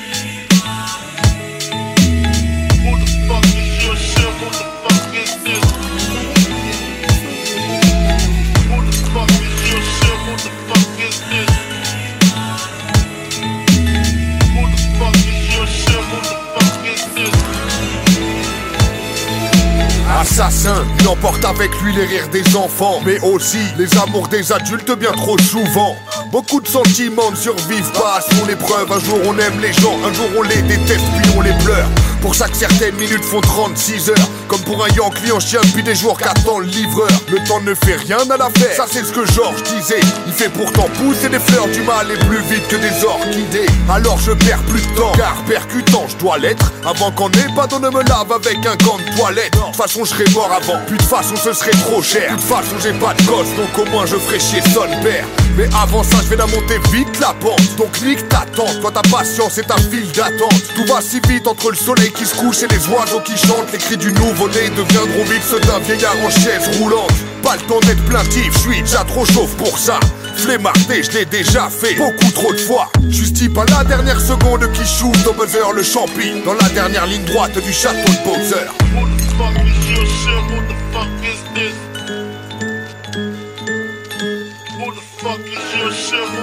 Il 21.00 21.08
emporte 21.08 21.46
avec 21.46 21.72
lui 21.82 21.94
les 21.96 22.04
rires 22.04 22.28
des 22.28 22.58
enfants, 22.58 23.00
mais 23.06 23.18
aussi 23.22 23.60
les 23.78 23.98
amours 23.98 24.28
des 24.28 24.52
adultes 24.52 24.92
bien 25.00 25.14
trop 25.14 25.38
souvent. 25.40 25.96
Beaucoup 26.30 26.60
de 26.60 26.68
sentiments 26.68 27.32
ne 27.32 27.38
survivent 27.38 27.92
pas 27.94 28.18
à 28.18 28.22
son 28.22 28.50
épreuve. 28.50 28.92
Un 28.92 29.00
jour 29.00 29.18
on 29.24 29.40
aime 29.40 29.62
les 29.62 29.72
gens, 29.72 29.98
un 30.06 30.12
jour 30.12 30.28
on 30.38 30.42
les 30.42 30.62
déteste, 30.64 31.06
puis 31.16 31.32
on 31.38 31.42
les 31.42 31.54
pleure. 31.64 31.88
Pour 32.26 32.34
ça 32.34 32.48
que 32.48 32.58
certaines 32.58 32.96
minutes 32.96 33.24
font 33.24 33.40
36 33.40 34.10
heures. 34.10 34.30
Comme 34.48 34.62
pour 34.62 34.84
un 34.84 34.90
Yankee 34.90 35.32
en 35.32 35.40
chien 35.40 35.62
depuis 35.64 35.84
des 35.84 35.94
jours 35.94 36.18
qu'attend 36.18 36.58
le 36.58 36.66
livreur. 36.66 37.08
Le 37.30 37.38
temps 37.48 37.62
ne 37.62 37.76
fait 37.76 37.98
rien 37.98 38.18
à 38.18 38.38
l'affaire. 38.38 38.76
Ça 38.76 38.88
c'est 38.90 39.04
ce 39.04 39.12
que 39.12 39.32
Georges 39.32 39.62
disait. 39.62 40.00
Il 40.26 40.34
fait 40.34 40.50
pourtant 40.50 40.88
pousser 40.96 41.30
des 41.30 41.38
fleurs 41.38 41.68
du 41.68 41.82
mal 41.84 42.08
et 42.10 42.18
plus 42.26 42.42
vite 42.50 42.68
que 42.68 42.78
des 42.78 43.06
orchidées. 43.06 43.68
Alors 43.88 44.18
je 44.18 44.32
perds 44.32 44.64
plus 44.64 44.82
de 44.82 44.96
temps, 44.96 45.12
car 45.16 45.36
percutant 45.48 46.08
je 46.08 46.16
dois 46.18 46.40
l'être. 46.40 46.74
Avant 46.84 47.12
qu'en 47.12 47.30
ébadon 47.30 47.80
ne 47.80 47.90
me 47.90 48.02
lave 48.10 48.32
avec 48.32 48.58
un 48.66 48.76
gant 48.84 48.98
de 48.98 49.16
toilette. 49.16 49.54
De 49.54 49.60
toute 49.60 49.76
façon 49.76 50.04
je 50.04 50.10
serais 50.10 50.30
mort 50.34 50.50
avant. 50.52 50.80
Puis 50.88 50.98
de 50.98 51.04
façon 51.04 51.36
ce 51.36 51.54
serait 51.54 51.78
trop 51.86 52.02
cher. 52.02 52.32
De 52.32 52.42
toute 52.42 52.50
façon 52.50 52.76
j'ai 52.82 52.94
pas 52.94 53.14
de 53.14 53.24
gosse, 53.26 53.54
donc 53.56 53.78
au 53.78 53.86
moins 53.92 54.08
je 54.08 54.16
ferai 54.16 54.40
chier 54.40 54.62
son 54.74 54.88
père. 55.04 55.28
Mais 55.58 55.70
avant 55.80 56.02
ça 56.02 56.18
je 56.24 56.30
vais 56.30 56.38
la 56.38 56.48
monter 56.48 56.80
vite 56.92 57.20
la 57.20 57.36
pente. 57.40 57.76
Donc 57.78 58.02
nique 58.02 58.28
ta 58.30 58.46
toi 58.56 58.66
ta 58.92 59.02
patience 59.04 59.60
et 59.60 59.64
ta 59.64 59.78
file 59.78 60.12
d'attente. 60.12 60.64
Tout 60.76 60.86
va 60.92 61.02
si 61.02 61.20
vite 61.28 61.48
entre 61.48 61.70
le 61.70 61.78
soleil 61.78 62.12
qui 62.16 62.26
se 62.26 62.36
couche 62.36 62.64
et 62.64 62.68
les 62.68 62.88
oiseaux 62.88 63.20
qui 63.22 63.38
chantent. 63.38 63.72
Les 63.72 63.78
cris 63.78 63.98
du 63.98 64.12
nouveau-né 64.14 64.70
deviendront 64.76 65.24
vite 65.26 65.44
ceux 65.44 65.60
d'un 65.60 65.80
vieillard 65.80 66.16
en 66.26 66.30
chaise 66.30 66.80
roulante. 66.80 67.14
Pas 67.44 67.56
le 67.56 67.62
temps 67.64 67.80
d'être 67.82 68.04
plaintif, 68.06 68.52
je 68.54 68.60
suis 68.60 68.82
déjà 68.82 69.04
trop 69.04 69.26
chauve 69.26 69.56
pour 69.56 69.78
ça. 69.78 70.00
Flemmardé, 70.36 71.04
je 71.04 71.12
l'ai 71.12 71.26
déjà 71.26 71.70
fait 71.70 71.96
beaucoup 71.96 72.32
trop 72.34 72.54
de 72.54 72.58
fois. 72.58 72.90
Justifie 73.10 73.50
pas 73.50 73.66
la 73.70 73.84
dernière 73.84 74.20
seconde 74.20 74.72
qui 74.74 74.86
shoot 74.86 75.16
au 75.28 75.34
buzzer 75.34 75.72
le 75.74 75.84
champi 75.84 76.42
dans 76.46 76.54
la 76.54 76.70
dernière 76.70 77.06
ligne 77.06 77.26
droite 77.26 77.58
du 77.64 77.74
château 77.74 78.12
de 78.12 78.24
Bowser. 78.24 78.66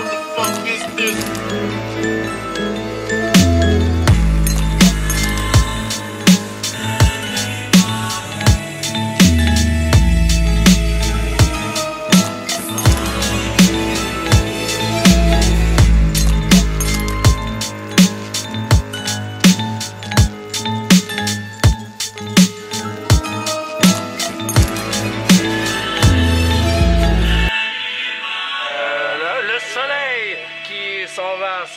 The 0.02 0.18
fuck 0.36 0.54
is 0.66 0.82
this? 0.96 1.51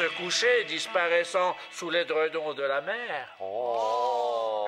Se 0.06 0.18
coucher, 0.18 0.64
disparaissant 0.66 1.56
sous 1.72 1.90
l'édredon 1.90 2.54
de 2.54 2.64
la 2.64 2.82
mer. 2.82 3.36
Oh. 3.40 4.68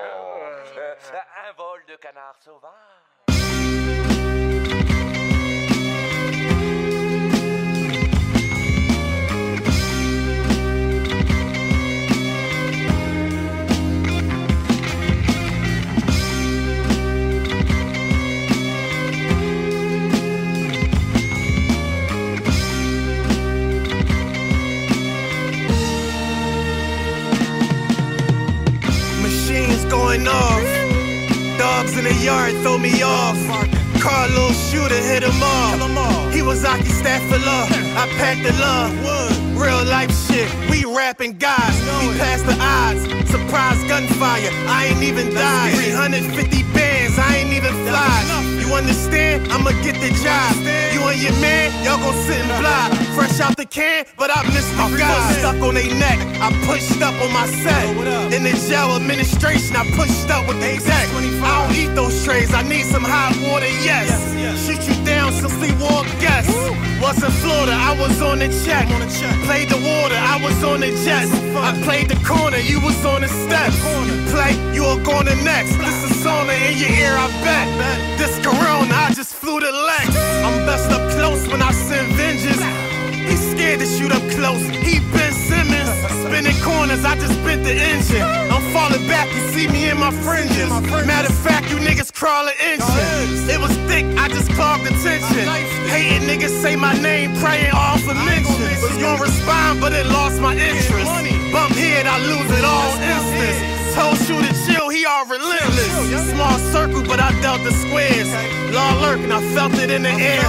Un 1.48 1.52
vol 1.52 1.84
de 1.88 1.96
canard 1.96 2.36
sauvage. 2.40 4.07
Going 29.90 30.26
off. 30.28 30.62
Dogs 31.58 31.96
in 31.96 32.04
the 32.04 32.14
yard 32.14 32.52
throw 32.62 32.78
me 32.78 33.02
off. 33.02 33.36
Carlos 34.00 34.56
shooter 34.70 34.94
hit 34.94 35.22
him 35.22 35.42
off. 35.42 36.32
He 36.32 36.42
was 36.42 36.64
Aki 36.64 36.88
Stafford 36.88 37.42
I 37.42 38.06
packed 38.16 38.44
the 38.44 38.52
love. 38.60 38.92
Real 39.58 39.84
life 39.84 40.12
shit. 40.26 40.48
We 40.70 40.84
rapping 40.84 41.34
guys. 41.34 41.80
We 42.00 42.16
passed 42.18 42.46
the 42.46 42.56
odds. 42.60 43.02
Surprise 43.30 43.82
gunfire. 43.88 44.50
I 44.68 44.86
ain't 44.86 45.02
even 45.02 45.34
died. 45.34 45.74
350 45.74 46.62
bands. 46.74 47.18
I 47.18 47.36
ain't 47.36 47.52
even 47.52 47.72
fly. 47.86 48.47
You 48.68 48.74
understand? 48.74 49.50
I'ma 49.50 49.72
get 49.80 49.96
the 49.96 50.12
job. 50.20 50.52
You 50.92 51.00
and 51.08 51.16
your 51.22 51.32
man, 51.40 51.72
y'all 51.82 51.96
gon' 51.96 52.12
sit 52.28 52.36
and 52.36 52.52
fly. 52.60 52.92
Fresh 53.16 53.40
out 53.40 53.56
the 53.56 53.64
can, 53.64 54.04
but 54.18 54.28
I 54.28 54.44
missed 54.52 54.76
the 54.76 54.92
guy. 54.92 55.32
Stuck 55.40 55.56
on 55.64 55.72
they 55.72 55.88
neck. 55.96 56.20
I 56.36 56.52
pushed 56.68 57.00
up 57.00 57.16
on 57.24 57.32
my 57.32 57.46
set. 57.46 57.88
In 58.30 58.42
the 58.44 58.52
jail 58.68 58.92
administration, 58.94 59.74
I 59.74 59.88
pushed 59.96 60.28
up 60.28 60.46
with 60.46 60.60
the 60.60 60.68
exec. 60.68 61.08
I 61.08 61.64
don't 61.64 61.76
eat 61.80 61.94
those 61.96 62.22
trays. 62.26 62.52
I 62.52 62.60
need 62.60 62.84
some 62.84 63.04
hot 63.04 63.32
water, 63.48 63.72
yes. 63.80 64.12
Shoot 64.66 64.84
you 64.84 65.02
down, 65.02 65.32
some 65.32 65.50
sleepwalk 65.50 66.04
guests. 66.20 66.52
Was 67.00 67.22
in 67.24 67.30
Florida, 67.40 67.72
I 67.72 67.96
was 67.96 68.20
on 68.20 68.40
the 68.40 68.48
check. 68.66 68.84
Played 69.46 69.70
the 69.70 69.80
water, 69.80 70.18
I 70.18 70.36
was 70.44 70.62
on 70.62 70.80
the 70.80 70.92
jets. 71.06 71.32
I 71.56 71.72
played 71.84 72.08
the 72.10 72.20
corner, 72.26 72.58
you 72.58 72.82
was 72.82 73.02
on 73.06 73.22
the 73.22 73.28
steps. 73.28 73.80
You 74.04 74.12
play, 74.28 74.52
you 74.74 74.84
are 74.84 75.00
going 75.00 75.24
to 75.24 75.36
next. 75.40 75.72
This 75.78 76.10
is 76.10 76.20
sauna 76.20 76.52
in 76.68 76.76
your 76.76 76.90
ear, 76.90 77.14
I 77.16 77.30
bet. 77.40 78.18
This 78.18 78.36
Corona, 78.58 78.94
I 79.06 79.12
just 79.14 79.34
flew 79.34 79.60
to 79.60 79.70
Lex. 79.70 80.08
I'm 80.42 80.66
best 80.66 80.90
up 80.90 81.04
close 81.14 81.46
when 81.46 81.62
I 81.62 81.70
send 81.70 82.12
vengeance. 82.14 82.62
He's 83.28 83.42
scared 83.52 83.80
to 83.80 83.86
shoot 83.86 84.10
up 84.10 84.24
close. 84.34 84.62
He 84.82 84.98
Ben 85.14 85.32
Simmons. 85.32 85.90
Spinning 86.26 86.58
corners, 86.62 87.04
I 87.04 87.14
just 87.14 87.38
bent 87.44 87.62
the 87.62 87.72
engine. 87.72 88.22
I'm 88.22 88.64
falling 88.74 89.06
back, 89.06 89.30
you 89.34 89.40
see 89.54 89.68
me 89.68 89.88
in 89.88 89.98
my 89.98 90.10
fringes. 90.26 90.70
Matter 91.06 91.28
of 91.28 91.38
fact, 91.38 91.70
you 91.70 91.78
niggas 91.78 92.12
crawling 92.12 92.58
inches. 92.58 93.48
It 93.48 93.60
was 93.60 93.74
thick, 93.88 94.04
I 94.18 94.28
just 94.28 94.50
clogged 94.52 94.84
the 94.84 94.90
tension. 95.06 95.46
Hating 95.88 96.26
niggas 96.28 96.54
say 96.62 96.74
my 96.76 96.94
name, 97.00 97.36
praying 97.38 97.72
all 97.72 97.98
for 97.98 98.14
mentions. 98.14 98.82
Was 98.82 98.98
gonna 98.98 99.22
respond, 99.22 99.80
but 99.80 99.92
it 99.92 100.06
lost 100.06 100.40
my 100.40 100.54
interest. 100.54 101.12
Bump 101.52 101.74
head, 101.74 102.06
I 102.06 102.18
lose 102.26 102.50
it 102.58 102.64
all 102.64 102.92
instance. 102.98 103.77
Told 103.98 104.18
you 104.30 104.38
to 104.38 104.52
chill, 104.62 104.88
he 104.90 105.04
all 105.04 105.26
relentless. 105.26 106.30
Small 106.30 106.56
circle, 106.70 107.02
but 107.02 107.18
I 107.18 107.34
dealt 107.42 107.64
the 107.64 107.72
squares. 107.72 108.30
Law 108.72 108.94
lurking, 109.02 109.32
I 109.32 109.42
felt 109.54 109.74
it 109.74 109.90
in 109.90 110.04
the 110.04 110.14
air. 110.14 110.46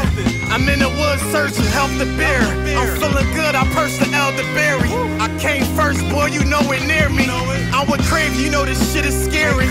I'm 0.53 0.69
in 0.69 0.77
the 0.77 0.89
woods 0.89 1.21
searching, 1.33 1.65
help 1.73 1.89
the 1.97 2.05
bear. 2.13 2.41
I'm 2.77 2.93
feeling 3.01 3.25
good, 3.33 3.55
I 3.55 3.65
perched 3.73 3.99
the 4.01 4.09
elderberry. 4.13 4.89
I 5.17 5.27
came 5.39 5.65
first, 5.75 6.01
boy, 6.09 6.27
you 6.27 6.45
know 6.45 6.61
it 6.69 6.85
near 6.85 7.09
me. 7.09 7.25
I'm 7.73 7.89
with 7.89 8.05
Crave, 8.05 8.35
you 8.39 8.51
know 8.51 8.65
this 8.65 8.77
shit 8.93 9.05
is 9.05 9.17
scary. 9.17 9.65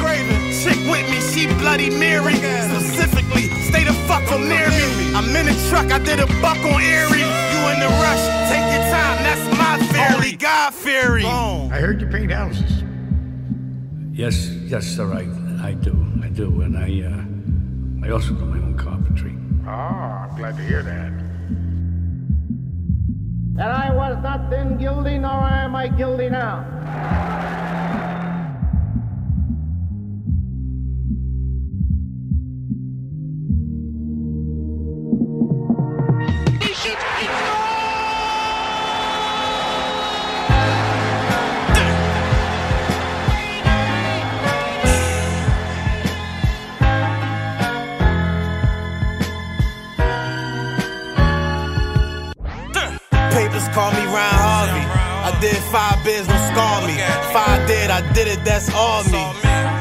Chick 0.59 0.79
with 0.91 1.07
me, 1.11 1.21
she 1.31 1.47
bloody 1.63 1.91
Mary. 1.91 2.35
Specifically, 2.35 3.47
stay 3.71 3.85
the 3.85 3.95
fuck 4.11 4.25
from 4.25 4.49
near 4.49 4.69
me. 4.71 5.15
I'm 5.15 5.31
in 5.37 5.47
the 5.47 5.55
truck, 5.71 5.93
I 5.93 5.99
did 5.99 6.19
a 6.19 6.27
buck 6.43 6.59
on 6.67 6.83
Erie. 6.83 7.23
You 7.23 7.61
in 7.71 7.79
the 7.79 7.91
rush, 8.03 8.25
take 8.51 8.67
your 8.75 8.87
time, 8.91 9.23
that's 9.23 9.47
my 9.55 9.79
theory. 9.95 10.33
God 10.33 10.75
theory. 10.75 11.25
I 11.25 11.79
heard 11.79 12.01
you 12.01 12.09
paint 12.09 12.33
houses. 12.33 12.83
Yes, 14.19 14.51
yes, 14.67 14.85
sir, 14.85 15.07
I, 15.15 15.31
I 15.65 15.75
do, 15.75 15.95
I 16.25 16.27
do, 16.27 16.63
and 16.63 16.77
I, 16.77 16.91
uh, 17.07 18.05
I 18.05 18.11
also 18.11 18.35
do 18.35 18.47
my 18.47 18.59
own 18.59 18.77
carpentry. 18.77 19.33
Ah, 19.65 20.27
I'm 20.27 20.37
glad 20.37 20.57
to 20.57 20.63
hear 20.65 20.83
that. 20.83 21.13
And 23.63 23.63
I 23.63 23.95
was 23.95 24.21
not 24.21 24.51
then 24.51 24.77
guilty, 24.77 25.19
nor 25.19 25.31
am 25.31 25.77
I 25.77 25.87
guilty 25.87 26.29
now. 26.31 26.67
Did 55.41 55.57
five 55.71 56.03
bids, 56.05 56.27
no 56.29 56.37
scar 56.51 56.87
me. 56.87 56.97
Five 57.33 57.67
did, 57.67 57.91
I 57.91 58.01
did 58.13 58.29
it, 58.29 58.45
that's 58.45 58.73
all 58.75 59.05
me. 59.05 59.23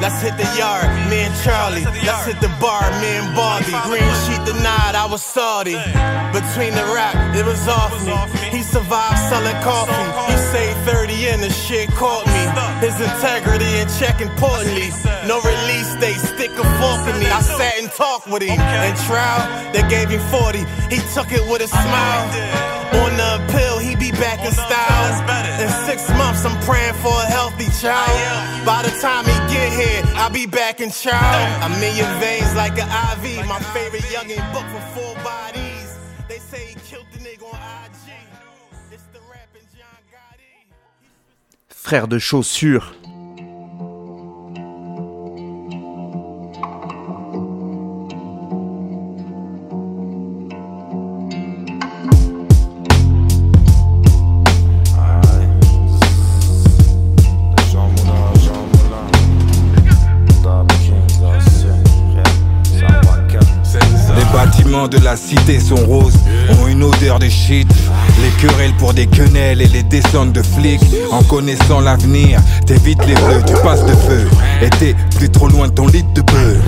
Let's 0.01 0.21
hit 0.21 0.37
the 0.37 0.45
yard, 0.57 0.85
me 1.09 1.25
and 1.25 1.33
Charlie. 1.43 1.85
Let's 2.05 2.25
hit 2.25 2.39
the 2.39 2.53
bar, 2.61 2.85
me 3.01 3.17
and 3.17 3.35
Barbie. 3.35 3.73
Green 3.89 4.13
sheet 4.25 4.43
denied, 4.45 4.93
I 4.93 5.07
was 5.09 5.23
salty. 5.23 5.73
Between 6.33 6.73
the 6.77 6.85
rap, 6.93 7.15
it 7.35 7.45
was 7.45 7.67
off 7.67 7.93
me. 8.05 8.13
He 8.55 8.61
survived 8.61 9.17
selling 9.29 9.57
coffee. 9.63 10.07
He 10.31 10.37
saved 10.53 10.77
30 10.85 11.27
and 11.33 11.43
the 11.43 11.49
shit 11.49 11.89
caught 11.91 12.25
me. 12.27 12.43
His 12.85 12.99
integrity 13.01 13.81
in 13.81 13.87
check 13.97 14.21
importantly. 14.21 14.93
No 15.25 15.41
release 15.41 15.95
date, 15.97 16.21
stick 16.21 16.51
a 16.51 16.65
fork 16.77 17.01
in 17.09 17.19
me. 17.19 17.25
I 17.25 17.41
sat 17.41 17.79
and 17.79 17.91
talked 17.91 18.27
with 18.27 18.43
him. 18.43 18.59
In 18.59 18.95
trial, 19.09 19.41
they 19.73 19.81
gave 19.89 20.09
him 20.09 20.21
40. 20.29 20.59
He 20.93 21.01
took 21.13 21.31
it 21.31 21.41
with 21.49 21.61
a 21.61 21.67
smile. 21.67 22.76
On 23.03 23.11
the 23.15 23.33
pill, 23.53 23.77
he 23.79 23.95
be 23.95 24.11
back 24.11 24.39
in 24.45 24.51
style. 24.51 25.05
In 25.61 25.69
six 25.85 26.09
months, 26.17 26.45
I'm 26.45 26.57
praying 26.61 26.93
for 26.95 27.13
a 27.13 27.25
healthy 27.25 27.69
child. 27.81 28.65
By 28.65 28.83
the 28.83 28.93
time 29.01 29.25
he 29.25 29.37
get 29.53 29.69
here, 29.73 30.03
I'll 30.15 30.29
be 30.31 30.45
back 30.47 30.81
in 30.81 30.91
child. 30.91 31.63
I'm 31.63 31.73
in 31.83 31.95
your 31.95 32.11
veins 32.19 32.53
like 32.55 32.77
an 32.79 32.89
IV. 32.89 33.45
My 33.47 33.59
favorite 33.73 34.03
youngin' 34.03 34.41
book 34.53 34.65
for 34.73 34.81
four 34.95 35.13
bodies. 35.23 35.97
They 36.27 36.39
say 36.39 36.65
he 36.67 36.75
killed 36.89 37.07
the 37.13 37.19
nigga 37.19 37.45
on 37.45 37.59
IG. 37.85 38.13
It's 38.91 39.07
the 39.13 39.19
rapping 39.31 39.67
John 39.77 40.01
Gotti. 40.11 40.67
Frère 41.69 42.07
de 42.07 42.19
chaussures. 42.19 42.96
Sont 65.55 65.85
roses, 65.85 66.17
ont 66.61 66.67
une 66.67 66.83
odeur 66.83 67.19
de 67.19 67.29
shit. 67.29 67.67
Les 68.21 68.47
querelles 68.47 68.73
pour 68.77 68.93
des 68.93 69.07
quenelles 69.07 69.61
et 69.61 69.67
les 69.67 69.83
descentes 69.83 70.33
de 70.33 70.43
flics. 70.43 70.81
En 71.11 71.23
connaissant 71.23 71.79
l'avenir, 71.79 72.39
t'évites 72.65 73.05
les 73.07 73.15
bleus, 73.15 73.41
tu 73.47 73.53
passes 73.63 73.85
de 73.85 73.93
feu. 73.93 74.27
Et 74.61 74.69
t'es 74.69 74.95
plus 75.17 75.29
trop 75.29 75.47
loin 75.47 75.67
de 75.67 75.73
ton 75.73 75.87
lit 75.87 76.03
de 76.13 76.21
beurre. 76.21 76.63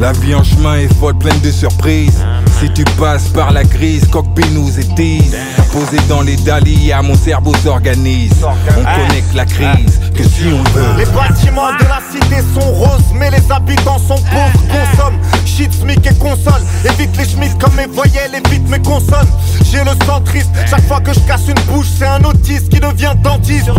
La 0.00 0.12
vie 0.12 0.34
en 0.34 0.42
chemin 0.42 0.76
est 0.76 0.92
folle, 0.94 1.16
pleine 1.16 1.40
de 1.40 1.50
surprises. 1.50 2.24
Si 2.60 2.72
tu 2.72 2.84
passes 2.98 3.28
par 3.28 3.52
la 3.52 3.64
crise, 3.64 4.04
coque 4.10 4.26
nous 4.52 4.78
et 4.78 4.84
tease. 4.94 5.36
Posé 5.78 5.98
dans 6.08 6.22
les 6.22 6.34
dahlias, 6.34 7.02
mon 7.02 7.14
cerveau 7.14 7.52
s'organise. 7.62 8.32
On 8.42 8.82
connecte 8.82 9.32
la 9.32 9.44
crise, 9.44 10.00
que 10.12 10.24
si 10.24 10.46
on 10.46 10.64
veut. 10.72 10.96
Les 10.96 11.04
bâtiments 11.04 11.72
de 11.78 11.84
la 11.84 12.00
cité 12.10 12.42
sont 12.52 12.72
roses, 12.72 13.12
mais 13.14 13.30
les 13.30 13.52
habitants 13.52 14.00
sont 14.00 14.16
pauvres. 14.16 14.60
Consomme 14.72 15.14
shit, 15.58 15.72
smic 15.72 16.06
et 16.06 16.14
console. 16.14 16.62
Évite 16.84 17.16
les 17.16 17.24
schmitts 17.24 17.58
comme 17.60 17.74
mes 17.74 17.86
voyelles, 17.86 18.34
évite 18.34 18.68
mes 18.68 18.78
consonnes. 18.78 19.28
J'ai 19.70 19.78
le 19.78 19.92
centriste, 20.06 20.50
chaque 20.70 20.86
fois 20.86 21.00
que 21.00 21.12
je 21.12 21.20
casse 21.20 21.48
une 21.48 21.60
bouche, 21.72 21.86
c'est 21.98 22.06
un 22.06 22.22
autiste 22.24 22.68
qui 22.68 22.80
devient 22.80 23.14
dentiste. 23.22 23.70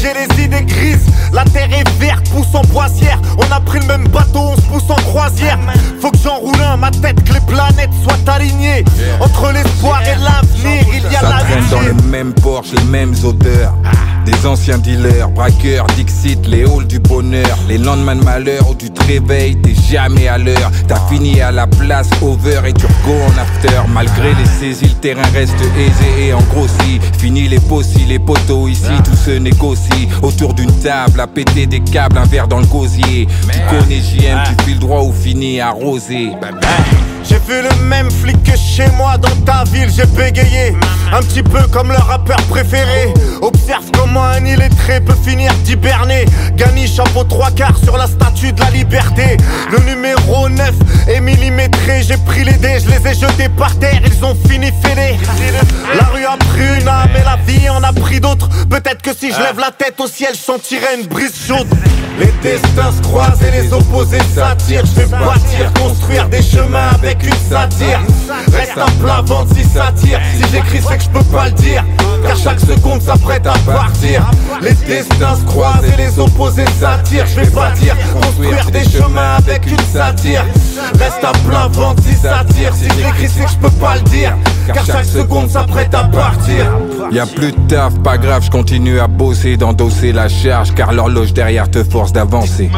J'ai 0.00 0.12
les 0.14 0.44
idées 0.44 0.64
grises, 0.64 1.06
la 1.32 1.44
terre 1.44 1.68
est 1.72 1.88
verte, 2.00 2.28
pousse 2.30 2.54
en 2.54 2.62
boissière. 2.72 3.18
On 3.38 3.52
a 3.52 3.60
pris 3.60 3.80
le 3.80 3.86
même 3.86 4.08
bateau, 4.08 4.40
on 4.40 4.56
se 4.56 4.62
pousse 4.62 4.90
en 4.90 5.02
croisière. 5.10 5.58
Faut 6.00 6.10
que 6.10 6.18
j'enroule 6.18 6.60
un, 6.60 6.76
ma 6.76 6.90
tête, 6.90 7.22
que 7.22 7.34
les 7.34 7.40
planètes 7.40 7.90
soient 8.02 8.34
alignées. 8.34 8.84
Entre 9.20 9.52
l'espoir 9.52 10.00
et 10.02 10.16
l'avenir, 10.16 10.84
il 10.94 11.12
y 11.12 11.16
a 11.16 11.22
traîne 11.38 11.64
dans 11.70 11.80
les 11.80 12.08
mêmes 12.08 12.32
Porsche, 12.34 12.72
les 12.72 12.84
mêmes 12.84 13.14
odeurs. 13.24 13.74
Des 14.24 14.46
anciens 14.46 14.78
dealers, 14.78 15.30
braqueurs, 15.30 15.86
Dixit, 15.96 16.46
les 16.46 16.64
halls 16.64 16.86
du 16.86 16.98
bonheur. 16.98 17.58
Les 17.68 17.78
lendemains 17.78 18.16
de 18.16 18.24
malheur 18.24 18.68
où 18.70 18.74
tu 18.74 18.90
te 18.90 19.02
réveilles, 19.04 19.56
t'es 19.62 19.74
jamais 19.90 20.28
à 20.28 20.38
l'heure. 20.38 20.70
T'as 20.86 21.00
fini 21.08 21.40
à 21.40 21.50
la 21.50 21.66
place 21.66 22.08
over 22.20 22.60
et 22.66 22.72
tu 22.72 22.86
go 23.04 23.14
en 23.26 23.38
after. 23.40 23.80
Malgré 23.92 24.34
les 24.34 24.44
saisies, 24.44 24.88
le 24.94 25.00
terrain 25.00 25.28
reste 25.32 25.60
aisé 25.76 26.26
et 26.26 26.32
en 26.34 26.42
grossi. 26.42 27.00
Fini 27.18 27.48
les 27.48 27.60
possis, 27.60 28.04
les 28.06 28.18
poteaux 28.18 28.68
ici, 28.68 28.92
tout 29.04 29.16
se 29.16 29.30
négocie. 29.30 30.08
Autour 30.22 30.54
d'une 30.54 30.72
table, 30.80 31.20
à 31.20 31.26
péter 31.26 31.66
des 31.66 31.80
câbles, 31.80 32.18
un 32.18 32.26
verre 32.26 32.48
dans 32.48 32.60
le 32.60 32.66
gosier. 32.66 33.26
Tu 33.50 33.58
connais 33.70 34.00
JM, 34.00 34.42
tu 34.44 34.64
files 34.64 34.78
droit 34.78 35.00
ou 35.00 35.12
fini 35.12 35.60
arrosé. 35.60 36.30
J'ai 37.22 37.38
vu 37.46 37.62
le 37.62 37.84
même 37.84 38.10
flic 38.10 38.42
que 38.42 38.56
chez 38.56 38.88
moi 38.96 39.16
dans 39.16 39.28
ta 39.44 39.62
ville, 39.64 39.88
j'ai 39.94 40.06
bégayé. 40.06 40.74
Un 41.12 41.20
petit 41.20 41.42
peu 41.42 41.62
comme 41.70 41.88
le 41.88 41.98
rappeur 41.98 42.38
préféré. 42.48 43.12
Observe 43.40 43.84
comment 43.92 44.09
un 44.18 44.44
illettré 44.44 45.00
peut 45.00 45.16
finir 45.24 45.52
d'hiberner. 45.64 46.24
Gagné 46.54 46.86
chapeau 46.86 47.24
trois 47.24 47.50
quarts 47.50 47.78
sur 47.82 47.96
la 47.96 48.06
statue 48.06 48.52
de 48.52 48.60
la 48.60 48.70
liberté. 48.70 49.36
Le 49.70 49.78
numéro 49.80 50.48
9 50.48 50.72
est 51.08 51.20
millimétré. 51.20 52.02
J'ai 52.02 52.16
pris 52.16 52.44
les 52.44 52.54
dés, 52.54 52.78
je 52.84 52.90
les 52.90 53.10
ai 53.10 53.14
jetés 53.14 53.48
par 53.48 53.76
terre, 53.78 54.00
ils 54.04 54.24
ont 54.24 54.36
fini 54.48 54.70
fêlés. 54.82 55.18
La 55.96 56.04
rue 56.06 56.24
a 56.24 56.36
pris 56.36 56.80
une 56.80 56.88
âme 56.88 57.10
et 57.18 57.24
la 57.24 57.36
vie 57.46 57.68
en 57.68 57.82
a 57.82 57.92
pris 57.92 58.20
d'autres. 58.20 58.48
Peut-être 58.68 59.02
que 59.02 59.14
si 59.14 59.32
je 59.32 59.38
lève 59.38 59.58
la 59.58 59.70
tête 59.70 60.00
au 60.00 60.06
ciel, 60.06 60.30
je 60.34 60.40
sentirais 60.40 61.00
une 61.00 61.06
brise 61.06 61.34
chaude. 61.46 61.68
Les 62.18 62.32
destins 62.42 62.92
se 62.92 63.02
croisent 63.02 63.42
et 63.42 63.50
les 63.50 63.72
opposés 63.72 64.18
s'attirent. 64.34 64.84
Je 64.86 65.00
vais 65.00 65.06
bâtir, 65.06 65.72
construire 65.80 66.28
des 66.28 66.42
chemins 66.42 66.90
avec 66.94 67.22
une 67.22 67.50
satire. 67.50 68.00
Reste 68.52 68.76
un 68.76 68.90
plat 69.02 69.22
ventre 69.24 69.54
si 69.54 69.64
ça 69.64 69.92
tire. 69.94 70.20
Si 70.36 70.42
j'écris, 70.52 70.80
c'est 70.86 70.98
que 70.98 71.04
je 71.04 71.10
peux 71.10 71.24
pas 71.24 71.46
le 71.46 71.52
dire. 71.52 71.84
Car 72.26 72.36
chaque 72.36 72.60
seconde 72.60 73.00
s'apprête 73.00 73.46
à 73.46 73.54
partir. 73.70 74.30
Les 74.60 74.74
destins 74.74 75.36
se 75.36 75.44
croisent 75.44 75.84
et 75.84 75.96
les 75.96 76.18
opposés 76.18 76.66
s'attirent. 76.78 77.26
Je 77.26 77.40
vais 77.40 77.50
bâtir, 77.50 77.96
construire 78.12 78.70
des 78.70 78.84
chemins 78.84 79.36
avec 79.38 79.66
une 79.66 79.78
satire. 79.92 80.44
Reste 80.98 81.24
à 81.24 81.32
plein 81.48 81.68
ventre 81.68 82.02
si 82.02 82.14
ça 82.14 82.44
tire. 82.54 82.74
Si 82.74 82.84
j'écris, 82.84 83.28
c'est 83.28 83.44
que 83.44 83.50
je 83.50 83.56
peux 83.56 83.76
pas 83.78 83.94
le 83.96 84.02
dire. 84.02 84.36
Car 84.72 84.84
chaque 84.84 85.04
seconde 85.04 85.50
s'apprête 85.50 85.94
à 85.94 86.04
partir. 86.04 86.66
Y 87.10 87.18
a 87.18 87.26
plus 87.26 87.52
de 87.52 87.58
taf, 87.68 87.98
pas 88.00 88.18
grave, 88.18 88.44
je 88.44 88.50
continue 88.50 89.00
à 89.00 89.06
bosser, 89.08 89.56
d'endosser 89.56 90.12
la 90.12 90.28
charge, 90.28 90.74
car 90.74 90.92
l'horloge 90.92 91.32
derrière 91.32 91.70
te 91.70 91.82
force 91.82 92.12
d'avancer. 92.12 92.70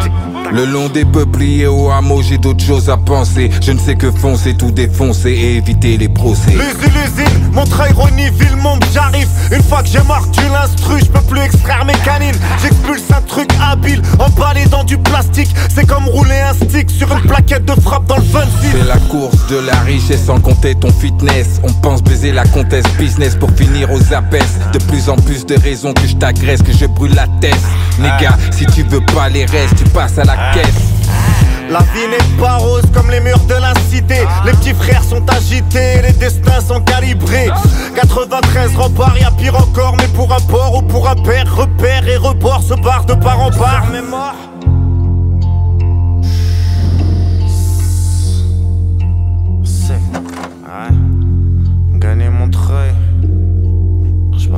Le 0.52 0.66
long 0.66 0.88
des 0.88 1.04
peupliers 1.04 1.66
au 1.66 1.90
hameau, 1.90 2.20
j'ai 2.22 2.36
d'autres 2.38 2.64
choses 2.64 2.90
à 2.90 2.96
penser. 2.96 3.50
Je 3.62 3.72
ne 3.72 3.78
sais 3.78 3.94
que 3.94 4.10
foncer, 4.10 4.54
tout 4.54 4.70
défoncer 4.70 5.30
éviter 5.56 5.96
les 5.96 6.08
procès. 6.08 6.50
L'usine, 6.50 6.92
l'usine, 6.94 7.50
Montreuil, 7.52 7.92
Rony, 7.92 8.30
Villemont, 8.30 8.78
j'arrive. 8.92 9.28
Une 9.50 9.62
fois 9.62 9.82
que 9.82 9.88
j'ai 9.88 10.02
mordu 10.02 10.40
l'instru, 10.52 11.00
je 11.00 11.10
peux 11.10 11.20
plus 11.20 11.40
extraire 11.40 11.84
mes 11.84 11.96
canines. 12.04 12.34
J'expulse 12.62 13.04
un 13.16 13.20
truc 13.22 13.50
habile, 13.60 14.02
emballé 14.18 14.64
dans 14.66 14.84
du 14.84 14.98
plastique. 14.98 15.54
C'est 15.74 15.86
comme 15.86 16.06
rouler 16.06 16.40
un 16.40 16.54
stick 16.54 16.90
sur 16.90 17.12
une 17.12 17.22
plaquette 17.22 17.64
de 17.64 17.80
frappe 17.80 18.06
dans 18.06 18.16
le 18.16 18.22
26. 18.22 18.48
C'est 18.72 18.88
la 18.88 18.98
course 19.08 19.46
de 19.48 19.58
la 19.58 19.78
richesse 19.80 20.24
sans 20.26 20.40
compter 20.40 20.74
ton 20.74 20.90
fitness. 20.90 21.60
On 21.62 21.72
pense 21.72 22.02
baiser 22.02 22.32
la 22.32 22.44
comtesse 22.44 22.86
business 22.98 23.34
pour 23.34 23.50
finir 23.50 23.90
aux 23.92 24.14
abesses. 24.14 24.58
De 24.72 24.78
plus 24.78 25.08
en 25.08 25.16
plus 25.16 25.44
de 25.44 25.56
raisons 25.58 25.92
que 25.92 26.06
je 26.06 26.16
t'agresse, 26.16 26.62
que 26.62 26.72
je 26.72 26.86
brûle 26.86 27.14
la 27.14 27.26
tête. 27.40 27.60
Néga, 27.98 28.36
si 28.50 28.66
tu 28.66 28.82
veux 28.82 29.04
pas 29.14 29.28
les 29.28 29.44
restes, 29.44 29.76
tu 29.76 29.84
passes 29.90 30.18
à 30.18 30.24
la 30.24 30.36
caisse. 30.54 30.92
La 31.72 31.78
vie 31.78 32.06
n'est 32.06 32.38
pas 32.38 32.58
rose 32.58 32.84
comme 32.92 33.10
les 33.10 33.20
murs 33.20 33.46
de 33.48 33.54
la 33.54 33.72
cité. 33.88 34.26
Les 34.44 34.52
petits 34.52 34.74
frères 34.74 35.02
sont 35.02 35.24
agités, 35.30 36.02
les 36.02 36.12
destins 36.12 36.60
sont 36.60 36.82
calibrés. 36.82 37.48
93 37.94 38.76
repart, 38.76 39.18
y'a 39.18 39.30
pire 39.30 39.58
encore, 39.58 39.96
mais 39.96 40.08
pour 40.08 40.30
un 40.34 40.40
port 40.40 40.76
ou 40.76 40.82
pour 40.82 41.08
un 41.08 41.14
père, 41.14 41.46
repère 41.56 42.06
et 42.06 42.18
report 42.18 42.62
se 42.62 42.74
barre 42.74 43.06
de 43.06 43.14
part 43.14 43.40
en 43.40 43.50
part. 43.50 43.86
Mais 43.90 44.02
mort. 44.02 44.34
C'est. 49.64 49.94
Ouais. 49.94 50.90
Gagner 51.98 52.28
mon 52.28 52.50
treuil. 52.50 52.92
Je 54.36 54.48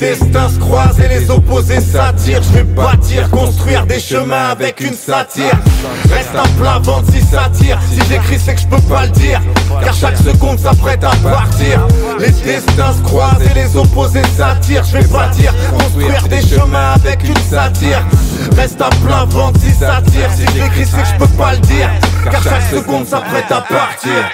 destins 0.00 0.48
se 0.48 0.58
croisent 0.58 0.98
et 0.98 1.08
les 1.08 1.30
opposés 1.30 1.80
s'attirent. 1.80 2.42
Je 2.42 2.58
vais 2.58 2.64
bâtir, 2.64 3.30
construire 3.30 3.86
des 3.86 4.00
chemins 4.00 4.48
avec 4.50 4.80
une 4.80 4.94
satire. 4.94 5.52
Reste 6.10 6.34
un 6.34 6.48
plat 6.58 6.78
ventre 6.82 7.12
si 7.12 7.20
ça 7.20 7.50
tire. 7.52 7.78
Si 7.92 8.00
j'écris, 8.08 8.38
c'est 8.38 8.54
que 8.54 8.60
je 8.62 8.66
peux 8.66 8.80
pas 8.88 9.02
le 9.02 9.10
dire. 9.10 9.40
Car 9.84 9.94
chaque 9.94 10.16
seconde 10.16 10.58
s'apprête 10.58 11.04
à 11.04 11.14
partir. 11.16 11.86
Les 12.18 12.30
destins 12.30 12.94
se 12.94 13.02
croisent 13.02 13.42
et 13.50 13.54
les 13.54 13.76
opposés 13.76 14.22
s'attirent. 14.36 14.84
Je 14.84 14.98
vais 14.98 15.04
bâtir, 15.04 15.54
construire 15.78 16.26
des 16.28 16.40
chemins 16.40 16.92
avec 16.94 17.22
une 17.28 17.36
satire. 17.36 18.02
Reste 18.56 18.80
à 18.80 18.88
plein 19.06 19.26
ventre 19.26 19.60
si 19.60 19.72
ça 19.72 20.02
tire. 20.10 20.30
Si 20.34 20.46
j'écris, 20.54 20.86
c'est 20.86 21.02
que 21.02 21.08
je 21.08 21.26
peux 21.26 21.36
pas 21.36 21.52
le 21.52 21.58
dire. 21.58 21.90
Car 22.30 22.42
chaque 22.42 22.70
seconde 22.70 23.06
s'apprête 23.06 23.50
à 23.50 23.60
partir. 23.60 24.32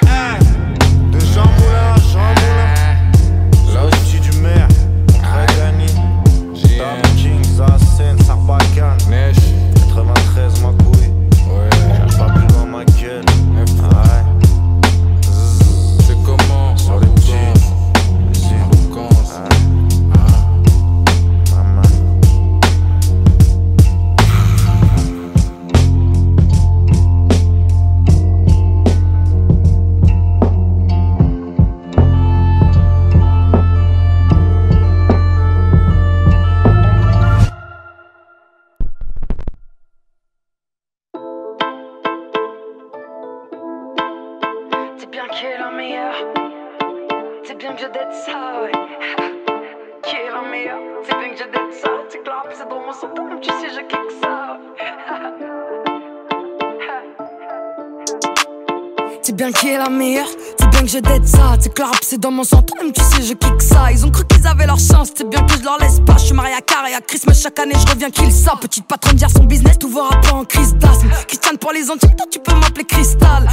Dans 62.26 62.32
mon 62.32 62.42
sang, 62.42 62.60
même 62.82 62.92
tu 62.92 63.00
sais, 63.02 63.22
je 63.22 63.34
kick 63.34 63.62
ça. 63.62 63.92
Ils 63.92 64.04
ont 64.04 64.10
cru 64.10 64.24
qu'ils 64.26 64.44
avaient 64.48 64.66
leur 64.66 64.80
chance, 64.80 65.10
c'est 65.16 65.28
bien 65.28 65.42
que 65.46 65.56
je 65.56 65.62
leur 65.62 65.78
laisse 65.78 66.00
pas. 66.04 66.16
Je 66.18 66.24
suis 66.24 66.34
marié 66.34 66.54
à 66.54 66.60
Car 66.60 66.84
et 66.88 66.94
à 66.94 67.00
Chris, 67.00 67.20
mais 67.28 67.34
chaque 67.34 67.56
année 67.60 67.74
je 67.74 67.92
reviens 67.92 68.10
kill 68.10 68.32
ça. 68.32 68.54
Petite 68.60 68.84
patronne 68.84 69.16
gère 69.16 69.30
son 69.30 69.44
business, 69.44 69.78
tout 69.78 69.88
va 69.88 70.08
rapper 70.08 70.30
en 70.30 70.44
crise 70.44 70.74
d'asthme. 70.74 71.08
Christiane 71.28 71.56
pour 71.58 71.70
les 71.70 71.88
Antilles, 71.88 72.16
toi 72.16 72.26
tu 72.28 72.40
peux 72.40 72.54
m'appeler 72.54 72.84
Cristal. 72.84 73.48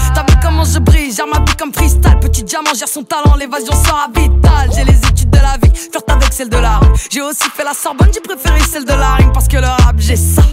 Je 0.66 0.80
brille, 0.80 1.12
gère 1.12 1.28
ma 1.28 1.40
vie 1.40 1.56
comme 1.58 1.74
freestyle. 1.74 2.20
Petit 2.22 2.44
diamant 2.44 2.74
gère 2.74 2.88
son 2.88 3.04
talent, 3.04 3.36
l'évasion 3.36 3.74
sera 3.74 4.08
vitale. 4.14 4.70
J'ai 4.76 4.84
les 4.84 4.98
études 4.98 5.30
de 5.30 5.38
la 5.38 5.58
vie, 5.62 5.74
flirte 5.76 6.10
avec 6.10 6.34
celle 6.34 6.50
de 6.50 6.58
la 6.58 6.78
rue. 6.78 6.88
J'ai 7.10 7.22
aussi 7.22 7.50
fait 7.56 7.64
la 7.64 7.74
Sorbonne, 7.74 8.10
j'ai 8.14 8.22
préféré 8.22 8.60
celle 8.62 8.86
de 8.86 8.94
la 8.94 9.16
rime 9.16 9.32
parce 9.34 9.48
que 9.48 9.58
le 9.58 9.68
rap, 9.68 9.96
j'ai 9.98 10.16
ça. 10.16 10.44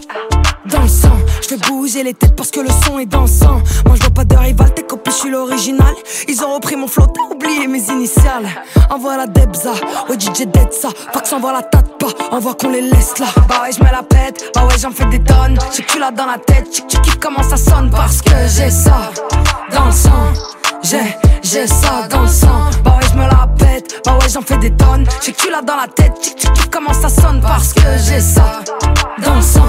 Dans 0.66 0.82
le 0.82 0.88
je 1.42 1.48
fais 1.48 1.56
bouger 1.56 2.02
les 2.02 2.14
têtes 2.14 2.36
parce 2.36 2.50
que 2.50 2.60
le 2.60 2.68
son 2.84 2.98
est 2.98 3.06
dansant. 3.06 3.62
Moi 3.86 3.96
je 3.96 4.00
vois 4.00 4.10
pas 4.10 4.24
de 4.24 4.36
rival, 4.36 4.72
tes 4.74 4.82
copies, 4.82 5.10
je 5.10 5.16
suis 5.16 5.30
l'original. 5.30 5.94
Ils 6.28 6.44
ont 6.44 6.54
repris 6.54 6.76
mon 6.76 6.86
flow, 6.86 7.06
oublié 7.30 7.66
mes 7.66 7.82
initiales. 7.90 8.46
Envoie 8.90 9.16
la 9.16 9.26
Debza, 9.26 9.72
ouais 10.08 10.18
DJ 10.18 10.46
Detsa. 10.46 10.88
Fax 11.12 11.32
envoie 11.32 11.52
la 11.52 11.62
tête 11.62 11.98
pas, 11.98 12.08
envoie 12.30 12.54
qu'on 12.54 12.70
les 12.70 12.82
laisse 12.82 13.18
là. 13.18 13.26
Bah 13.48 13.62
ouais, 13.62 13.72
je 13.72 13.82
mets 13.82 13.90
la 13.90 14.02
pète, 14.02 14.50
bah 14.54 14.66
ouais, 14.66 14.78
j'en 14.80 14.90
fais 14.90 15.06
des 15.06 15.22
tonnes. 15.22 15.58
J'ai 15.72 15.84
dans 16.16 16.26
la 16.26 16.38
tête, 16.38 16.70
tu 16.70 17.00
kiffes 17.00 17.18
comment 17.20 17.42
ça 17.42 17.56
sonne 17.56 17.90
parce 17.90 18.22
que 18.22 18.32
j'ai 18.48 18.70
ça 18.70 19.10
dans 19.72 19.92
J'ai, 20.82 21.16
j'ai 21.42 21.66
ça 21.66 22.06
dans 22.08 22.22
le 22.22 22.28
sang. 22.28 22.70
Bah 22.84 22.96
ouais, 23.00 23.06
je 23.10 23.16
me 23.16 23.26
la 23.26 23.48
pète, 23.58 24.00
bah 24.04 24.18
ouais, 24.20 24.28
j'en 24.28 24.42
fais 24.42 24.56
des 24.58 24.70
tonnes. 24.70 25.06
J'ai 25.22 25.32
que 25.32 25.50
dans 25.64 25.76
la 25.76 25.86
tête, 25.88 26.12
tu 26.22 26.34
tu 26.34 26.68
comment 26.70 26.92
ça 26.92 27.08
sonne? 27.08 27.40
Parce 27.40 27.72
que 27.72 27.82
j'ai 28.06 28.20
ça 28.20 28.60
dans 29.22 29.36
le 29.36 29.42
sang. 29.42 29.66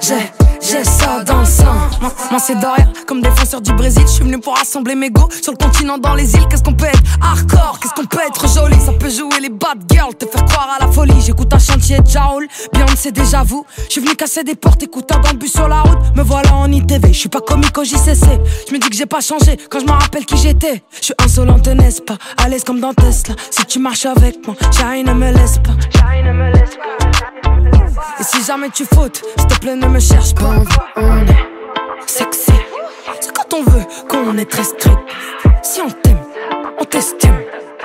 J'ai, 0.00 0.30
j'ai 0.68 0.84
ça 0.84 1.22
dans 1.24 1.40
le 1.40 1.44
sang. 1.44 1.74
Moi, 2.30 2.40
c'est 2.40 2.58
Doria, 2.58 2.86
comme 3.06 3.22
défenseur 3.22 3.60
du 3.60 3.72
Brésil. 3.72 4.02
Je 4.06 4.12
suis 4.12 4.24
venu 4.24 4.38
pour 4.38 4.56
rassembler 4.56 4.94
mes 4.94 5.10
go 5.10 5.28
sur 5.42 5.52
le 5.52 5.58
continent, 5.58 5.98
dans 5.98 6.14
les 6.14 6.34
îles. 6.34 6.46
Qu'est-ce 6.50 6.62
qu'on 6.62 6.74
peut 6.74 6.86
être 6.86 7.02
hardcore, 7.22 7.78
qu'est-ce 7.80 7.94
qu'on 7.94 8.06
peut 8.06 8.22
être 8.26 8.48
joli? 8.52 8.76
Ça 8.80 8.92
peut 8.92 9.10
jouer 9.10 9.40
les 9.40 9.48
bad 9.48 9.84
girls, 9.90 10.14
te 10.14 10.26
faire 10.26 10.44
croire 10.44 10.76
à 10.78 10.84
la 10.84 10.90
folie. 10.90 11.20
J'écoute 11.24 11.52
un 11.52 11.58
chantier 11.58 12.00
de 12.00 12.06
Jaoul, 12.06 12.46
bien 12.72 12.86
c'est 12.96 13.12
déjà 13.12 13.42
vous. 13.42 13.64
Je 13.86 13.92
suis 13.92 14.00
venu 14.00 14.14
casser 14.16 14.42
des 14.42 14.54
portes, 14.54 14.82
écoutant 14.82 15.20
dans 15.20 15.30
le 15.30 15.36
bus 15.36 15.52
sur 15.52 15.68
la 15.68 15.82
route. 15.82 16.16
Me 16.16 16.22
voilà 16.22 16.54
en 16.54 16.70
ITV, 16.70 17.12
je 17.12 17.18
suis 17.18 17.28
pas 17.28 17.40
comique 17.40 17.76
au 17.78 17.84
JCC. 17.84 18.26
Je 18.68 18.74
me 18.74 18.78
dis 18.78 18.88
que 18.88 18.96
j'ai 18.96 19.06
pas 19.06 19.20
changé 19.20 19.56
quand 19.70 19.80
je 19.80 19.86
me 19.86 19.92
rappelle 19.92 20.24
qui 20.24 20.36
j'étais. 20.36 20.82
Je 20.98 21.06
suis 21.06 21.14
insolente, 21.22 21.66
n'est-ce 21.68 22.02
pas? 22.02 22.18
À 22.42 22.48
l'aise 22.48 22.64
comme 22.64 22.80
dans 22.80 22.94
Tesla. 22.94 23.34
Si 23.50 23.64
tu 23.66 23.78
marches 23.78 24.06
avec 24.06 24.44
moi, 24.46 24.56
rien 24.78 25.04
ne 25.04 25.12
me 25.12 25.30
laisse 25.30 25.58
pas. 25.58 25.72
me 25.72 26.52
laisse 26.52 26.76
pas. 26.76 27.45
Et 28.20 28.24
si 28.24 28.42
jamais 28.44 28.70
tu 28.70 28.84
fautes, 28.84 29.22
s'il 29.36 29.46
te 29.46 29.58
plaît, 29.58 29.76
ne 29.76 29.86
me 29.86 30.00
cherche 30.00 30.34
pas. 30.34 30.54
On 30.96 31.26
est 31.26 31.36
sexy. 32.06 32.52
C'est 33.20 33.32
quand 33.32 33.54
on 33.54 33.62
veut 33.62 33.84
qu'on 34.08 34.36
est 34.38 34.50
très 34.50 34.64
strict. 34.64 34.98
Si 35.62 35.80
on 35.80 35.90
t'aime, 35.90 36.20
on 36.78 36.84
t'estime. 36.84 37.38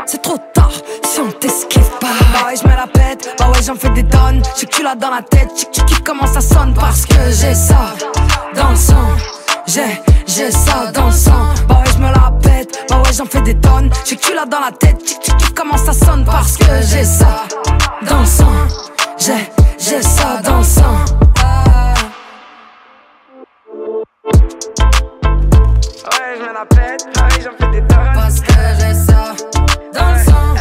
C'est 0.05 0.22
trop 0.22 0.38
tard 0.53 0.72
si 1.03 1.20
on 1.20 1.32
t'esquive 1.32 1.89
pas. 1.99 2.07
Bah 2.34 2.47
ouais, 2.47 2.55
je 2.55 2.68
mets 2.68 2.76
la 2.76 2.88
pète, 2.88 3.36
bah 3.38 3.49
ouais, 3.49 3.62
j'en 3.64 3.76
fais 3.76 3.89
des 3.91 4.03
tonnes. 4.03 4.41
J'ai 4.57 4.66
que 4.66 4.76
tu 4.76 4.84
l'as 4.84 4.95
dans 4.95 5.12
la 5.12 5.22
tête, 5.22 5.49
j'ai 5.74 6.03
comment 6.03 6.28
ça 6.28 6.41
sonne? 6.41 6.74
Parce 6.74 7.05
que 7.05 7.16
j'ai 7.30 7.53
ça 7.53 7.93
dans 8.55 8.70
le 8.70 8.76
sang. 8.76 8.95
J'ai, 9.68 10.01
j'ai 10.26 10.51
ça 10.51 10.91
dans 10.93 11.07
le 11.07 11.12
sang. 11.12 11.53
Bah 11.68 11.82
ouais, 11.86 11.91
je 11.93 11.99
me 11.99 12.12
la 12.12 12.32
pète, 12.41 12.86
bah 12.89 12.97
ouais, 12.97 13.14
j'en 13.14 13.26
fais 13.26 13.41
des 13.41 13.55
tonnes. 13.55 13.89
J'ai 14.05 14.16
que 14.16 14.26
tu 14.26 14.34
l'as 14.34 14.45
dans 14.45 14.59
la 14.59 14.72
tête, 14.72 14.97
j'ai 15.26 15.53
comment 15.55 15.78
ça 15.78 15.93
sonne? 15.93 16.26
Parce 16.26 16.57
que 16.57 16.66
j'ai 16.82 17.05
ça 17.05 17.45
dans 18.01 18.20
le 18.20 18.26
sang. 18.26 18.91
J'ai, 19.24 19.51
j'ai 19.78 20.01
ça 20.01 20.41
dans 20.43 20.57
le 20.57 20.63
sang. 20.63 20.82
Ouais, 26.05 26.34
je 26.36 26.41
me 26.41 26.51
la 26.51 26.65
pète, 26.65 27.05
ouais, 27.05 27.41
j'en 27.43 27.51
fais 27.55 27.72
des 27.72 27.86
tonnes. 27.86 28.13
Parce 28.15 28.39
que 28.39 28.51
j'ai 28.80 28.95
ça 28.95 29.36
dans 29.93 30.11
le 30.11 30.24
sang. 30.24 30.55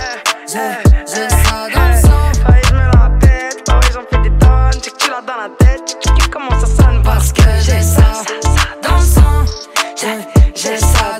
J'ai, 0.46 0.76
j'ai 1.06 1.30
ça 1.30 1.68
dans 1.74 1.88
le 1.88 1.96
sang. 2.02 2.24
Ouais, 2.50 2.60
je 2.68 2.74
me 2.74 2.84
la 2.84 3.08
pète, 3.18 3.64
ouais, 3.66 3.92
j'en 3.94 4.04
fais 4.10 4.28
des 4.28 4.36
tonnes. 4.38 4.80
Que 4.82 4.90
tu 4.98 5.08
l'as 5.10 5.22
dans 5.22 5.38
la 5.40 5.48
tête, 5.58 5.96
tu 5.98 6.12
kiffes 6.12 6.28
comment 6.28 6.60
ça 6.60 6.66
sonne. 6.66 7.02
Parce 7.02 7.32
que 7.32 7.42
j'ai 7.62 7.80
ça 7.80 8.22
dans 8.82 8.96
le 8.96 9.00
sang. 9.00 9.46
J'ai, 9.96 10.18
j'ai 10.54 10.76
ça 10.76 11.18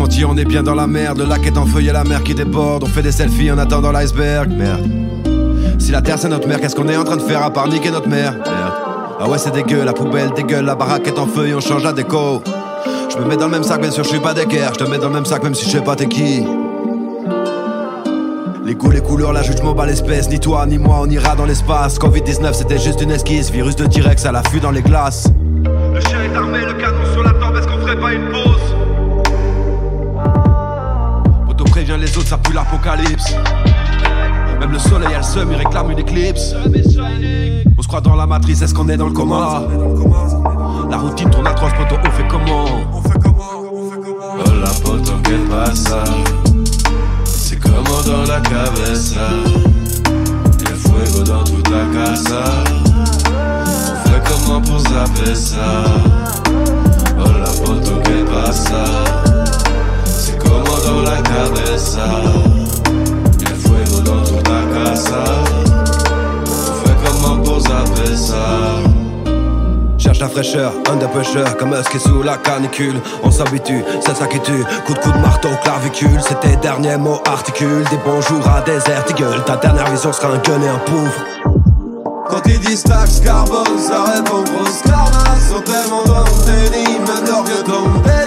on 0.00 0.36
est 0.36 0.44
bien 0.44 0.62
dans 0.62 0.74
la 0.74 0.86
merde. 0.86 1.18
Le 1.18 1.24
lac 1.24 1.46
est 1.46 1.58
en 1.58 1.66
feuille 1.66 1.88
et 1.88 1.92
la 1.92 2.04
mer 2.04 2.22
qui 2.22 2.34
déborde. 2.34 2.84
On 2.84 2.86
fait 2.86 3.02
des 3.02 3.12
selfies 3.12 3.50
en 3.50 3.58
attendant 3.58 3.92
l'iceberg. 3.92 4.50
Merde. 4.50 4.88
Si 5.78 5.90
la 5.90 6.02
terre 6.02 6.18
c'est 6.18 6.28
notre 6.28 6.48
mère, 6.48 6.60
qu'est-ce 6.60 6.76
qu'on 6.76 6.88
est 6.88 6.96
en 6.96 7.04
train 7.04 7.16
de 7.16 7.22
faire 7.22 7.42
à 7.42 7.50
part 7.50 7.68
niquer 7.68 7.90
notre 7.90 8.08
mère? 8.08 8.32
Merde. 8.32 8.72
Ah 9.20 9.28
ouais, 9.28 9.38
c'est 9.38 9.52
dégueu, 9.52 9.84
la 9.84 9.92
poubelle 9.92 10.30
dégueule, 10.36 10.64
la 10.64 10.76
baraque 10.76 11.08
est 11.08 11.18
en 11.18 11.26
feuille, 11.26 11.52
on 11.54 11.60
change 11.60 11.82
la 11.82 11.92
déco. 11.92 12.42
Je 13.10 13.18
me 13.18 13.24
mets 13.24 13.36
dans 13.36 13.46
le 13.46 13.52
même 13.52 13.64
sac, 13.64 13.80
bien 13.80 13.90
sûr, 13.90 14.04
je 14.04 14.10
suis 14.10 14.20
pas 14.20 14.34
d'équerre. 14.34 14.72
Je 14.74 14.84
te 14.84 14.88
mets 14.88 14.98
dans 14.98 15.08
le 15.08 15.14
même 15.14 15.24
sac, 15.24 15.42
même 15.42 15.54
si 15.54 15.66
je 15.66 15.70
sais 15.70 15.80
pas 15.82 15.96
t'es 15.96 16.06
qui. 16.06 16.44
Les 18.64 18.74
goûts, 18.74 18.90
les 18.90 19.00
couleurs, 19.00 19.32
la 19.32 19.42
juge, 19.42 19.62
m'en 19.62 19.74
l'espèce. 19.82 20.28
Ni 20.28 20.38
toi, 20.38 20.66
ni 20.66 20.78
moi, 20.78 20.98
on 21.00 21.10
ira 21.10 21.34
dans 21.34 21.46
l'espace. 21.46 21.98
Covid-19, 21.98 22.52
c'était 22.52 22.78
juste 22.78 23.00
une 23.00 23.10
esquisse. 23.10 23.50
Virus 23.50 23.76
de 23.76 23.86
T-Rex 23.86 24.26
à 24.26 24.32
l'affût 24.32 24.60
dans 24.60 24.70
les 24.70 24.82
glaces. 24.82 25.26
L'apocalypse. 32.52 33.34
Même 34.60 34.72
le 34.72 34.78
soleil 34.78 35.14
a 35.14 35.18
le 35.18 35.22
seum, 35.22 35.48
il 35.52 35.56
réclame 35.56 35.90
une 35.90 35.98
éclipse. 35.98 36.54
On 37.76 37.82
se 37.82 37.88
croit 37.88 38.00
dans 38.00 38.16
la 38.16 38.26
matrice, 38.26 38.62
est-ce 38.62 38.74
qu'on 38.74 38.88
est 38.88 38.96
dans 38.96 39.06
le 39.06 39.12
coma? 39.12 39.62
La 40.90 40.96
routine 40.96 41.30
tourne 41.30 41.46
atroce, 41.46 41.72
poto, 41.74 41.96
on 42.04 42.10
fait 42.10 42.26
comment? 42.28 42.64
Hola 44.44 44.68
poto, 44.82 45.12
¿qué 45.22 45.36
pasa? 45.48 46.02
C'est 47.24 47.58
comment 47.60 48.02
dans 48.06 48.22
la 48.22 48.40
cabeza 48.40 49.20
El 50.60 50.74
fuego 50.74 51.22
dans 51.24 51.44
toute 51.44 51.68
la 51.68 51.84
casa 51.94 52.44
On 53.92 54.08
fait 54.08 54.22
comment 54.28 54.60
pour 54.60 54.80
zapper 54.80 55.34
ça? 55.34 55.84
Hola 57.16 57.48
poto, 57.64 58.00
¿qué 58.04 58.24
pasa? 58.24 59.27
La 60.88 61.22
cabeza 61.22 62.06
El 63.40 63.54
fuego 63.56 64.02
casa 64.74 65.24
Cherche 69.98 70.20
la 70.20 70.28
fraîcheur, 70.28 70.72
under 70.90 71.08
pressure, 71.10 71.56
comme 71.58 71.74
Husky 71.74 71.96
est 71.96 72.00
sous 72.00 72.22
la 72.22 72.36
canicule. 72.38 72.94
On 73.22 73.30
s'habitue, 73.30 73.84
c'est 74.00 74.16
ça 74.16 74.26
qui 74.26 74.40
tue. 74.40 74.64
Coup 74.86 74.94
de 74.94 74.98
coup 74.98 75.12
de 75.12 75.18
marteau, 75.18 75.48
clavicule. 75.62 76.20
C'est 76.26 76.40
tes 76.40 76.56
derniers 76.56 76.96
mots 76.96 77.20
articulent. 77.26 77.84
Des 77.90 77.98
bonjours 77.98 78.48
à 78.48 78.62
des 78.62 78.78
gueule. 79.14 79.44
Ta 79.44 79.56
dernière 79.56 79.90
vision 79.90 80.12
sera 80.12 80.28
un 80.28 80.38
gun 80.38 80.62
et 80.62 80.68
un 80.68 80.78
pauvre. 80.78 81.24
Quand 82.30 82.42
ils 82.46 82.60
disent 82.60 82.84
taxe 82.84 83.20
carbone, 83.20 83.78
ça 83.78 84.04
répond 84.04 84.42
grosse 84.42 84.82
carnasse 84.82 85.48
Sont 85.48 85.60
tellement 85.62 86.04
dans 86.04 86.24
le 86.24 86.70
déni, 86.70 86.84
tombe 87.64 88.02
béni 88.04 88.17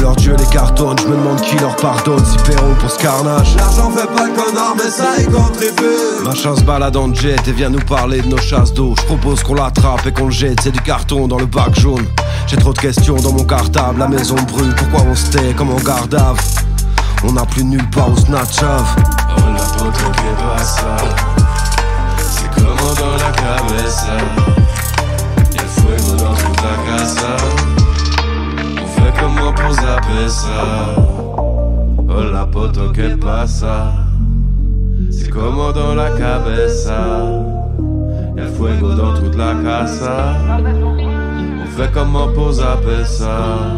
Que 0.00 0.04
leur 0.06 0.16
dieu 0.16 0.34
les 0.38 0.46
cartonne, 0.46 0.98
je 0.98 1.08
me 1.08 1.14
demande 1.14 1.42
qui 1.42 1.58
leur 1.58 1.76
pardonne. 1.76 2.24
Si 2.24 2.38
paieront 2.50 2.74
pour 2.80 2.90
ce 2.90 2.98
carnage. 2.98 3.54
L'argent 3.54 3.90
fait 3.90 4.06
pas 4.06 4.24
le 4.24 4.32
connard, 4.32 4.74
mais 4.74 4.88
ça 4.88 5.20
y 5.20 5.26
contribue 5.26 6.24
Machin 6.24 6.56
se 6.56 6.62
balade 6.62 6.96
en 6.96 7.12
jet 7.12 7.36
et 7.46 7.52
vient 7.52 7.68
nous 7.68 7.80
parler 7.80 8.22
de 8.22 8.28
nos 8.28 8.38
chasses 8.38 8.72
d'eau. 8.72 8.94
Je 8.98 9.04
propose 9.04 9.42
qu'on 9.42 9.52
l'attrape 9.52 10.06
et 10.06 10.12
qu'on 10.12 10.26
le 10.26 10.30
jette, 10.30 10.62
c'est 10.62 10.70
du 10.70 10.80
carton 10.80 11.28
dans 11.28 11.36
le 11.36 11.44
bac 11.44 11.78
jaune. 11.78 12.06
J'ai 12.46 12.56
trop 12.56 12.72
de 12.72 12.78
questions 12.78 13.16
dans 13.16 13.32
mon 13.32 13.44
cartable, 13.44 13.98
la 13.98 14.08
maison 14.08 14.36
brûle, 14.36 14.74
pourquoi 14.74 15.02
on 15.06 15.14
se 15.14 15.32
tait 15.32 15.52
comme 15.52 15.68
en 15.68 15.76
vue? 15.76 15.84
On 17.24 17.32
n'a 17.32 17.44
plus 17.44 17.64
nulle 17.64 17.90
part 17.90 18.10
où 18.10 18.16
se 18.16 18.30
natchave. 18.30 18.96
Oh 19.36 19.40
la 19.52 19.62
poto 19.62 20.10
que 20.12 20.56
pasa 20.56 20.96
C'est 22.18 22.50
comment 22.54 22.94
dans 22.94 23.16
la 23.18 23.30
cabeza 23.32 24.16
Y'a 25.52 25.62
fuego 25.62 26.16
dans 26.16 26.34
toute 26.34 26.62
la 26.62 26.96
casa 26.96 27.36
On 27.42 27.59
comment 29.20 29.52
pour 29.52 29.72
zapper 29.72 30.28
ça? 30.28 30.96
Oh 32.08 32.32
la 32.32 32.46
poto 32.46 32.90
que 32.92 33.14
pasa 33.14 33.92
C'est 35.10 35.30
comment 35.30 35.72
dans 35.72 35.94
la 35.94 36.10
cabeza 36.10 37.42
Y'a 38.36 38.46
fuego 38.46 38.94
dans 38.94 39.14
toute 39.14 39.36
la 39.36 39.54
casa. 39.62 40.36
On 41.62 41.66
fait 41.76 41.90
comment 41.92 42.28
pour 42.32 42.52
zapper 42.52 43.04
ça? 43.04 43.76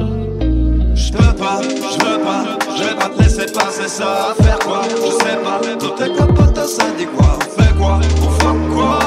Je 0.94 1.12
pas, 1.12 1.60
je 1.62 1.98
pas, 2.24 2.44
je 2.76 2.82
vais 2.84 2.94
pas 2.94 3.08
te 3.08 3.22
laisser 3.22 3.46
passer 3.52 3.88
ça. 3.88 4.34
Faire 4.40 4.58
quoi? 4.60 4.82
Je 4.84 5.10
sais 5.24 5.36
pas. 5.42 5.60
Tout 5.78 5.90
tes 5.96 6.12
capotes, 6.12 6.66
ça 6.66 6.84
dit 6.96 7.06
quoi 7.06 7.38
On 7.38 7.62
fait 7.62 7.74
quoi? 7.76 8.00
On 8.22 8.30
fuck 8.30 8.74
quoi? 8.74 8.98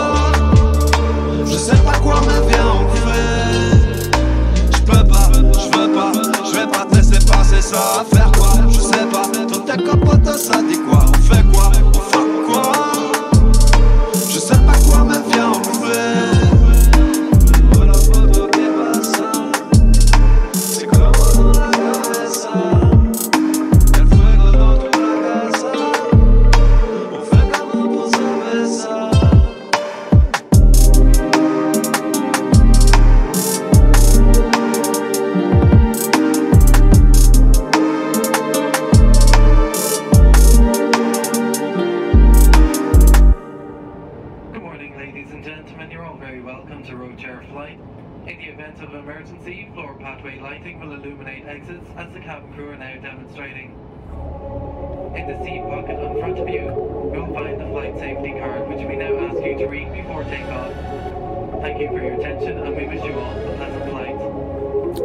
Je 1.45 1.55
sais 1.55 1.77
pas 1.77 1.97
quoi, 1.99 2.15
mais 2.27 2.47
viens, 2.49 2.65
on 2.81 2.95
fait. 2.95 3.34
Passer 7.45 7.61
ça. 7.61 8.05
Faire 8.13 8.31
quoi 8.31 8.53
Je 8.69 8.79
sais 8.79 9.05
pas. 9.11 9.27
Tout 9.47 9.59
tes 9.61 9.83
capotes, 9.83 10.37
ça 10.37 10.61
dit 10.61 10.79
quoi 10.89 11.14
safety 58.15 58.39
card 58.39 58.67
which 58.69 58.85
we 58.87 58.95
now 58.95 59.17
ask 59.17 59.35
you 59.43 59.57
to 59.57 59.65
read 59.65 59.91
before 59.91 60.23
takeoff. 60.23 60.71
Thank 61.61 61.81
you 61.81 61.89
for 61.89 62.01
your 62.01 62.13
attention 62.13 62.59
and 62.59 62.75
we 62.75 62.87
wish 62.87 63.03
you 63.03 63.13
all 63.19 63.37
a 63.37 63.57
pleasant 63.57 63.89
flight. 63.89 64.04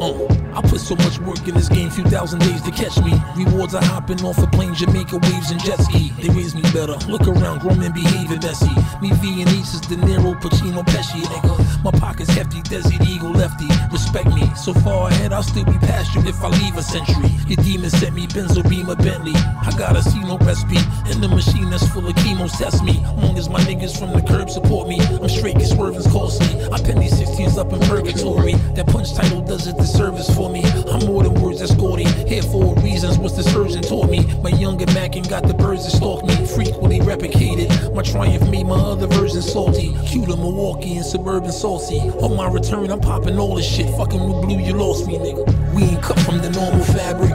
Uh, 0.01 0.17
I 0.55 0.63
put 0.63 0.81
so 0.81 0.97
much 0.97 1.19
work 1.21 1.47
in 1.47 1.55
this 1.55 1.69
game, 1.69 1.91
few 1.91 2.05
thousand 2.05 2.41
days 2.41 2.63
to 2.63 2.71
catch 2.71 2.97
me. 3.05 3.13
Rewards 3.37 3.75
are 3.75 3.85
hopping 3.85 4.25
off 4.25 4.39
a 4.39 4.47
plane, 4.47 4.75
Jamaica 4.75 5.19
waves 5.19 5.51
and 5.51 5.63
jet 5.63 5.79
ski. 5.79 6.11
They 6.21 6.31
raise 6.31 6.55
me 6.55 6.63
better. 6.73 6.97
Look 7.07 7.29
around, 7.29 7.61
grown 7.61 7.79
men 7.79 7.93
behaving 7.93 8.41
messy. 8.41 8.73
Me 9.03 9.13
V 9.21 9.43
and 9.43 9.51
East 9.53 9.75
is 9.75 9.81
De 9.83 9.97
Niro, 9.97 10.35
Pacino, 10.41 10.83
Pesci, 10.87 11.21
nigga. 11.21 11.85
My 11.85 11.91
pocket's 11.93 12.31
hefty, 12.31 12.63
Desert 12.63 13.07
Eagle 13.07 13.33
lefty. 13.33 13.67
Respect 13.93 14.29
me. 14.35 14.51
So 14.57 14.73
far 14.73 15.09
ahead, 15.09 15.33
I'll 15.33 15.43
still 15.43 15.65
be 15.65 15.79
past 15.79 16.15
you 16.15 16.23
if 16.23 16.43
I 16.43 16.49
leave 16.49 16.77
a 16.77 16.83
century. 16.83 17.31
Your 17.47 17.63
demon 17.63 17.91
sent 17.91 18.15
me 18.15 18.27
Benzo 18.27 18.69
Beamer 18.69 18.97
Bentley. 18.97 19.35
I 19.37 19.71
gotta 19.77 20.03
see 20.03 20.21
no 20.21 20.39
recipe. 20.39 20.79
In 21.11 21.21
the 21.21 21.29
machine 21.29 21.69
that's 21.71 21.87
full 21.89 22.07
of 22.07 22.15
chemos, 22.17 22.57
test 22.57 22.83
me. 22.83 23.05
Long 23.19 23.37
as 23.39 23.49
my 23.49 23.61
niggas 23.61 23.99
from 23.99 24.13
the 24.13 24.23
curb 24.23 24.49
support 24.49 24.89
me, 24.89 24.99
I'm 25.01 25.29
straight, 25.29 25.57
cause 25.57 25.71
swerving's 25.71 26.07
costly. 26.07 26.65
I 26.73 26.81
pen 26.81 26.99
these 26.99 27.15
16s 27.15 27.59
up 27.59 27.73
in 27.73 27.81
purgatory. 27.81 28.55
That 28.75 28.87
punch 28.87 29.15
title 29.15 29.43
does 29.43 29.67
it 29.67 29.77
the 29.77 29.90
service 29.91 30.35
for 30.35 30.49
me. 30.49 30.63
I'm 30.91 31.07
more 31.07 31.23
than 31.23 31.35
words 31.35 31.61
that's 31.61 31.75
gaudy. 31.75 32.05
Here 32.05 32.43
for 32.43 32.75
reasons, 32.77 33.19
what's 33.19 33.37
the 33.37 33.43
surgeon 33.43 33.83
taught 33.83 34.09
me. 34.11 34.25
My 34.43 34.51
younger 34.51 34.87
Mackin 34.93 35.25
got 35.25 35.43
the 35.47 35.55
birds 35.55 35.85
that 35.85 35.97
stalk 35.97 36.25
me. 36.25 36.35
Frequently 36.47 37.01
replicated. 37.01 37.95
My 37.95 38.03
triumph 38.03 38.49
made 38.51 38.67
my 38.67 38.77
other 38.77 39.07
version 39.07 39.43
salty. 39.43 39.95
To 40.31 40.37
Milwaukee 40.37 40.97
and 40.97 41.05
suburban 41.05 41.51
saucy. 41.51 41.99
On 41.99 42.37
my 42.37 42.49
return, 42.49 42.91
I'm 42.91 43.01
popping 43.01 43.37
all 43.39 43.57
this 43.57 43.67
shit. 43.67 43.91
Fucking 43.97 44.23
with 44.23 44.43
blue, 44.47 44.61
you 44.61 44.75
lost 44.75 45.09
me, 45.09 45.19
nigga. 45.19 45.75
We 45.75 45.83
ain't 45.83 46.03
cut 46.03 46.21
from 46.21 46.39
the 46.39 46.51
normal 46.51 46.85
fabric. 46.85 47.31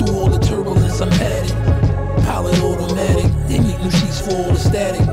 Through 0.00 0.16
all 0.16 0.28
the 0.28 0.40
turbulence, 0.44 1.00
I'm 1.00 1.10
padded. 1.10 1.52
Pilot 2.24 2.58
automatic. 2.60 3.30
They 3.46 3.60
make 3.60 3.78
new 3.80 3.90
sheets 3.92 4.20
for 4.20 4.34
all 4.34 4.50
the 4.50 4.58
static. 4.58 5.06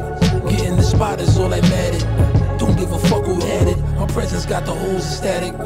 Getting 0.49 0.77
the 0.77 0.81
spot 0.81 1.21
is 1.21 1.37
all 1.37 1.49
that 1.49 1.61
mattered. 1.63 2.08
Presence 4.19 4.45
got 4.45 4.65
the 4.65 4.73
holes 4.73 5.17
static. 5.17 5.57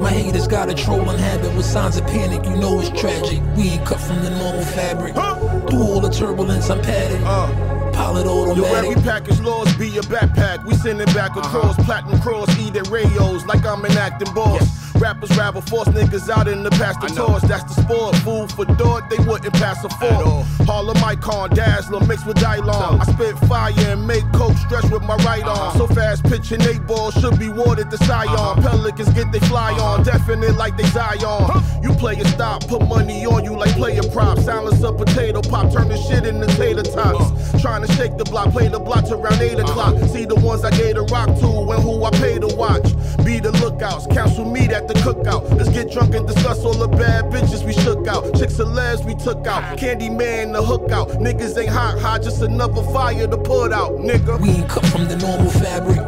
My 0.00 0.10
haters 0.10 0.48
got 0.48 0.68
a 0.68 0.74
trolling 0.74 1.16
habit 1.16 1.54
with 1.54 1.64
signs 1.64 1.96
of 1.96 2.04
panic. 2.08 2.44
You 2.44 2.56
know 2.56 2.80
it's 2.80 2.90
tragic. 3.00 3.40
We 3.56 3.68
ain't 3.68 3.86
cut 3.86 4.00
from 4.00 4.20
the 4.24 4.30
normal 4.30 4.64
fabric. 4.64 5.14
Through 5.14 5.82
all 5.84 6.00
the 6.00 6.10
turbulence, 6.10 6.68
I'm 6.70 6.82
padded. 6.82 7.22
Uh. 7.22 7.92
Pilot 7.92 8.24
Yo, 8.24 8.50
automatic. 8.50 8.90
every 8.90 9.02
package 9.02 9.38
laws 9.40 9.72
be 9.76 9.96
a 9.96 10.00
backpack. 10.02 10.66
We 10.66 10.74
send 10.74 11.00
it 11.00 11.14
back 11.14 11.36
across 11.36 11.78
uh-huh. 11.78 11.84
platinum 11.84 12.20
cross, 12.20 12.48
eating 12.58 12.82
radios 12.90 13.46
like 13.46 13.64
I'm 13.64 13.84
an 13.84 13.92
acting 13.92 14.34
boss. 14.34 14.79
Rappers 15.00 15.34
ravel, 15.38 15.62
force 15.62 15.88
niggas 15.88 16.28
out 16.28 16.46
in 16.46 16.62
the 16.62 16.68
past 16.72 17.00
the 17.00 17.08
torch. 17.08 17.42
That's 17.44 17.64
the 17.74 17.82
sport. 17.82 18.16
Food 18.16 18.52
for 18.52 18.66
thought, 18.76 19.08
they 19.08 19.16
wouldn't 19.24 19.54
pass 19.54 19.82
a 19.82 19.88
fork. 19.88 20.44
Harlem 20.68 21.02
icon, 21.02 21.48
dazzler 21.54 22.00
mixed 22.06 22.26
with 22.26 22.36
Dylon. 22.36 23.00
I 23.00 23.04
spit 23.10 23.38
fire 23.48 23.72
and 23.78 24.06
make 24.06 24.24
coke 24.32 24.56
stretch 24.58 24.90
with 24.90 25.02
my 25.02 25.16
right 25.24 25.42
arm. 25.42 25.76
So 25.78 25.86
fast 25.86 26.24
pitching 26.24 26.60
eight 26.62 26.86
balls 26.86 27.14
should 27.14 27.38
be 27.38 27.48
watered 27.48 27.90
to 27.90 27.96
Sion. 27.96 28.62
Pelicans 28.62 29.08
get 29.14 29.32
they 29.32 29.40
fly 29.40 29.72
on, 29.72 30.04
definite 30.04 30.56
like 30.56 30.76
they 30.76 30.84
Zion. 30.88 31.64
You 31.82 31.94
play 31.94 32.20
a 32.20 32.24
stop, 32.28 32.66
put 32.68 32.86
money 32.86 33.24
on 33.24 33.42
you 33.44 33.56
like 33.56 33.74
player 33.76 34.02
prop. 34.12 34.38
Silence 34.38 34.82
a 34.82 34.92
potato 34.92 35.40
pop, 35.40 35.72
turn 35.72 35.88
the 35.88 35.96
shit 35.96 36.26
into 36.26 36.46
tater 36.56 36.82
tots. 36.82 37.62
Trying 37.62 37.86
to 37.86 37.92
shake 37.94 38.18
the 38.18 38.24
block, 38.24 38.52
play 38.52 38.68
the 38.68 38.78
block 38.78 39.06
till 39.06 39.20
around 39.20 39.40
8 39.40 39.60
o'clock. 39.60 39.96
See 40.10 40.26
the 40.26 40.34
ones 40.36 40.62
I 40.62 40.70
gave 40.70 40.96
the 40.96 41.02
rock 41.02 41.28
to 41.40 41.48
and 41.72 41.82
who 41.82 42.04
I 42.04 42.10
pay 42.10 42.38
to 42.38 42.48
watch. 42.54 42.84
Be 43.24 43.40
the 43.40 43.52
lookouts, 43.52 44.06
counsel 44.06 44.44
me 44.44 44.66
at 44.68 44.89
the 44.92 45.00
cookout. 45.00 45.48
Let's 45.56 45.68
get 45.68 45.90
drunk 45.92 46.14
and 46.14 46.26
discuss 46.26 46.64
all 46.64 46.74
the 46.74 46.88
bad 46.88 47.24
bitches 47.26 47.64
we 47.64 47.72
shook 47.72 48.06
out. 48.08 48.34
Chicks 48.36 48.58
and 48.58 48.74
labs 48.74 49.04
we 49.04 49.14
took 49.14 49.46
out. 49.46 49.78
Candy 49.78 50.10
man 50.10 50.52
the 50.52 50.62
hook 50.62 50.90
out. 50.90 51.08
Niggas 51.10 51.56
ain't 51.58 51.70
hot, 51.70 51.98
hot, 51.98 52.22
just 52.22 52.42
another 52.42 52.82
fire 52.92 53.26
to 53.26 53.36
put 53.36 53.72
out, 53.72 53.92
nigga. 53.92 54.40
We 54.40 54.50
ain't 54.50 54.68
cut 54.68 54.84
from 54.86 55.06
the 55.06 55.16
normal 55.16 55.50
fabric. 55.50 56.00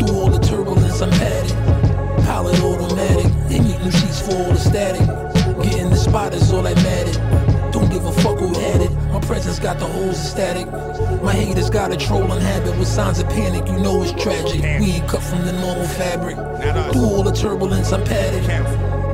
Through 0.00 0.16
all 0.16 0.30
the 0.30 0.38
turbulence, 0.38 1.00
I'm 1.00 1.10
padded. 1.10 1.52
Pilot 2.26 2.60
automatic. 2.60 3.32
They 3.48 3.60
make 3.60 3.80
new 3.82 3.90
sheets 3.90 4.20
for 4.20 4.34
all 4.34 4.52
the 4.52 4.58
static. 4.58 5.06
Getting 5.62 5.90
the 5.90 5.96
spot 5.96 6.34
is 6.34 6.52
all 6.52 6.62
that 6.62 6.76
mattered. 6.76 7.72
Don't 7.72 7.90
give 7.90 8.04
a 8.04 8.12
fuck 8.12 8.25
presence 9.26 9.58
got 9.58 9.78
the 9.78 9.86
holes 9.86 10.18
ecstatic. 10.20 10.66
My 11.22 11.32
haters 11.32 11.68
got 11.68 11.92
a 11.92 11.96
trolling 11.96 12.40
habit 12.40 12.78
with 12.78 12.88
signs 12.88 13.18
of 13.18 13.28
panic. 13.28 13.66
You 13.66 13.78
know 13.78 14.02
it's 14.02 14.12
tragic. 14.12 14.62
We 14.80 14.92
ain't 14.92 15.08
cut 15.08 15.22
from 15.22 15.44
the 15.44 15.52
normal 15.52 15.86
fabric. 15.86 16.36
Through 16.92 17.02
all 17.02 17.22
the 17.22 17.32
turbulence, 17.32 17.92
I'm 17.92 18.04
padded. 18.04 18.44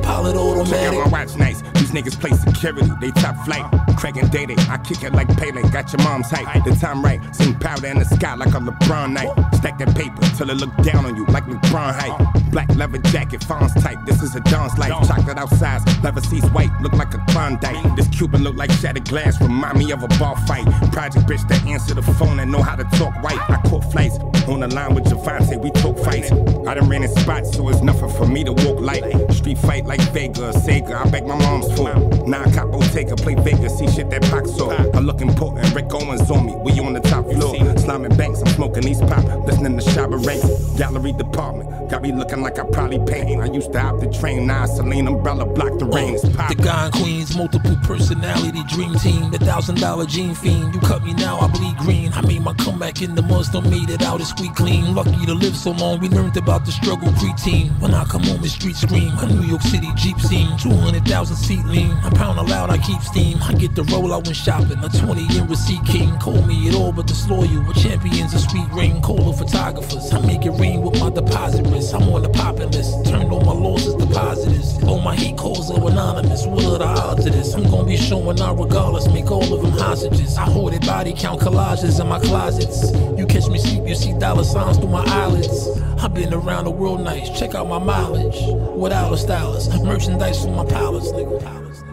Pilot 0.03 0.67
Check 0.67 0.93
out 0.93 0.93
my 0.93 1.07
watch 1.07 1.35
nice. 1.37 1.61
These 1.73 1.91
niggas 1.91 2.19
play 2.19 2.31
security, 2.31 2.91
they 3.01 3.11
top 3.11 3.35
flight. 3.45 3.65
And 4.01 4.31
Day 4.31 4.45
I 4.69 4.77
kick 4.77 5.03
it 5.03 5.13
like 5.13 5.27
Pele, 5.37 5.61
got 5.71 5.91
your 5.93 6.03
mom's 6.03 6.29
height. 6.29 6.63
The 6.65 6.75
time 6.75 7.01
right, 7.01 7.19
sing 7.33 7.57
powder 7.57 7.87
in 7.87 7.99
the 7.99 8.05
sky 8.05 8.35
like 8.35 8.53
a 8.53 8.59
LeBron 8.59 9.13
night. 9.13 9.31
Stack 9.55 9.77
that 9.79 9.95
paper 9.95 10.21
till 10.37 10.49
it 10.49 10.57
look 10.57 10.75
down 10.83 11.05
on 11.05 11.15
you 11.15 11.25
like 11.27 11.45
LeBron 11.45 11.93
height. 11.93 12.51
Black 12.51 12.69
leather 12.75 12.97
jacket, 12.97 13.41
Fonz 13.41 13.73
type. 13.81 13.97
This 14.05 14.21
is 14.21 14.35
a 14.35 14.41
Don's 14.41 14.77
life. 14.77 14.91
Chocolate 15.07 15.37
outside, 15.37 15.81
leather 16.03 16.21
seats 16.21 16.47
white, 16.49 16.69
look 16.81 16.93
like 16.93 17.13
a 17.13 17.23
Klondike. 17.29 17.95
This 17.95 18.07
Cuban 18.09 18.43
look 18.43 18.55
like 18.55 18.71
shattered 18.71 19.05
glass, 19.05 19.39
remind 19.41 19.77
me 19.77 19.91
of 19.91 20.03
a 20.03 20.07
bar 20.19 20.35
fight. 20.47 20.65
Project 20.91 21.25
bitch 21.25 21.47
that 21.47 21.65
answer 21.65 21.93
the 21.93 22.01
phone 22.01 22.39
and 22.39 22.51
know 22.51 22.61
how 22.61 22.75
to 22.75 22.83
talk 22.97 23.13
white. 23.23 23.39
I 23.49 23.61
caught 23.67 23.89
flights 23.91 24.17
on 24.47 24.59
the 24.59 24.67
line 24.67 24.95
with 24.95 25.05
Javante, 25.05 25.61
we 25.61 25.71
took 25.71 25.97
fights. 25.99 26.31
I 26.67 26.73
done 26.73 26.89
ran 26.89 27.03
in 27.03 27.09
spots, 27.09 27.55
so 27.55 27.69
it's 27.69 27.81
nothing 27.81 28.09
for 28.09 28.27
me 28.27 28.43
to 28.43 28.51
walk 28.51 28.81
light. 28.81 29.03
Street 29.31 29.57
fight 29.57 29.85
like 29.85 30.01
Vega, 30.11 30.51
Sega, 30.51 31.05
I 31.05 31.09
beg 31.09 31.25
my 31.25 31.37
mom's 31.37 31.71
for. 31.75 31.93
Nah, 32.27 32.43
cop 32.51 32.71
Bottega, 32.71 33.15
play 33.15 33.35
Vegas, 33.35 33.79
see 33.87 33.95
shit 33.95 34.09
that 34.09 34.21
Pac 34.23 34.45
saw. 34.45 34.71
I 34.71 34.99
look 34.99 35.21
important, 35.21 35.73
Rick 35.73 35.93
Owens 35.93 36.29
on 36.29 36.45
me, 36.45 36.55
we 36.55 36.79
on 36.79 36.93
the 36.93 36.99
top 36.99 37.25
floor. 37.25 37.55
Slamming 37.77 38.15
banks, 38.15 38.41
I'm 38.41 38.47
smoking 38.53 38.83
these 38.83 38.99
pop, 39.01 39.23
listening 39.45 39.77
to 39.77 39.83
Shabba 39.83 40.23
Ranks. 40.25 40.77
Gallery 40.77 41.11
department, 41.13 41.89
got 41.89 42.01
me 42.01 42.11
looking 42.11 42.41
like 42.41 42.59
I 42.59 42.63
probably 42.65 42.99
paint. 42.99 43.41
I 43.41 43.45
used 43.45 43.71
to 43.73 43.79
hop 43.79 43.99
the 43.99 44.07
train, 44.11 44.47
now 44.47 44.65
Celine 44.65 45.07
umbrella 45.07 45.45
block 45.45 45.79
the 45.79 45.85
rain. 45.85 46.15
It's 46.15 46.25
oh, 46.25 46.29
The 46.29 46.85
in 46.85 46.91
Queens, 47.01 47.35
multiple 47.35 47.77
personality, 47.83 48.63
dream 48.67 48.93
team, 48.95 49.31
the 49.31 49.39
thousand 49.39 49.79
dollar 49.79 50.05
gene 50.05 50.35
fiend. 50.35 50.73
You 50.73 50.81
cut 50.81 51.03
me 51.03 51.13
now, 51.13 51.39
I 51.39 51.47
bleed 51.47 51.77
green. 51.77 52.11
I 52.13 52.21
made 52.21 52.41
my 52.41 52.53
comeback 52.53 53.01
in 53.01 53.15
the 53.15 53.23
still 53.43 53.61
made 53.61 53.89
it 53.89 54.01
out, 54.03 54.21
it's 54.21 54.29
squeak 54.29 54.55
clean. 54.55 54.95
Lucky 54.95 55.25
to 55.25 55.33
live 55.33 55.55
so 55.55 55.71
long, 55.71 55.99
we 55.99 56.07
learned 56.09 56.37
about 56.37 56.65
the 56.65 56.71
struggle 56.71 57.09
preteen. 57.09 57.69
When 57.79 57.93
I 57.93 58.05
come 58.05 58.23
home, 58.23 58.43
it's 58.43 58.53
street 58.53 58.75
scream. 58.75 59.11
A 59.17 59.27
New 59.27 59.43
York 59.43 59.61
City 59.61 59.89
Jeep 59.95 60.19
scene, 60.19 60.57
200,000 60.57 61.35
seat 61.35 61.65
lean. 61.65 61.91
I 62.03 62.09
pound 62.11 62.39
aloud, 62.39 62.69
I 62.69 62.77
keep 62.77 63.01
steam. 63.01 63.37
I 63.43 63.53
get 63.53 63.72
the 63.75 63.83
roll 63.85 64.13
out 64.13 64.25
when 64.25 64.33
shopping, 64.33 64.77
a 64.83 64.89
20 64.89 65.37
in 65.37 65.47
receipt 65.47 65.83
king. 65.85 66.17
Call 66.19 66.41
me 66.43 66.67
it 66.67 66.75
all 66.75 66.91
but 66.91 67.07
disloyal. 67.07 67.63
With 67.67 67.77
champions, 67.77 68.33
a 68.33 68.39
sweet 68.39 68.67
ring, 68.71 69.01
cola 69.01 69.33
photographers. 69.33 70.13
I 70.13 70.19
make 70.21 70.45
it 70.45 70.51
rain 70.51 70.81
with 70.81 70.99
my 70.99 71.09
deposit 71.09 71.65
risk. 71.67 71.95
I'm 71.95 72.03
on 72.09 72.23
the 72.23 72.29
popping 72.29 72.71
list, 72.71 73.05
turned 73.05 73.31
all 73.31 73.43
my 73.43 73.53
losses 73.53 73.95
to 73.95 74.05
positives. 74.05 74.83
All 74.83 74.99
my 74.99 75.15
hate 75.15 75.37
calls 75.37 75.71
are 75.71 75.89
anonymous. 75.89 76.45
What 76.45 76.65
are 76.65 76.77
the 76.77 76.85
odds 76.85 77.25
of 77.25 77.33
this? 77.33 77.53
I'm 77.55 77.63
gonna 77.63 77.87
be 77.87 77.97
showing 77.97 78.39
out 78.39 78.59
regardless, 78.59 79.07
make 79.07 79.31
all 79.31 79.53
of 79.53 79.61
them 79.61 79.71
hostages. 79.71 80.37
I 80.37 80.45
hoarded 80.45 80.85
body 80.85 81.13
count 81.17 81.41
collages 81.41 81.99
in 81.99 82.07
my 82.07 82.19
closets. 82.19 82.91
You 83.17 83.25
catch 83.25 83.47
me 83.47 83.57
sleep, 83.57 83.87
you 83.87 83.95
see 83.95 84.17
dollar 84.19 84.43
signs 84.43 84.77
through 84.77 84.89
my 84.89 85.03
eyelids. 85.05 85.67
I've 85.99 86.13
been 86.13 86.33
around 86.33 86.65
the 86.65 86.71
world 86.71 87.01
nice, 87.01 87.29
check 87.39 87.55
out 87.55 87.67
my 87.67 87.79
mileage. 87.79 88.37
Without 88.75 89.13
a 89.13 89.17
stylist, 89.17 89.71
merchandise 89.83 90.43
for 90.43 90.51
my 90.51 90.65
palace, 90.65 91.11
nigga. 91.11 91.92